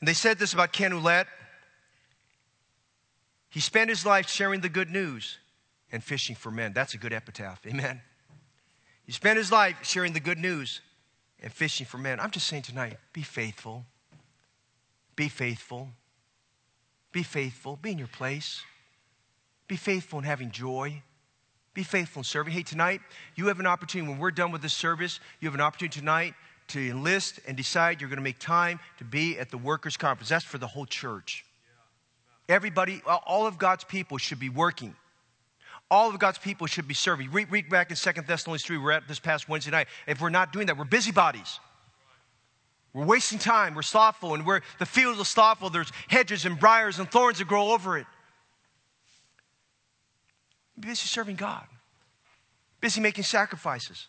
And 0.00 0.08
they 0.08 0.12
said 0.12 0.38
this 0.38 0.52
about 0.52 0.72
Ken 0.72 0.90
Ouellette. 0.90 1.26
He 3.48 3.60
spent 3.60 3.88
his 3.88 4.04
life 4.04 4.28
sharing 4.28 4.60
the 4.60 4.68
good 4.68 4.90
news 4.90 5.38
and 5.92 6.02
fishing 6.02 6.34
for 6.34 6.50
men. 6.50 6.72
That's 6.72 6.94
a 6.94 6.98
good 6.98 7.12
epitaph. 7.12 7.64
Amen. 7.64 8.02
He 9.04 9.12
spent 9.12 9.38
his 9.38 9.52
life 9.52 9.76
sharing 9.82 10.12
the 10.12 10.20
good 10.20 10.38
news 10.38 10.80
and 11.40 11.52
fishing 11.52 11.86
for 11.86 11.98
men. 11.98 12.18
I'm 12.18 12.32
just 12.32 12.48
saying 12.48 12.62
tonight 12.62 12.98
be 13.12 13.22
faithful. 13.22 13.86
Be 15.16 15.28
faithful. 15.28 15.88
Be 17.12 17.22
faithful. 17.22 17.76
Be 17.76 17.92
in 17.92 17.98
your 17.98 18.08
place. 18.08 18.62
Be 19.66 19.76
faithful 19.76 20.18
in 20.18 20.24
having 20.24 20.50
joy. 20.50 21.02
Be 21.74 21.82
faithful 21.82 22.20
in 22.20 22.24
serving. 22.24 22.52
Hey, 22.52 22.62
tonight, 22.62 23.00
you 23.34 23.46
have 23.48 23.58
an 23.58 23.66
opportunity. 23.66 24.10
When 24.10 24.18
we're 24.18 24.30
done 24.30 24.52
with 24.52 24.62
this 24.62 24.74
service, 24.74 25.20
you 25.40 25.48
have 25.48 25.54
an 25.54 25.60
opportunity 25.60 25.98
tonight 25.98 26.34
to 26.68 26.80
enlist 26.90 27.40
and 27.46 27.56
decide 27.56 28.00
you're 28.00 28.10
going 28.10 28.18
to 28.18 28.22
make 28.22 28.38
time 28.38 28.80
to 28.98 29.04
be 29.04 29.38
at 29.38 29.50
the 29.50 29.58
workers' 29.58 29.96
conference. 29.96 30.28
That's 30.28 30.44
for 30.44 30.58
the 30.58 30.66
whole 30.66 30.86
church. 30.86 31.44
Everybody, 32.48 33.02
all 33.06 33.46
of 33.46 33.58
God's 33.58 33.84
people 33.84 34.18
should 34.18 34.38
be 34.38 34.48
working. 34.48 34.94
All 35.90 36.10
of 36.10 36.18
God's 36.18 36.38
people 36.38 36.66
should 36.66 36.88
be 36.88 36.94
serving. 36.94 37.30
Read, 37.30 37.50
read 37.50 37.68
back 37.68 37.90
in 37.90 37.96
Second 37.96 38.26
Thessalonians 38.26 38.64
3, 38.64 38.78
we're 38.78 38.92
at 38.92 39.06
this 39.06 39.20
past 39.20 39.48
Wednesday 39.48 39.70
night. 39.70 39.88
If 40.06 40.20
we're 40.20 40.30
not 40.30 40.52
doing 40.52 40.66
that, 40.66 40.76
we're 40.76 40.84
busybodies. 40.84 41.60
We're 42.96 43.04
wasting 43.04 43.38
time. 43.38 43.74
We're 43.74 43.82
slothful, 43.82 44.32
and 44.32 44.46
we're 44.46 44.62
the 44.78 44.86
field 44.86 45.20
is 45.20 45.28
slothful. 45.28 45.68
There's 45.68 45.92
hedges 46.08 46.46
and 46.46 46.58
briars 46.58 46.98
and 46.98 47.10
thorns 47.10 47.36
that 47.36 47.46
grow 47.46 47.72
over 47.72 47.98
it. 47.98 48.06
Be 50.80 50.88
busy 50.88 51.06
serving 51.06 51.36
God. 51.36 51.66
Busy 52.80 53.02
making 53.02 53.24
sacrifices. 53.24 54.06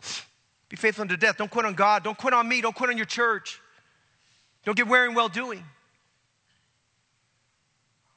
Be 0.70 0.78
faithful 0.78 1.02
unto 1.02 1.18
death. 1.18 1.36
Don't 1.36 1.52
quit 1.52 1.66
on 1.66 1.74
God. 1.74 2.06
Don't 2.06 2.18
quit 2.18 2.34
on 2.34 2.48
me. 2.48 2.62
Don't 2.62 2.74
quit 2.74 2.90
on 2.90 2.96
your 2.96 3.06
church. 3.06 3.60
Don't 4.64 4.78
get 4.78 4.88
weary 4.88 5.10
in 5.10 5.16
well 5.16 5.28
doing. 5.28 5.66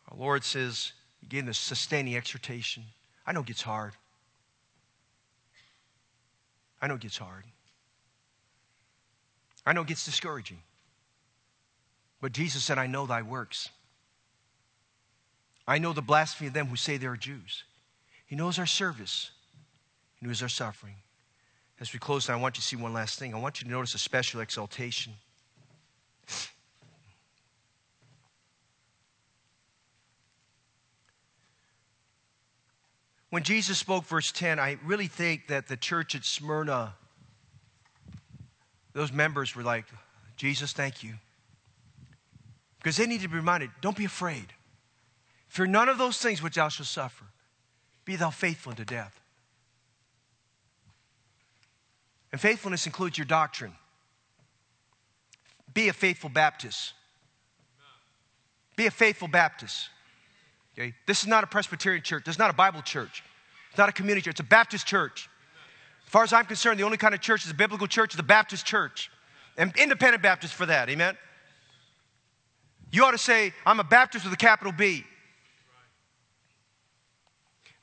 Our 0.09 0.19
Lord 0.19 0.45
says, 0.45 0.93
He 1.21 1.27
gave 1.27 1.47
this 1.47 1.59
sustaining 1.59 2.15
exhortation. 2.15 2.85
I 3.27 3.33
know 3.33 3.41
it 3.41 3.47
gets 3.47 3.63
hard. 3.63 3.95
I 6.81 6.87
know 6.87 6.95
it 6.95 7.01
gets 7.01 7.19
hard. 7.19 7.43
I 9.71 9.73
know 9.73 9.83
it 9.83 9.87
gets 9.87 10.05
discouraging. 10.05 10.59
But 12.21 12.33
Jesus 12.33 12.65
said, 12.65 12.77
I 12.77 12.89
know 12.89 13.07
thy 13.07 13.23
works. 13.23 13.69
I 15.65 15.79
know 15.79 15.93
the 15.93 16.03
blasphemy 16.03 16.49
of 16.49 16.55
them 16.55 16.67
who 16.67 16.75
say 16.75 16.97
they 16.97 17.07
are 17.07 17.17
Jews. 17.17 17.63
He 18.27 18.35
knows 18.35 18.59
our 18.59 18.67
service, 18.67 19.31
He 20.19 20.27
knows 20.27 20.43
our 20.43 20.49
suffering. 20.49 20.97
As 21.79 21.93
we 21.93 22.01
close, 22.01 22.29
I 22.29 22.35
want 22.35 22.57
you 22.57 22.63
to 22.63 22.67
see 22.67 22.75
one 22.75 22.93
last 22.93 23.21
thing. 23.21 23.33
I 23.33 23.39
want 23.39 23.61
you 23.61 23.67
to 23.67 23.71
notice 23.71 23.95
a 23.95 23.99
special 23.99 24.41
exaltation. 24.41 25.13
When 33.31 33.45
Jesus 33.45 33.79
spoke, 33.79 34.05
verse 34.05 34.33
10, 34.33 34.59
I 34.59 34.79
really 34.85 35.07
think 35.07 35.47
that 35.47 35.69
the 35.69 35.77
church 35.77 36.17
at 36.17 36.25
Smyrna 36.25 36.95
those 38.93 39.13
members 39.13 39.55
were 39.55 39.63
like, 39.63 39.85
Jesus, 40.37 40.73
thank 40.73 41.03
you. 41.03 41.15
Because 42.79 42.97
they 42.97 43.07
need 43.07 43.21
to 43.21 43.29
be 43.29 43.37
reminded 43.37 43.71
don't 43.81 43.97
be 43.97 44.05
afraid. 44.05 44.47
Fear 45.49 45.67
none 45.67 45.89
of 45.89 45.99
those 45.99 46.19
things 46.19 46.43
which 46.43 46.55
thou 46.55 46.69
shalt 46.69 46.89
suffer. 46.89 47.25
Be 48.05 48.17
thou 48.17 48.31
faithful 48.31 48.71
unto 48.71 48.85
death. 48.85 49.21
And 52.33 52.41
faithfulness 52.41 52.87
includes 52.87 53.19
your 53.19 53.25
doctrine. 53.25 53.73
Be 55.75 55.89
a 55.89 55.93
faithful 55.93 56.31
Baptist. 56.31 56.95
Be 58.77 58.87
a 58.87 58.91
faithful 58.91 59.29
Baptist. 59.29 59.89
Okay? 60.79 60.95
This 61.07 61.23
is 61.23 61.27
not 61.27 61.45
a 61.45 61.47
Presbyterian 61.47 62.03
church. 62.03 62.25
This 62.25 62.37
is 62.37 62.39
not 62.39 62.51
a 62.51 62.55
Bible 62.55 62.83
church. 62.83 63.23
It's 63.71 63.79
not 63.79 63.89
a 63.89 63.93
community 63.93 64.25
church. 64.25 64.35
It's 64.35 64.41
a 64.41 64.45
Baptist 64.45 64.87
church. 64.87 65.29
As 66.11 66.13
far 66.13 66.25
as 66.25 66.33
I'm 66.33 66.45
concerned, 66.45 66.81
the 66.81 66.83
only 66.83 66.97
kind 66.97 67.15
of 67.15 67.21
church 67.21 67.45
is 67.45 67.53
a 67.53 67.55
biblical 67.55 67.87
church, 67.87 68.15
is 68.15 68.17
the 68.17 68.25
Baptist 68.25 68.67
church. 68.67 69.13
And 69.57 69.73
independent 69.77 70.25
Baptist 70.25 70.55
for 70.55 70.67
that, 70.67 70.91
amen? 70.91 71.17
You 72.91 73.05
ought 73.05 73.13
to 73.13 73.19
say, 73.19 73.53
I'm 73.65 73.79
a 73.79 73.85
Baptist 73.85 74.25
with 74.25 74.35
a 74.35 74.37
capital 74.37 74.73
B. 74.73 75.05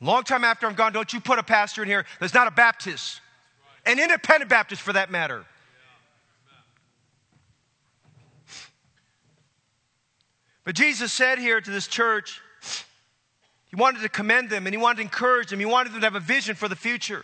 Long 0.01 0.23
time 0.23 0.43
after 0.43 0.67
I'm 0.67 0.73
gone, 0.73 0.91
don't 0.91 1.13
you 1.13 1.21
put 1.21 1.39
a 1.39 1.43
pastor 1.43 1.83
in 1.83 1.87
here 1.87 2.03
that's 2.19 2.33
not 2.33 2.49
a 2.49 2.51
Baptist. 2.51 3.21
An 3.85 3.97
independent 3.97 4.49
Baptist 4.49 4.81
for 4.81 4.91
that 4.91 5.09
matter. 5.09 5.45
But 10.65 10.75
Jesus 10.75 11.13
said 11.13 11.39
here 11.39 11.61
to 11.61 11.71
this 11.71 11.87
church, 11.87 12.41
He 13.69 13.77
wanted 13.77 14.01
to 14.01 14.09
commend 14.09 14.49
them 14.49 14.67
and 14.67 14.73
He 14.73 14.77
wanted 14.77 14.97
to 14.97 15.03
encourage 15.03 15.49
them. 15.49 15.61
He 15.61 15.65
wanted 15.65 15.93
them 15.93 16.01
to 16.01 16.07
have 16.07 16.15
a 16.15 16.19
vision 16.19 16.55
for 16.55 16.67
the 16.67 16.75
future. 16.75 17.23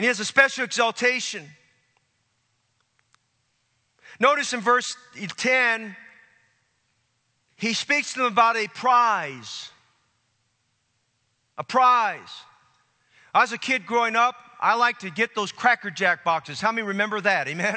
And 0.00 0.04
he 0.06 0.08
has 0.08 0.18
a 0.18 0.24
special 0.24 0.64
exaltation. 0.64 1.46
Notice 4.18 4.54
in 4.54 4.60
verse 4.60 4.96
10, 5.36 5.94
he 7.56 7.74
speaks 7.74 8.14
to 8.14 8.20
them 8.20 8.28
about 8.28 8.56
a 8.56 8.66
prize. 8.68 9.68
A 11.58 11.64
prize. 11.64 12.32
I 13.34 13.42
was 13.42 13.52
a 13.52 13.58
kid 13.58 13.84
growing 13.84 14.16
up, 14.16 14.36
I 14.58 14.74
like 14.76 15.00
to 15.00 15.10
get 15.10 15.34
those 15.34 15.52
Cracker 15.52 15.90
Jack 15.90 16.24
boxes. 16.24 16.62
How 16.62 16.72
many 16.72 16.86
remember 16.86 17.20
that? 17.20 17.46
Amen? 17.46 17.76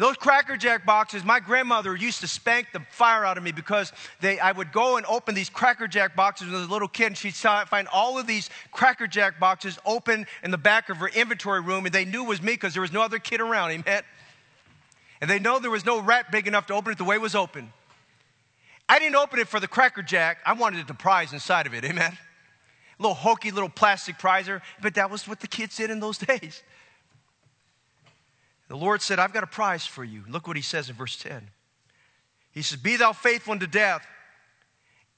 Those 0.00 0.16
Cracker 0.16 0.56
Jack 0.56 0.86
boxes, 0.86 1.26
my 1.26 1.40
grandmother 1.40 1.94
used 1.94 2.22
to 2.22 2.26
spank 2.26 2.68
the 2.72 2.80
fire 2.90 3.22
out 3.22 3.36
of 3.36 3.44
me 3.44 3.52
because 3.52 3.92
they, 4.22 4.38
I 4.40 4.50
would 4.50 4.72
go 4.72 4.96
and 4.96 5.04
open 5.04 5.34
these 5.34 5.50
Cracker 5.50 5.86
Jack 5.86 6.16
boxes 6.16 6.46
when 6.46 6.56
I 6.56 6.60
was 6.60 6.68
a 6.68 6.72
little 6.72 6.88
kid, 6.88 7.08
and 7.08 7.18
she'd 7.18 7.34
find 7.34 7.86
all 7.92 8.18
of 8.18 8.26
these 8.26 8.48
Cracker 8.72 9.06
Jack 9.06 9.38
boxes 9.38 9.78
open 9.84 10.26
in 10.42 10.52
the 10.52 10.56
back 10.56 10.88
of 10.88 10.96
her 10.96 11.08
inventory 11.08 11.60
room, 11.60 11.84
and 11.84 11.94
they 11.94 12.06
knew 12.06 12.24
it 12.24 12.28
was 12.28 12.40
me 12.40 12.52
because 12.54 12.72
there 12.72 12.80
was 12.80 12.94
no 12.94 13.02
other 13.02 13.18
kid 13.18 13.42
around, 13.42 13.72
amen? 13.72 14.02
And 15.20 15.28
they 15.28 15.38
know 15.38 15.58
there 15.58 15.70
was 15.70 15.84
no 15.84 16.00
rat 16.00 16.32
big 16.32 16.48
enough 16.48 16.64
to 16.68 16.74
open 16.74 16.92
it 16.92 16.96
the 16.96 17.04
way 17.04 17.16
it 17.16 17.20
was 17.20 17.34
open. 17.34 17.70
I 18.88 18.98
didn't 19.00 19.16
open 19.16 19.38
it 19.38 19.48
for 19.48 19.60
the 19.60 19.68
Cracker 19.68 20.00
Jack, 20.00 20.38
I 20.46 20.54
wanted 20.54 20.86
the 20.86 20.94
prize 20.94 21.34
inside 21.34 21.66
of 21.66 21.74
it, 21.74 21.84
amen? 21.84 22.16
A 22.98 23.02
little 23.02 23.14
hokey 23.14 23.50
little 23.50 23.68
plastic 23.68 24.16
prizer, 24.16 24.62
but 24.80 24.94
that 24.94 25.10
was 25.10 25.28
what 25.28 25.40
the 25.40 25.46
kids 25.46 25.76
did 25.76 25.90
in 25.90 26.00
those 26.00 26.16
days. 26.26 26.62
The 28.70 28.76
Lord 28.76 29.02
said, 29.02 29.18
I've 29.18 29.32
got 29.32 29.42
a 29.42 29.48
prize 29.48 29.84
for 29.84 30.04
you. 30.04 30.22
Look 30.28 30.46
what 30.46 30.54
he 30.54 30.62
says 30.62 30.88
in 30.88 30.94
verse 30.94 31.16
10. 31.16 31.50
He 32.52 32.62
says, 32.62 32.78
Be 32.78 32.96
thou 32.96 33.12
faithful 33.12 33.50
unto 33.50 33.66
death, 33.66 34.06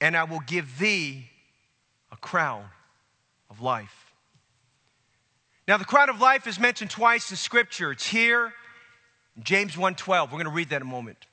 and 0.01 0.17
I 0.17 0.25
will 0.25 0.41
give 0.41 0.79
thee 0.79 1.27
a 2.11 2.17
crown 2.17 2.65
of 3.51 3.61
life. 3.61 4.15
Now, 5.69 5.77
the 5.77 5.85
crown 5.85 6.09
of 6.09 6.19
life 6.19 6.47
is 6.47 6.59
mentioned 6.59 6.91
twice 6.91 7.31
in 7.31 7.37
Scripture. 7.37 7.93
It's 7.93 8.07
here, 8.07 8.55
in 9.37 9.43
James 9.43 9.77
1.12. 9.77 10.09
We're 10.09 10.31
going 10.31 10.45
to 10.47 10.51
read 10.51 10.71
that 10.71 10.77
in 10.77 10.89
a 10.89 10.91
moment. 10.91 11.27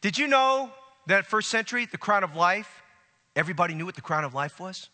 Did 0.00 0.18
you 0.18 0.26
know 0.26 0.72
that 1.06 1.24
first 1.24 1.50
century, 1.50 1.86
the 1.86 1.98
crown 1.98 2.24
of 2.24 2.34
life, 2.34 2.82
everybody 3.36 3.74
knew 3.74 3.86
what 3.86 3.94
the 3.94 4.00
crown 4.00 4.24
of 4.24 4.34
life 4.34 4.58
was? 4.58 4.88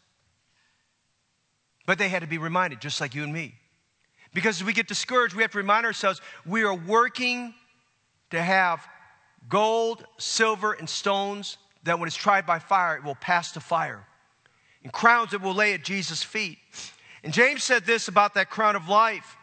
But 1.86 1.96
they 1.96 2.10
had 2.10 2.20
to 2.20 2.28
be 2.28 2.36
reminded, 2.36 2.82
just 2.82 3.00
like 3.00 3.14
you 3.14 3.24
and 3.24 3.32
me. 3.32 3.54
Because 4.32 4.60
as 4.60 4.64
we 4.64 4.72
get 4.72 4.86
discouraged, 4.86 5.34
we 5.34 5.42
have 5.42 5.52
to 5.52 5.58
remind 5.58 5.86
ourselves 5.86 6.20
we 6.46 6.62
are 6.62 6.74
working 6.74 7.54
to 8.30 8.40
have 8.40 8.86
gold, 9.48 10.04
silver, 10.18 10.72
and 10.72 10.88
stones 10.88 11.58
that 11.82 11.98
when 11.98 12.06
it's 12.06 12.16
tried 12.16 12.46
by 12.46 12.58
fire, 12.58 12.96
it 12.96 13.04
will 13.04 13.16
pass 13.16 13.52
to 13.52 13.60
fire. 13.60 14.06
And 14.84 14.92
crowns 14.92 15.32
that 15.32 15.42
will 15.42 15.54
lay 15.54 15.74
at 15.74 15.82
Jesus' 15.82 16.22
feet. 16.22 16.58
And 17.22 17.32
James 17.32 17.62
said 17.62 17.84
this 17.84 18.08
about 18.08 18.34
that 18.34 18.50
crown 18.50 18.76
of 18.76 18.88
life. 18.88 19.36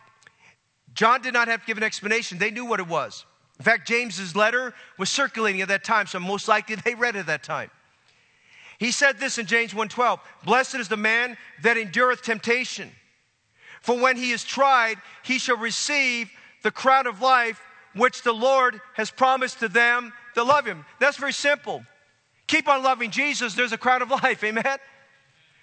John 0.93 1.21
did 1.21 1.33
not 1.33 1.47
have 1.47 1.61
to 1.61 1.67
give 1.67 1.77
an 1.77 1.83
explanation, 1.83 2.37
they 2.37 2.51
knew 2.51 2.65
what 2.65 2.79
it 2.79 2.87
was. 2.87 3.25
In 3.59 3.65
fact, 3.65 3.87
James's 3.87 4.35
letter 4.35 4.73
was 4.97 5.09
circulating 5.09 5.61
at 5.61 5.67
that 5.67 5.83
time, 5.83 6.07
so 6.07 6.19
most 6.19 6.47
likely 6.47 6.75
they 6.75 6.95
read 6.95 7.15
it 7.15 7.19
at 7.19 7.25
that 7.27 7.43
time. 7.43 7.71
He 8.79 8.91
said 8.91 9.19
this 9.19 9.39
in 9.39 9.47
James 9.47 9.73
1:12, 9.73 10.19
"Blessed 10.43 10.75
is 10.75 10.87
the 10.87 10.97
man 10.97 11.37
that 11.61 11.77
endureth 11.77 12.21
temptation, 12.21 12.95
for 13.81 13.97
when 13.97 14.17
he 14.17 14.31
is 14.31 14.43
tried, 14.43 14.97
he 15.23 15.39
shall 15.39 15.57
receive 15.57 16.29
the 16.63 16.71
crown 16.71 17.07
of 17.07 17.21
life 17.21 17.61
which 17.93 18.21
the 18.21 18.33
Lord 18.33 18.81
has 18.93 19.09
promised 19.09 19.59
to 19.59 19.67
them 19.67 20.13
that 20.35 20.43
love 20.43 20.65
him." 20.65 20.85
That's 20.99 21.17
very 21.17 21.33
simple. 21.33 21.85
Keep 22.47 22.67
on 22.67 22.83
loving 22.83 23.11
Jesus, 23.11 23.53
there's 23.53 23.73
a 23.73 23.77
crown 23.77 24.01
of 24.01 24.09
life. 24.23 24.43
Amen. 24.43 24.77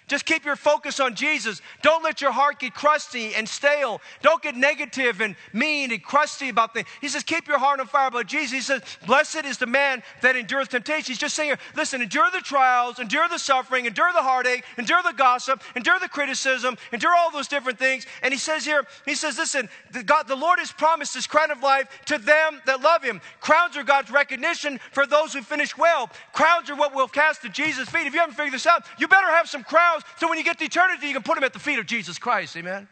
Just 0.07 0.25
keep 0.25 0.45
your 0.45 0.55
focus 0.55 0.99
on 0.99 1.15
Jesus. 1.15 1.61
Don't 1.81 2.03
let 2.03 2.21
your 2.21 2.31
heart 2.31 2.59
get 2.59 2.75
crusty 2.75 3.33
and 3.33 3.49
stale. 3.49 4.01
Don't 4.21 4.41
get 4.41 4.55
negative 4.55 5.19
and 5.19 5.35
mean 5.51 5.91
and 5.91 6.03
crusty 6.03 6.49
about 6.49 6.73
things. 6.75 6.87
He 7.01 7.07
says, 7.07 7.23
keep 7.23 7.47
your 7.47 7.57
heart 7.57 7.79
on 7.79 7.87
fire 7.87 8.09
about 8.09 8.27
Jesus. 8.27 8.51
He 8.51 8.61
says, 8.61 8.83
blessed 9.07 9.45
is 9.45 9.57
the 9.57 9.65
man 9.65 10.03
that 10.21 10.35
endureth 10.35 10.69
temptation. 10.69 11.05
He's 11.07 11.17
just 11.17 11.35
saying, 11.35 11.55
listen, 11.75 12.03
endure 12.03 12.29
the 12.31 12.41
trials, 12.41 12.99
endure 12.99 13.27
the 13.27 13.39
suffering, 13.39 13.87
endure 13.87 14.11
the 14.13 14.21
heartache, 14.21 14.63
endure 14.77 15.01
the 15.01 15.13
gossip, 15.13 15.63
endure 15.75 15.97
the 15.99 16.07
criticism, 16.07 16.77
endure 16.91 17.15
all 17.15 17.31
those 17.31 17.47
different 17.47 17.79
things. 17.79 18.05
And 18.21 18.31
he 18.31 18.39
says 18.39 18.63
here, 18.63 18.85
he 19.05 19.15
says, 19.15 19.39
listen, 19.39 19.69
the, 19.91 20.03
God, 20.03 20.27
the 20.27 20.35
Lord 20.35 20.59
has 20.59 20.71
promised 20.71 21.15
this 21.15 21.25
crown 21.25 21.49
of 21.49 21.63
life 21.63 21.87
to 22.05 22.19
them 22.19 22.61
that 22.67 22.81
love 22.81 23.03
him. 23.03 23.21
Crowns 23.39 23.75
are 23.75 23.83
God's 23.83 24.11
recognition 24.11 24.79
for 24.91 25.07
those 25.07 25.33
who 25.33 25.41
finish 25.41 25.75
well. 25.75 26.11
Crowns 26.33 26.69
are 26.69 26.75
what 26.75 26.93
we'll 26.93 27.07
cast 27.07 27.43
at 27.43 27.53
Jesus' 27.53 27.89
feet. 27.89 28.05
If 28.05 28.13
you 28.13 28.19
haven't 28.19 28.35
figured 28.35 28.53
this 28.53 28.67
out, 28.67 28.85
you 28.99 29.07
better 29.07 29.31
have 29.31 29.49
some 29.49 29.63
crowns 29.63 29.94
so 30.17 30.29
when 30.29 30.37
you 30.37 30.43
get 30.43 30.57
to 30.59 30.65
eternity, 30.65 31.07
you 31.07 31.13
can 31.13 31.23
put 31.23 31.35
them 31.35 31.43
at 31.43 31.53
the 31.53 31.59
feet 31.59 31.79
of 31.79 31.85
Jesus 31.85 32.17
Christ. 32.17 32.55
Amen. 32.57 32.87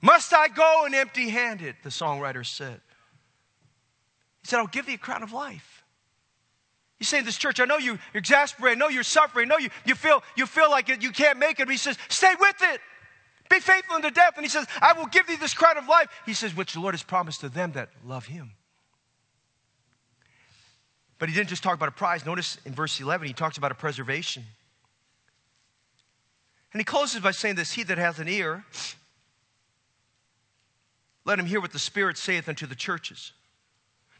Must 0.00 0.32
I 0.32 0.48
go 0.48 0.84
and 0.84 0.94
empty 0.94 1.28
handed? 1.28 1.76
The 1.82 1.88
songwriter 1.88 2.44
said. 2.44 2.80
He 4.42 4.48
said, 4.48 4.58
I'll 4.58 4.66
give 4.66 4.86
thee 4.86 4.94
a 4.94 4.98
crown 4.98 5.22
of 5.22 5.32
life. 5.32 5.84
He's 6.98 7.08
saying, 7.08 7.24
this 7.24 7.36
church, 7.36 7.60
I 7.60 7.64
know 7.64 7.76
you, 7.76 7.98
you're 8.14 8.20
exasperated, 8.20 8.78
I 8.78 8.80
know 8.80 8.88
you're 8.88 9.02
suffering, 9.02 9.46
I 9.46 9.48
know 9.48 9.58
you, 9.58 9.68
you, 9.84 9.94
feel, 9.94 10.22
you 10.36 10.46
feel 10.46 10.70
like 10.70 10.88
you 10.88 11.10
can't 11.10 11.38
make 11.38 11.60
it. 11.60 11.66
But 11.66 11.72
he 11.72 11.76
says, 11.76 11.98
stay 12.08 12.34
with 12.38 12.56
it. 12.62 12.80
Be 13.50 13.60
faithful 13.60 13.96
unto 13.96 14.10
death. 14.10 14.32
And 14.36 14.44
he 14.44 14.48
says, 14.48 14.66
I 14.80 14.92
will 14.92 15.06
give 15.06 15.26
thee 15.26 15.36
this 15.36 15.54
crown 15.54 15.76
of 15.76 15.88
life. 15.88 16.08
He 16.24 16.34
says, 16.34 16.56
which 16.56 16.72
the 16.72 16.80
Lord 16.80 16.94
has 16.94 17.02
promised 17.02 17.40
to 17.40 17.48
them 17.48 17.72
that 17.72 17.90
love 18.04 18.26
him. 18.26 18.52
But 21.18 21.28
he 21.28 21.34
didn't 21.34 21.48
just 21.48 21.62
talk 21.62 21.74
about 21.74 21.88
a 21.88 21.92
prize. 21.92 22.26
Notice 22.26 22.58
in 22.66 22.74
verse 22.74 23.00
11, 23.00 23.26
he 23.26 23.32
talks 23.32 23.56
about 23.56 23.72
a 23.72 23.74
preservation. 23.74 24.44
And 26.72 26.80
he 26.80 26.84
closes 26.84 27.20
by 27.20 27.30
saying 27.30 27.54
this 27.54 27.72
He 27.72 27.82
that 27.84 27.96
hath 27.96 28.18
an 28.18 28.28
ear, 28.28 28.64
let 31.24 31.38
him 31.38 31.46
hear 31.46 31.60
what 31.60 31.72
the 31.72 31.78
Spirit 31.78 32.18
saith 32.18 32.48
unto 32.48 32.66
the 32.66 32.74
churches. 32.74 33.32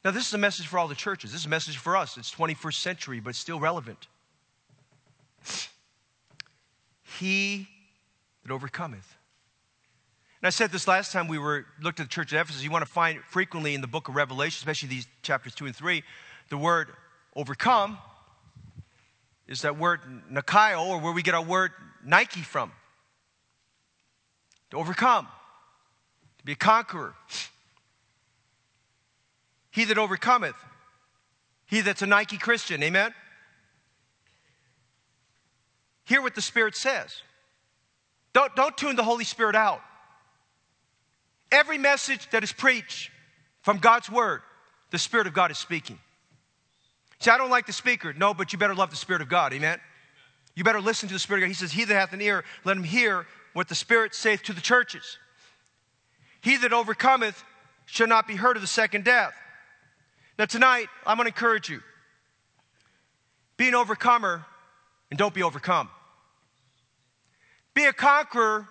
Now, 0.05 0.11
this 0.11 0.29
is 0.29 0.35
a 0.35 0.39
message 0.39 0.67
for 0.67 0.79
all 0.79 0.89
the 0.89 0.95
churches. 0.95 1.33
This 1.33 1.41
is 1.41 1.47
a 1.47 1.51
message 1.51 1.77
for 1.79 1.97
us. 1.97 2.17
It's 2.17 2.33
21st 2.33 2.75
century, 2.75 3.21
but 3.21 3.35
still 3.35 3.59
relevant. 3.59 4.07
He 7.19 7.69
that 8.45 8.53
overcometh. 8.53 9.17
And 10.41 10.47
I 10.47 10.51
said 10.51 10.71
this 10.71 10.87
last 10.87 11.13
time 11.13 11.29
we 11.29 11.39
were 11.39 11.67
looked 11.81 11.99
at 11.99 12.07
the 12.07 12.11
church 12.11 12.33
of 12.33 12.39
Ephesus. 12.39 12.63
You 12.63 12.71
want 12.71 12.85
to 12.85 12.91
find 12.91 13.21
frequently 13.25 13.75
in 13.75 13.81
the 13.81 13.87
book 13.87 14.09
of 14.09 14.15
Revelation, 14.15 14.59
especially 14.61 14.89
these 14.89 15.07
chapters 15.23 15.55
two 15.55 15.67
and 15.67 15.75
three, 15.75 16.05
the 16.49 16.57
word 16.57 16.89
overcome 17.35 17.99
is 19.47 19.63
that 19.63 19.79
word 19.79 20.01
Nikaio, 20.31 20.87
or 20.87 21.01
where 21.01 21.13
we 21.13 21.23
get 21.23 21.35
our 21.35 21.45
word 21.45 21.73
Nike 22.05 22.41
from. 22.41 22.73
To 24.71 24.79
overcome, 24.79 25.29
to 26.39 26.45
be 26.45 26.53
a 26.53 26.57
conqueror. 26.57 27.15
He 29.71 29.85
that 29.85 29.99
overcometh, 29.99 30.57
he 31.67 31.81
that's 31.81 32.03
a 32.03 32.07
Nike 32.07 32.39
Christian, 32.39 32.83
amen? 32.83 33.13
Hear 36.05 36.23
what 36.23 36.35
the 36.35 36.43
Spirit 36.43 36.77
says. 36.77 37.23
Don't, 38.33 38.55
don't 38.55 38.77
tune 38.77 38.97
the 38.97 39.03
Holy 39.03 39.25
Spirit 39.25 39.57
out. 39.57 39.81
Every 41.51 41.79
message 41.79 42.29
that 42.31 42.43
is 42.43 42.53
preached 42.53 43.11
from 43.63 43.79
God's 43.79 44.11
Word, 44.11 44.43
the 44.91 44.99
Spirit 44.99 45.27
of 45.27 45.35
God 45.35 45.51
is 45.51 45.59
speaking. 45.59 45.99
See, 47.19 47.31
I 47.31 47.39
don't 47.39 47.51
like 47.51 47.67
the 47.67 47.73
speaker. 47.73 48.13
No, 48.13 48.35
but 48.35 48.53
you 48.53 48.59
better 48.59 48.75
love 48.75 48.91
the 48.91 48.97
Spirit 48.97 49.23
of 49.23 49.29
God. 49.29 49.53
Amen? 49.53 49.69
Amen. 49.69 49.81
You 50.55 50.65
better 50.65 50.81
listen 50.81 51.09
to 51.09 51.15
the 51.15 51.19
Spirit 51.19 51.41
of 51.41 51.45
God. 51.45 51.49
He 51.49 51.55
says, 51.55 51.73
He 51.73 51.85
that 51.85 51.95
hath 51.95 52.13
an 52.13 52.21
ear, 52.21 52.45
let 52.65 52.77
him 52.77 52.85
hear 52.85 53.27
what 53.53 53.69
the 53.69 53.75
Spirit 53.75 54.15
saith 54.15 54.43
to 54.45 54.53
the 54.53 54.61
churches. 54.61 55.19
He 56.41 56.57
that 56.59 56.73
overcometh 56.73 57.43
shall 57.87 58.07
not 58.07 58.27
be 58.27 58.37
hurt 58.37 58.57
of 58.57 58.63
the 58.63 58.69
second 58.69 59.05
death. 59.05 59.35
Now, 60.39 60.45
tonight, 60.45 60.89
I'm 61.07 61.17
going 61.17 61.25
to 61.25 61.29
encourage 61.29 61.69
you 61.69 61.81
be 63.57 63.69
an 63.69 63.75
overcomer 63.75 64.45
and 65.11 65.19
don't 65.19 65.33
be 65.33 65.43
overcome. 65.43 65.89
Be 67.75 67.85
a 67.85 67.93
conqueror, 67.93 68.69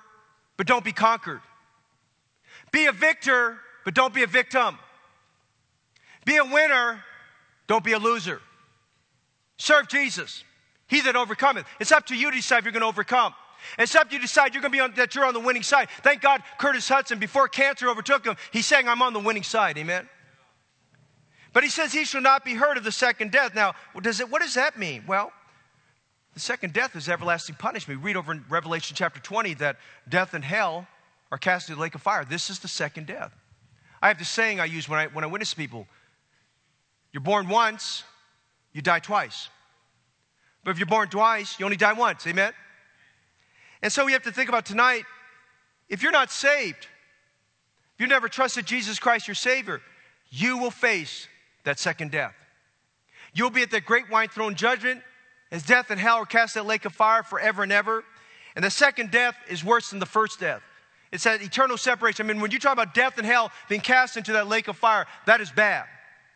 but 0.58 0.68
don't 0.68 0.86
be 0.86 0.92
conquered. 0.92 1.42
Be 2.72 2.86
a 2.86 2.92
victor, 2.92 3.58
but 3.84 3.94
don't 3.94 4.14
be 4.14 4.24
a 4.24 4.28
victim. 4.28 4.78
Be 6.26 6.38
a 6.38 6.44
winner, 6.44 7.04
don't 7.68 7.84
be 7.84 7.94
a 7.94 8.00
loser. 8.00 8.42
Serve 9.58 9.88
Jesus. 9.88 10.44
He 10.88 11.02
that 11.02 11.16
overcometh. 11.16 11.66
It's 11.80 11.92
up 11.92 12.06
to 12.08 12.16
you 12.16 12.30
to 12.30 12.38
decide 12.38 12.60
if 12.60 12.66
you're 12.66 12.72
going 12.72 12.82
to 12.82 12.88
overcome. 12.88 13.34
It's 13.80 13.96
up 13.96 14.10
to 14.10 14.14
you 14.14 14.20
to 14.20 14.26
decide 14.26 14.54
you're 14.54 14.62
going 14.62 14.72
to 14.72 14.78
be 14.78 14.82
on, 14.82 14.94
that 14.96 15.16
you're 15.16 15.26
on 15.26 15.34
the 15.34 15.40
winning 15.40 15.64
side. 15.64 15.90
Thank 16.04 16.22
God 16.22 16.44
Curtis 16.60 16.88
Hudson, 16.88 17.18
before 17.18 17.48
cancer 17.48 17.90
overtook 17.90 18.26
him, 18.26 18.36
he's 18.52 18.66
saying, 18.66 18.88
I'm 18.88 19.02
on 19.02 19.14
the 19.14 19.20
winning 19.20 19.44
side. 19.44 19.78
Amen. 19.78 20.08
But 21.54 21.64
he 21.64 21.70
says 21.70 21.94
he 21.94 22.06
shall 22.06 22.22
not 22.22 22.44
be 22.44 22.54
heard 22.54 22.78
of 22.78 22.84
the 22.84 22.92
second 22.92 23.32
death. 23.32 23.56
Now, 23.56 23.74
does 24.02 24.20
it, 24.20 24.30
what 24.30 24.42
does 24.42 24.56
that 24.56 24.78
mean? 24.78 25.04
Well, 25.08 25.32
the 26.34 26.40
second 26.42 26.74
death 26.74 26.96
is 26.98 27.08
everlasting 27.08 27.56
punishment. 27.56 28.02
We 28.02 28.08
read 28.08 28.18
over 28.18 28.34
in 28.34 28.44
Revelation 28.50 28.96
chapter 28.96 29.22
20 29.22 29.54
that 29.56 29.78
death 30.08 30.34
and 30.34 30.44
hell 30.44 30.86
are 31.32 31.38
cast 31.38 31.70
into 31.70 31.78
the 31.78 31.82
lake 31.82 31.96
of 31.96 32.02
fire. 32.02 32.26
This 32.26 32.50
is 32.50 32.60
the 32.60 32.68
second 32.68 33.08
death. 33.08 33.34
I 34.02 34.10
have 34.10 34.20
the 34.20 34.26
saying 34.26 34.60
I 34.60 34.66
use 34.66 34.90
when 34.90 35.00
I, 35.00 35.08
when 35.08 35.24
I 35.24 35.28
witness 35.28 35.54
people 35.54 35.88
you're 37.16 37.22
born 37.22 37.48
once, 37.48 38.04
you 38.74 38.82
die 38.82 39.00
twice. 39.00 39.48
But 40.66 40.72
if 40.72 40.80
you're 40.80 40.86
born 40.86 41.08
twice, 41.08 41.58
you 41.58 41.64
only 41.64 41.78
die 41.78 41.94
once. 41.94 42.28
Amen? 42.28 42.52
And 43.82 43.90
so 43.90 44.04
we 44.04 44.12
have 44.12 44.24
to 44.24 44.34
think 44.34 44.50
about 44.50 44.66
tonight 44.66 45.04
if 45.88 46.04
you're 46.04 46.12
not 46.12 46.30
saved, 46.30 46.90
if 47.94 48.00
you've 48.02 48.10
never 48.10 48.28
trusted 48.28 48.66
Jesus 48.66 49.00
Christ, 49.00 49.30
your 49.30 49.36
Savior, 49.36 49.82
you 50.30 50.58
will 50.58 50.72
face 50.72 51.30
that 51.64 51.80
second 51.80 52.12
death. 52.12 52.36
You'll 53.34 53.50
be 53.50 53.62
at 53.62 53.72
that 53.72 53.86
great 53.86 54.10
white 54.12 54.34
throne 54.34 54.56
judgment 54.56 55.02
as 55.52 55.64
death 55.64 55.92
and 55.92 56.00
hell 56.02 56.18
are 56.18 56.26
cast 56.26 56.56
that 56.56 56.66
lake 56.66 56.84
of 56.84 56.92
fire 56.92 57.24
forever 57.24 57.64
and 57.64 57.72
ever. 57.72 58.04
And 58.58 58.66
the 58.66 58.70
second 58.70 59.12
death 59.12 59.38
is 59.50 59.64
worse 59.64 59.92
than 59.92 60.00
the 60.00 60.06
first 60.06 60.42
death. 60.42 60.64
It's 61.14 61.24
that 61.24 61.42
eternal 61.42 61.78
separation. 61.78 62.26
I 62.26 62.34
mean, 62.34 62.42
when 62.42 62.52
you 62.52 62.60
talk 62.60 62.74
about 62.74 62.94
death 62.94 63.18
and 63.18 63.26
hell 63.26 63.54
being 63.70 63.80
cast 63.80 64.18
into 64.18 64.34
that 64.34 64.50
lake 64.50 64.68
of 64.68 64.76
fire, 64.76 65.06
that 65.28 65.40
is 65.40 65.50
bad. 65.50 65.86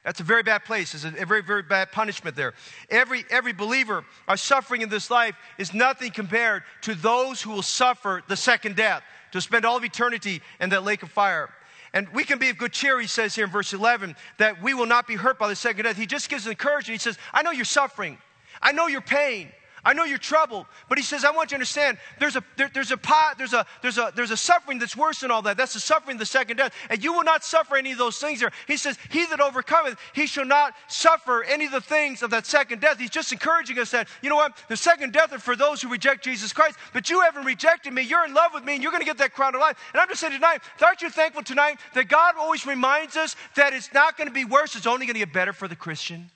That's 0.04 0.22
a 0.22 0.24
very 0.24 0.43
bad 0.43 0.64
place. 0.64 0.93
It's 0.95 1.04
a 1.04 1.26
very, 1.26 1.41
very 1.41 1.62
bad 1.62 1.91
punishment 1.91 2.36
there. 2.36 2.54
Every, 2.89 3.26
every 3.30 3.54
believer, 3.54 4.06
our 4.28 4.38
suffering 4.38 4.82
in 4.82 4.89
this 4.89 5.12
life 5.12 5.36
is 5.58 5.74
nothing 5.74 6.12
compared 6.12 6.64
to 6.82 6.95
those 6.95 7.41
who 7.41 7.52
will 7.52 7.62
suffer 7.62 8.24
the 8.28 8.38
second 8.38 8.76
death, 8.76 9.04
to 9.32 9.41
spend 9.41 9.66
all 9.66 9.78
of 9.78 9.84
eternity 9.84 10.41
in 10.60 10.70
that 10.70 10.84
lake 10.84 11.04
of 11.04 11.12
fire. 11.12 11.50
And 11.93 12.08
we 12.10 12.24
can 12.24 12.39
be 12.39 12.50
of 12.50 12.58
good 12.58 12.72
cheer, 12.72 13.00
he 13.00 13.08
says 13.08 13.36
here 13.36 13.45
in 13.45 13.52
verse 13.52 13.74
11, 13.74 14.16
that 14.38 14.62
we 14.62 14.74
will 14.74 14.86
not 14.86 15.08
be 15.08 15.16
hurt 15.16 15.38
by 15.38 15.47
the 15.47 15.56
second 15.56 15.84
death. 15.84 15.97
He 15.97 16.06
just 16.06 16.30
gives 16.30 16.47
encouragement. 16.47 17.00
He 17.00 17.04
says, 17.04 17.18
I 17.34 17.41
know 17.41 17.52
you're 17.52 17.66
suffering. 17.66 18.18
I 18.62 18.72
know 18.72 18.88
your 18.88 19.02
pain. 19.02 19.50
I 19.84 19.93
know 19.93 20.03
you're 20.03 20.17
troubled, 20.17 20.65
but 20.88 20.97
he 20.97 21.03
says, 21.03 21.23
I 21.23 21.32
want 21.32 21.47
you 21.47 21.49
to 21.49 21.55
understand 21.55 21.97
there's 22.19 22.36
a, 22.36 22.43
there, 22.57 22.69
there's, 22.73 22.91
a 22.91 22.97
pot, 22.97 23.36
there's, 23.38 23.53
a, 23.53 23.65
there's, 23.82 23.97
a, 23.97 24.11
there's 24.15 24.32
a 24.32 24.38
suffering 24.38 24.80
that's 24.80 24.95
worse 24.95 25.21
than 25.21 25.32
all 25.32 25.41
that. 25.43 25.57
That's 25.57 25.73
the 25.73 25.80
suffering 25.80 26.15
of 26.15 26.19
the 26.19 26.25
second 26.25 26.57
death. 26.57 26.73
And 26.89 27.03
you 27.03 27.13
will 27.13 27.23
not 27.23 27.43
suffer 27.43 27.77
any 27.77 27.91
of 27.91 27.97
those 27.97 28.17
things 28.17 28.39
there. 28.39 28.51
He 28.67 28.77
says, 28.77 28.97
He 29.09 29.25
that 29.27 29.39
overcometh, 29.39 29.97
he 30.13 30.27
shall 30.27 30.45
not 30.45 30.73
suffer 30.88 31.43
any 31.43 31.65
of 31.65 31.71
the 31.71 31.82
things 31.82 32.21
of 32.23 32.32
that 32.32 32.45
second 32.45 32.82
death. 32.82 32.99
He's 32.99 33.09
just 33.09 33.32
encouraging 33.32 33.80
us 33.80 33.91
that, 33.91 34.07
you 34.21 34.30
know 34.30 34.36
what? 34.36 34.57
The 34.67 34.77
second 34.77 35.13
death 35.13 35.34
is 35.34 35.41
for 35.41 35.55
those 35.55 35.82
who 35.82 35.89
reject 35.89 36.23
Jesus 36.23 36.53
Christ, 36.53 36.77
but 36.93 37.09
you 37.09 37.21
haven't 37.21 37.45
rejected 37.45 37.93
me. 37.93 38.01
You're 38.01 38.25
in 38.25 38.34
love 38.34 38.51
with 38.53 38.65
me, 38.65 38.73
and 38.73 38.84
you're 38.84 38.91
going 38.91 39.01
to 39.01 39.07
get 39.07 39.17
that 39.19 39.34
crown 39.34 39.55
of 39.55 39.61
life. 39.61 39.77
And 39.93 40.01
I'm 40.01 40.07
just 40.07 40.21
saying 40.21 40.34
tonight, 40.34 40.61
aren't 40.84 41.01
you 41.01 41.09
thankful 41.09 41.43
tonight 41.43 41.80
that 41.93 42.07
God 42.07 42.36
always 42.38 42.65
reminds 42.65 43.15
us 43.15 43.36
that 43.55 43.73
it's 43.73 43.93
not 43.93 44.17
going 44.17 44.27
to 44.27 44.34
be 44.34 44.45
worse, 44.45 44.75
it's 44.75 44.88
only 44.88 45.05
going 45.05 45.13
to 45.13 45.19
get 45.19 45.34
better 45.34 45.53
for 45.53 45.67
the 45.67 45.75
Christian? 45.75 46.32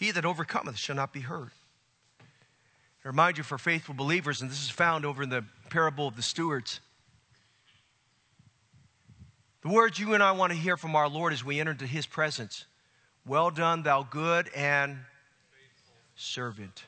He 0.00 0.12
that 0.12 0.24
overcometh 0.24 0.78
shall 0.78 0.96
not 0.96 1.12
be 1.12 1.20
hurt. 1.20 1.52
I 3.04 3.08
remind 3.08 3.36
you 3.36 3.44
for 3.44 3.58
faithful 3.58 3.94
believers, 3.94 4.40
and 4.40 4.50
this 4.50 4.64
is 4.64 4.70
found 4.70 5.04
over 5.04 5.22
in 5.22 5.28
the 5.28 5.44
parable 5.68 6.08
of 6.08 6.16
the 6.16 6.22
stewards. 6.22 6.80
The 9.60 9.68
words 9.68 9.98
you 9.98 10.14
and 10.14 10.22
I 10.22 10.32
want 10.32 10.52
to 10.52 10.58
hear 10.58 10.78
from 10.78 10.96
our 10.96 11.06
Lord 11.06 11.34
as 11.34 11.44
we 11.44 11.60
enter 11.60 11.72
into 11.72 11.86
his 11.86 12.06
presence 12.06 12.64
Well 13.26 13.50
done, 13.50 13.82
thou 13.82 14.02
good 14.02 14.48
and 14.56 15.00
faithful. 15.50 15.94
servant. 16.14 16.84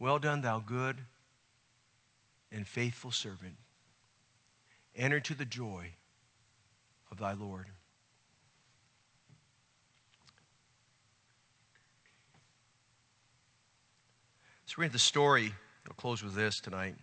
Well 0.00 0.18
done, 0.18 0.40
thou 0.40 0.58
good 0.58 0.96
and 2.50 2.66
faithful 2.66 3.12
servant. 3.12 3.54
Enter 4.96 5.20
to 5.20 5.34
the 5.34 5.44
joy 5.44 5.92
of 7.12 7.18
thy 7.18 7.34
Lord. 7.34 7.66
Let's 14.70 14.78
read 14.78 14.92
the 14.92 15.00
story. 15.00 15.52
I'll 15.88 15.94
close 15.94 16.22
with 16.22 16.36
this 16.36 16.60
tonight. 16.60 16.94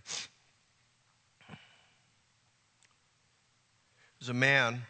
There's 4.18 4.30
a 4.30 4.34
man. 4.34 4.84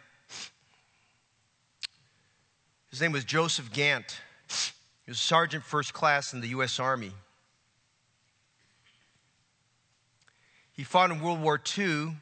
His 2.90 3.00
name 3.00 3.10
was 3.10 3.24
Joseph 3.24 3.72
Gantt. 3.72 4.20
He 5.04 5.10
was 5.10 5.18
sergeant 5.18 5.64
first 5.64 5.92
class 5.92 6.32
in 6.32 6.40
the 6.40 6.46
U.S. 6.50 6.78
Army. 6.78 7.10
He 10.70 10.84
fought 10.84 11.10
in 11.10 11.20
World 11.20 11.42
War 11.42 11.60
II 11.76 12.14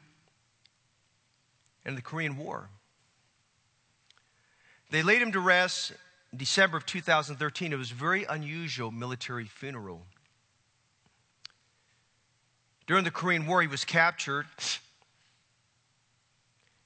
and 1.85 1.95
the 1.95 2.01
Korean 2.01 2.35
War. 2.35 2.67
They 4.89 5.03
laid 5.03 5.21
him 5.21 5.31
to 5.33 5.39
rest 5.39 5.93
in 6.31 6.39
December 6.39 6.77
of 6.77 6.87
2013. 6.87 7.71
It 7.71 7.75
was 7.75 7.91
a 7.91 7.93
very 7.93 8.23
unusual 8.23 8.89
military 8.89 9.45
funeral. 9.45 10.01
During 12.87 13.03
the 13.03 13.11
Korean 13.11 13.45
War, 13.45 13.61
he 13.61 13.67
was 13.67 13.83
captured. 13.83 14.47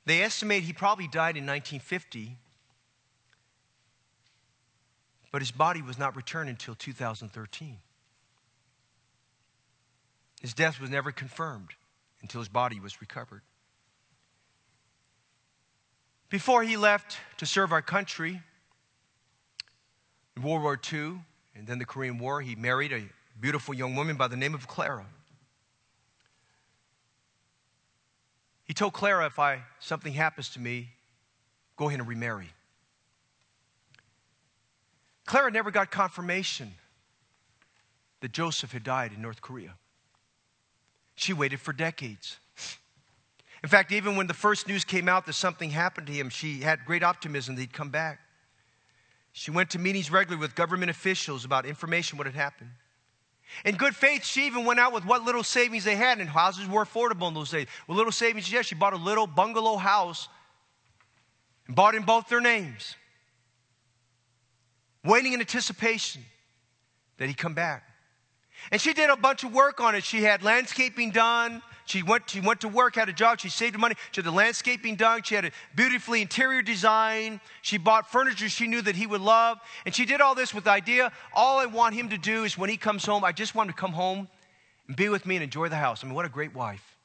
They 0.05 0.23
estimate 0.23 0.63
he 0.63 0.73
probably 0.73 1.07
died 1.07 1.37
in 1.37 1.45
1950, 1.45 2.35
but 5.31 5.41
his 5.41 5.51
body 5.51 5.83
was 5.83 5.99
not 5.99 6.15
returned 6.15 6.49
until 6.49 6.73
2013. 6.73 7.77
His 10.41 10.55
death 10.55 10.81
was 10.81 10.89
never 10.89 11.11
confirmed 11.11 11.69
until 12.23 12.41
his 12.41 12.49
body 12.49 12.79
was 12.79 12.99
recovered. 12.99 13.43
Before 16.29 16.63
he 16.63 16.77
left 16.77 17.17
to 17.37 17.45
serve 17.45 17.71
our 17.71 17.81
country 17.83 18.41
in 20.35 20.41
World 20.41 20.63
War 20.63 20.79
II 20.91 21.19
and 21.55 21.67
then 21.67 21.77
the 21.77 21.85
Korean 21.85 22.17
War, 22.17 22.41
he 22.41 22.55
married 22.55 22.91
a 22.91 23.03
beautiful 23.39 23.75
young 23.75 23.95
woman 23.95 24.15
by 24.15 24.27
the 24.27 24.37
name 24.37 24.55
of 24.55 24.67
Clara. 24.67 25.05
He 28.71 28.73
told 28.73 28.93
Clara, 28.93 29.25
if 29.25 29.37
I 29.37 29.63
something 29.81 30.13
happens 30.13 30.47
to 30.51 30.59
me, 30.61 30.91
go 31.75 31.89
ahead 31.89 31.99
and 31.99 32.07
remarry. 32.07 32.47
Clara 35.25 35.51
never 35.51 35.71
got 35.71 35.91
confirmation 35.91 36.71
that 38.21 38.31
Joseph 38.31 38.71
had 38.71 38.85
died 38.85 39.11
in 39.11 39.21
North 39.21 39.41
Korea. 39.41 39.73
She 41.15 41.33
waited 41.33 41.59
for 41.59 41.73
decades. 41.73 42.37
In 43.61 43.67
fact, 43.67 43.91
even 43.91 44.15
when 44.15 44.27
the 44.27 44.33
first 44.33 44.69
news 44.69 44.85
came 44.85 45.09
out 45.09 45.25
that 45.25 45.33
something 45.33 45.71
happened 45.71 46.07
to 46.07 46.13
him, 46.13 46.29
she 46.29 46.61
had 46.61 46.85
great 46.85 47.03
optimism 47.03 47.55
that 47.55 47.61
he'd 47.63 47.73
come 47.73 47.89
back. 47.89 48.21
She 49.33 49.51
went 49.51 49.69
to 49.71 49.79
meetings 49.79 50.09
regularly 50.09 50.39
with 50.39 50.55
government 50.55 50.91
officials 50.91 51.43
about 51.43 51.65
information 51.65 52.17
what 52.17 52.25
had 52.25 52.35
happened. 52.35 52.71
In 53.65 53.75
good 53.75 53.95
faith, 53.95 54.25
she 54.25 54.45
even 54.47 54.65
went 54.65 54.79
out 54.79 54.93
with 54.93 55.05
what 55.05 55.23
little 55.23 55.43
savings 55.43 55.83
they 55.83 55.95
had, 55.95 56.19
and 56.19 56.29
houses 56.29 56.67
were 56.67 56.85
affordable 56.85 57.27
in 57.27 57.33
those 57.33 57.51
days. 57.51 57.67
With 57.87 57.97
little 57.97 58.11
savings, 58.11 58.51
yes, 58.51 58.65
she 58.65 58.75
bought 58.75 58.93
a 58.93 58.97
little 58.97 59.27
bungalow 59.27 59.77
house 59.77 60.29
and 61.67 61.75
bought 61.75 61.95
in 61.95 62.03
both 62.03 62.27
their 62.29 62.41
names, 62.41 62.95
waiting 65.03 65.33
in 65.33 65.39
anticipation 65.39 66.23
that 67.17 67.27
he'd 67.27 67.37
come 67.37 67.53
back. 67.53 67.83
And 68.69 68.79
she 68.79 68.93
did 68.93 69.09
a 69.09 69.15
bunch 69.15 69.43
of 69.43 69.53
work 69.53 69.81
on 69.81 69.95
it. 69.95 70.03
She 70.03 70.21
had 70.21 70.43
landscaping 70.43 71.11
done. 71.11 71.61
She 71.85 72.03
went, 72.03 72.29
she 72.29 72.39
went 72.39 72.61
to 72.61 72.67
work, 72.67 72.95
had 72.95 73.09
a 73.09 73.13
job. 73.13 73.39
She 73.39 73.49
saved 73.49 73.77
money. 73.77 73.95
She 74.11 74.21
had 74.21 74.25
the 74.25 74.31
landscaping 74.31 74.95
done. 74.95 75.23
She 75.23 75.35
had 75.35 75.45
a 75.45 75.51
beautifully 75.75 76.21
interior 76.21 76.61
design. 76.61 77.41
She 77.61 77.77
bought 77.77 78.09
furniture 78.11 78.47
she 78.47 78.67
knew 78.67 78.81
that 78.81 78.95
he 78.95 79.07
would 79.07 79.21
love. 79.21 79.59
And 79.85 79.93
she 79.95 80.05
did 80.05 80.21
all 80.21 80.35
this 80.35 80.53
with 80.53 80.65
the 80.65 80.71
idea 80.71 81.11
all 81.33 81.59
I 81.59 81.65
want 81.65 81.95
him 81.95 82.09
to 82.09 82.17
do 82.17 82.43
is 82.43 82.57
when 82.57 82.69
he 82.69 82.77
comes 82.77 83.05
home, 83.05 83.23
I 83.23 83.31
just 83.31 83.55
want 83.55 83.69
him 83.69 83.73
to 83.73 83.79
come 83.79 83.93
home 83.93 84.27
and 84.87 84.95
be 84.95 85.09
with 85.09 85.25
me 85.25 85.35
and 85.35 85.43
enjoy 85.43 85.69
the 85.69 85.75
house. 85.75 86.03
I 86.03 86.07
mean, 86.07 86.15
what 86.15 86.25
a 86.25 86.29
great 86.29 86.53
wife. 86.53 86.97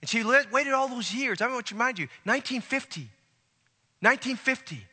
And 0.00 0.08
she 0.08 0.22
waited 0.24 0.72
all 0.72 0.88
those 0.88 1.14
years. 1.14 1.40
I 1.40 1.48
want 1.48 1.66
to 1.66 1.74
remind 1.74 1.98
you 1.98 2.08
1950. 2.24 3.08
1950. 4.00 4.86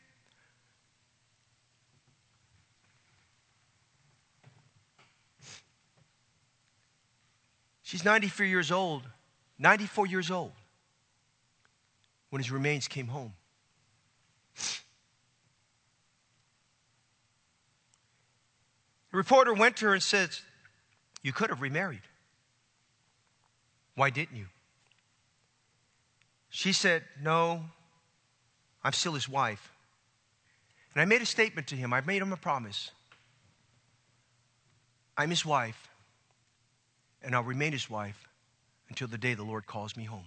She's 7.89 8.05
94 8.05 8.45
years 8.45 8.71
old, 8.71 9.01
94 9.57 10.05
years 10.05 10.29
old, 10.29 10.51
when 12.29 12.39
his 12.39 12.51
remains 12.51 12.87
came 12.87 13.07
home. 13.07 13.33
The 19.11 19.17
reporter 19.17 19.55
went 19.55 19.77
to 19.77 19.87
her 19.87 19.93
and 19.95 20.03
said, 20.03 20.29
You 21.23 21.33
could 21.33 21.49
have 21.49 21.63
remarried. 21.63 22.03
Why 23.95 24.11
didn't 24.11 24.37
you? 24.37 24.45
She 26.51 26.73
said, 26.73 27.01
No, 27.19 27.63
I'm 28.83 28.93
still 28.93 29.13
his 29.13 29.27
wife. 29.27 29.73
And 30.93 31.01
I 31.01 31.05
made 31.05 31.23
a 31.23 31.25
statement 31.25 31.65
to 31.69 31.75
him. 31.75 31.91
I 31.91 32.01
made 32.01 32.21
him 32.21 32.33
a 32.33 32.37
promise. 32.37 32.91
I'm 35.17 35.31
his 35.31 35.43
wife 35.43 35.88
and 37.21 37.35
I'll 37.35 37.43
remain 37.43 37.71
his 37.71 37.89
wife 37.89 38.27
until 38.89 39.07
the 39.07 39.17
day 39.17 39.33
the 39.33 39.43
Lord 39.43 39.65
calls 39.65 39.95
me 39.95 40.05
home. 40.05 40.25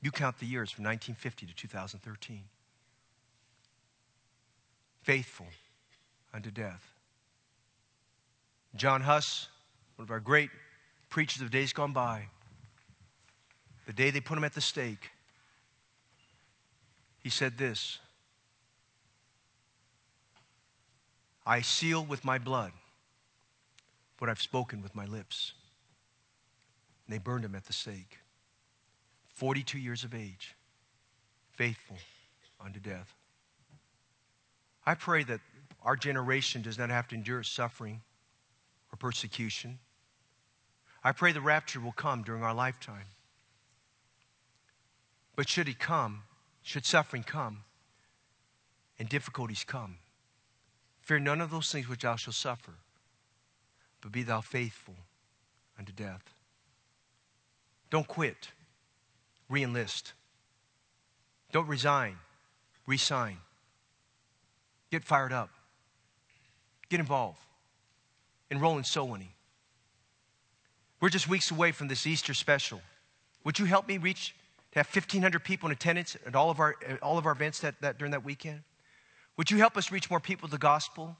You 0.00 0.10
count 0.10 0.38
the 0.38 0.46
years 0.46 0.70
from 0.70 0.84
1950 0.84 1.46
to 1.46 1.54
2013. 1.54 2.42
Faithful 5.02 5.46
unto 6.34 6.50
death. 6.50 6.82
John 8.74 9.00
Huss, 9.00 9.48
one 9.96 10.04
of 10.04 10.10
our 10.10 10.20
great 10.20 10.50
preachers 11.10 11.42
of 11.42 11.50
days 11.50 11.72
gone 11.72 11.92
by, 11.92 12.26
the 13.86 13.92
day 13.92 14.10
they 14.10 14.20
put 14.20 14.38
him 14.38 14.44
at 14.44 14.54
the 14.54 14.60
stake, 14.60 15.10
he 17.18 17.28
said 17.28 17.58
this 17.58 17.98
I 21.44 21.60
seal 21.60 22.04
with 22.04 22.24
my 22.24 22.38
blood 22.38 22.72
what 24.22 24.30
I've 24.30 24.40
spoken 24.40 24.82
with 24.82 24.94
my 24.94 25.04
lips. 25.04 25.52
And 27.04 27.12
they 27.12 27.18
burned 27.18 27.44
him 27.44 27.56
at 27.56 27.64
the 27.64 27.72
stake. 27.72 28.18
42 29.34 29.80
years 29.80 30.04
of 30.04 30.14
age, 30.14 30.54
faithful 31.56 31.96
unto 32.64 32.78
death. 32.78 33.12
I 34.86 34.94
pray 34.94 35.24
that 35.24 35.40
our 35.82 35.96
generation 35.96 36.62
does 36.62 36.78
not 36.78 36.88
have 36.88 37.08
to 37.08 37.16
endure 37.16 37.42
suffering 37.42 38.00
or 38.92 38.96
persecution. 38.96 39.80
I 41.02 41.10
pray 41.10 41.32
the 41.32 41.40
rapture 41.40 41.80
will 41.80 41.90
come 41.90 42.22
during 42.22 42.44
our 42.44 42.54
lifetime. 42.54 43.06
But 45.34 45.48
should 45.48 45.68
it 45.68 45.80
come, 45.80 46.22
should 46.62 46.86
suffering 46.86 47.24
come, 47.24 47.64
and 49.00 49.08
difficulties 49.08 49.64
come, 49.66 49.98
fear 51.00 51.18
none 51.18 51.40
of 51.40 51.50
those 51.50 51.72
things 51.72 51.88
which 51.88 52.02
thou 52.02 52.14
shalt 52.14 52.36
suffer 52.36 52.74
but 54.02 54.12
be 54.12 54.22
thou 54.22 54.40
faithful 54.40 54.96
unto 55.78 55.92
death. 55.92 56.22
Don't 57.88 58.06
quit. 58.06 58.50
Reenlist. 59.50 60.12
Don't 61.52 61.68
resign. 61.68 62.16
Resign. 62.86 63.38
Get 64.90 65.04
fired 65.04 65.32
up. 65.32 65.50
Get 66.88 67.00
involved. 67.00 67.38
Enroll 68.50 68.76
in 68.76 68.84
soul 68.84 69.08
winning. 69.08 69.32
We're 71.00 71.08
just 71.08 71.28
weeks 71.28 71.50
away 71.50 71.72
from 71.72 71.88
this 71.88 72.06
Easter 72.06 72.34
special. 72.34 72.80
Would 73.44 73.58
you 73.58 73.64
help 73.64 73.88
me 73.88 73.98
reach 73.98 74.34
to 74.72 74.78
have 74.78 74.86
1,500 74.86 75.42
people 75.42 75.68
in 75.68 75.72
attendance 75.72 76.16
at 76.26 76.34
all 76.34 76.50
of 76.50 76.60
our, 76.60 76.76
all 77.02 77.18
of 77.18 77.26
our 77.26 77.32
events 77.32 77.60
that, 77.60 77.74
that, 77.80 77.98
during 77.98 78.12
that 78.12 78.24
weekend? 78.24 78.62
Would 79.36 79.50
you 79.50 79.58
help 79.58 79.76
us 79.76 79.90
reach 79.90 80.10
more 80.10 80.20
people 80.20 80.46
with 80.46 80.52
the 80.52 80.58
gospel? 80.58 81.16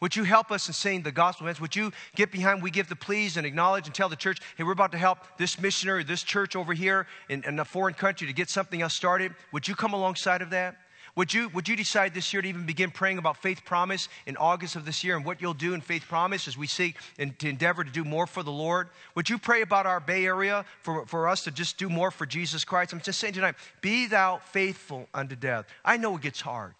Would 0.00 0.14
you 0.14 0.24
help 0.24 0.50
us 0.50 0.68
in 0.68 0.74
saying 0.74 1.02
the 1.02 1.12
gospel 1.12 1.46
events? 1.46 1.60
Would 1.60 1.74
you 1.74 1.90
get 2.14 2.30
behind, 2.30 2.62
we 2.62 2.70
give 2.70 2.88
the 2.88 2.96
please 2.96 3.38
and 3.38 3.46
acknowledge 3.46 3.86
and 3.86 3.94
tell 3.94 4.10
the 4.10 4.16
church, 4.16 4.40
hey, 4.56 4.64
we're 4.64 4.72
about 4.72 4.92
to 4.92 4.98
help 4.98 5.18
this 5.38 5.58
missionary, 5.58 6.04
this 6.04 6.22
church 6.22 6.54
over 6.54 6.74
here 6.74 7.06
in, 7.30 7.42
in 7.44 7.58
a 7.58 7.64
foreign 7.64 7.94
country 7.94 8.26
to 8.26 8.32
get 8.34 8.50
something 8.50 8.82
else 8.82 8.92
started? 8.92 9.32
Would 9.52 9.66
you 9.66 9.74
come 9.74 9.94
alongside 9.94 10.42
of 10.42 10.50
that? 10.50 10.76
Would 11.16 11.32
you, 11.32 11.48
would 11.48 11.66
you 11.66 11.76
decide 11.76 12.12
this 12.12 12.34
year 12.34 12.42
to 12.42 12.48
even 12.48 12.66
begin 12.66 12.90
praying 12.90 13.16
about 13.16 13.38
faith 13.38 13.64
promise 13.64 14.10
in 14.26 14.36
August 14.36 14.76
of 14.76 14.84
this 14.84 15.02
year 15.02 15.16
and 15.16 15.24
what 15.24 15.40
you'll 15.40 15.54
do 15.54 15.72
in 15.72 15.80
faith 15.80 16.04
promise 16.06 16.46
as 16.46 16.58
we 16.58 16.66
seek 16.66 16.96
and 17.18 17.38
to 17.38 17.48
endeavor 17.48 17.82
to 17.82 17.90
do 17.90 18.04
more 18.04 18.26
for 18.26 18.42
the 18.42 18.52
Lord? 18.52 18.90
Would 19.14 19.30
you 19.30 19.38
pray 19.38 19.62
about 19.62 19.86
our 19.86 19.98
Bay 19.98 20.26
Area 20.26 20.66
for, 20.82 21.06
for 21.06 21.26
us 21.26 21.42
to 21.44 21.50
just 21.50 21.78
do 21.78 21.88
more 21.88 22.10
for 22.10 22.26
Jesus 22.26 22.66
Christ? 22.66 22.92
I'm 22.92 23.00
just 23.00 23.18
saying 23.18 23.32
tonight, 23.32 23.54
be 23.80 24.06
thou 24.06 24.42
faithful 24.52 25.08
unto 25.14 25.36
death. 25.36 25.64
I 25.86 25.96
know 25.96 26.16
it 26.16 26.20
gets 26.20 26.42
hard, 26.42 26.74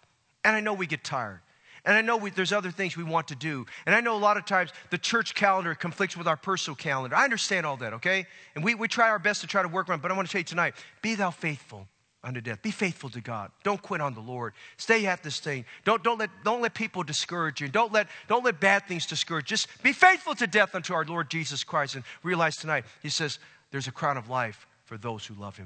and 0.45 0.55
I 0.55 0.59
know 0.59 0.75
we 0.75 0.85
get 0.85 1.03
tired. 1.03 1.39
And 1.87 1.95
I 1.95 2.01
know 2.01 2.17
we, 2.17 2.29
there's 2.29 2.51
other 2.51 2.69
things 2.69 2.95
we 2.95 3.03
want 3.03 3.29
to 3.29 3.35
do. 3.35 3.65
And 3.85 3.95
I 3.95 4.01
know 4.01 4.15
a 4.15 4.19
lot 4.19 4.35
of 4.37 4.45
times 4.45 4.71
the 4.89 4.97
church 4.97 5.33
calendar 5.33 5.73
conflicts 5.73 6.15
with 6.15 6.27
our 6.27 6.37
personal 6.37 6.75
calendar. 6.75 7.15
I 7.15 7.23
understand 7.23 7.65
all 7.65 7.77
that, 7.77 7.93
okay? 7.93 8.27
And 8.53 8.63
we, 8.63 8.75
we 8.75 8.89
try 8.89 9.09
our 9.09 9.17
best 9.17 9.41
to 9.41 9.47
try 9.47 9.61
to 9.63 9.67
work 9.69 9.89
around, 9.89 10.01
but 10.01 10.11
I 10.11 10.15
want 10.15 10.27
to 10.27 10.31
tell 10.31 10.41
you 10.41 10.45
tonight 10.45 10.75
be 11.01 11.15
thou 11.15 11.31
faithful 11.31 11.87
unto 12.23 12.41
death. 12.41 12.61
Be 12.61 12.71
faithful 12.71 13.09
to 13.11 13.21
God. 13.21 13.51
Don't 13.63 13.81
quit 13.81 14.01
on 14.01 14.13
the 14.13 14.19
Lord. 14.19 14.53
Stay 14.75 15.05
at 15.05 15.23
this 15.23 15.39
thing. 15.39 15.65
Don't, 15.85 16.03
don't, 16.03 16.19
let, 16.19 16.29
don't 16.43 16.61
let 16.61 16.73
people 16.73 17.03
discourage 17.03 17.61
you. 17.61 17.69
Don't 17.69 17.93
let, 17.93 18.07
don't 18.27 18.43
let 18.43 18.59
bad 18.59 18.85
things 18.87 19.05
discourage 19.05 19.49
you. 19.49 19.55
Just 19.55 19.81
be 19.81 19.93
faithful 19.93 20.35
to 20.35 20.45
death 20.45 20.75
unto 20.75 20.93
our 20.93 21.05
Lord 21.05 21.29
Jesus 21.29 21.63
Christ. 21.63 21.95
And 21.95 22.03
realize 22.21 22.57
tonight, 22.57 22.83
he 23.01 23.09
says, 23.09 23.39
there's 23.71 23.87
a 23.87 23.91
crown 23.91 24.17
of 24.17 24.29
life 24.29 24.67
for 24.83 24.97
those 24.97 25.25
who 25.25 25.33
love 25.35 25.57
him. 25.57 25.65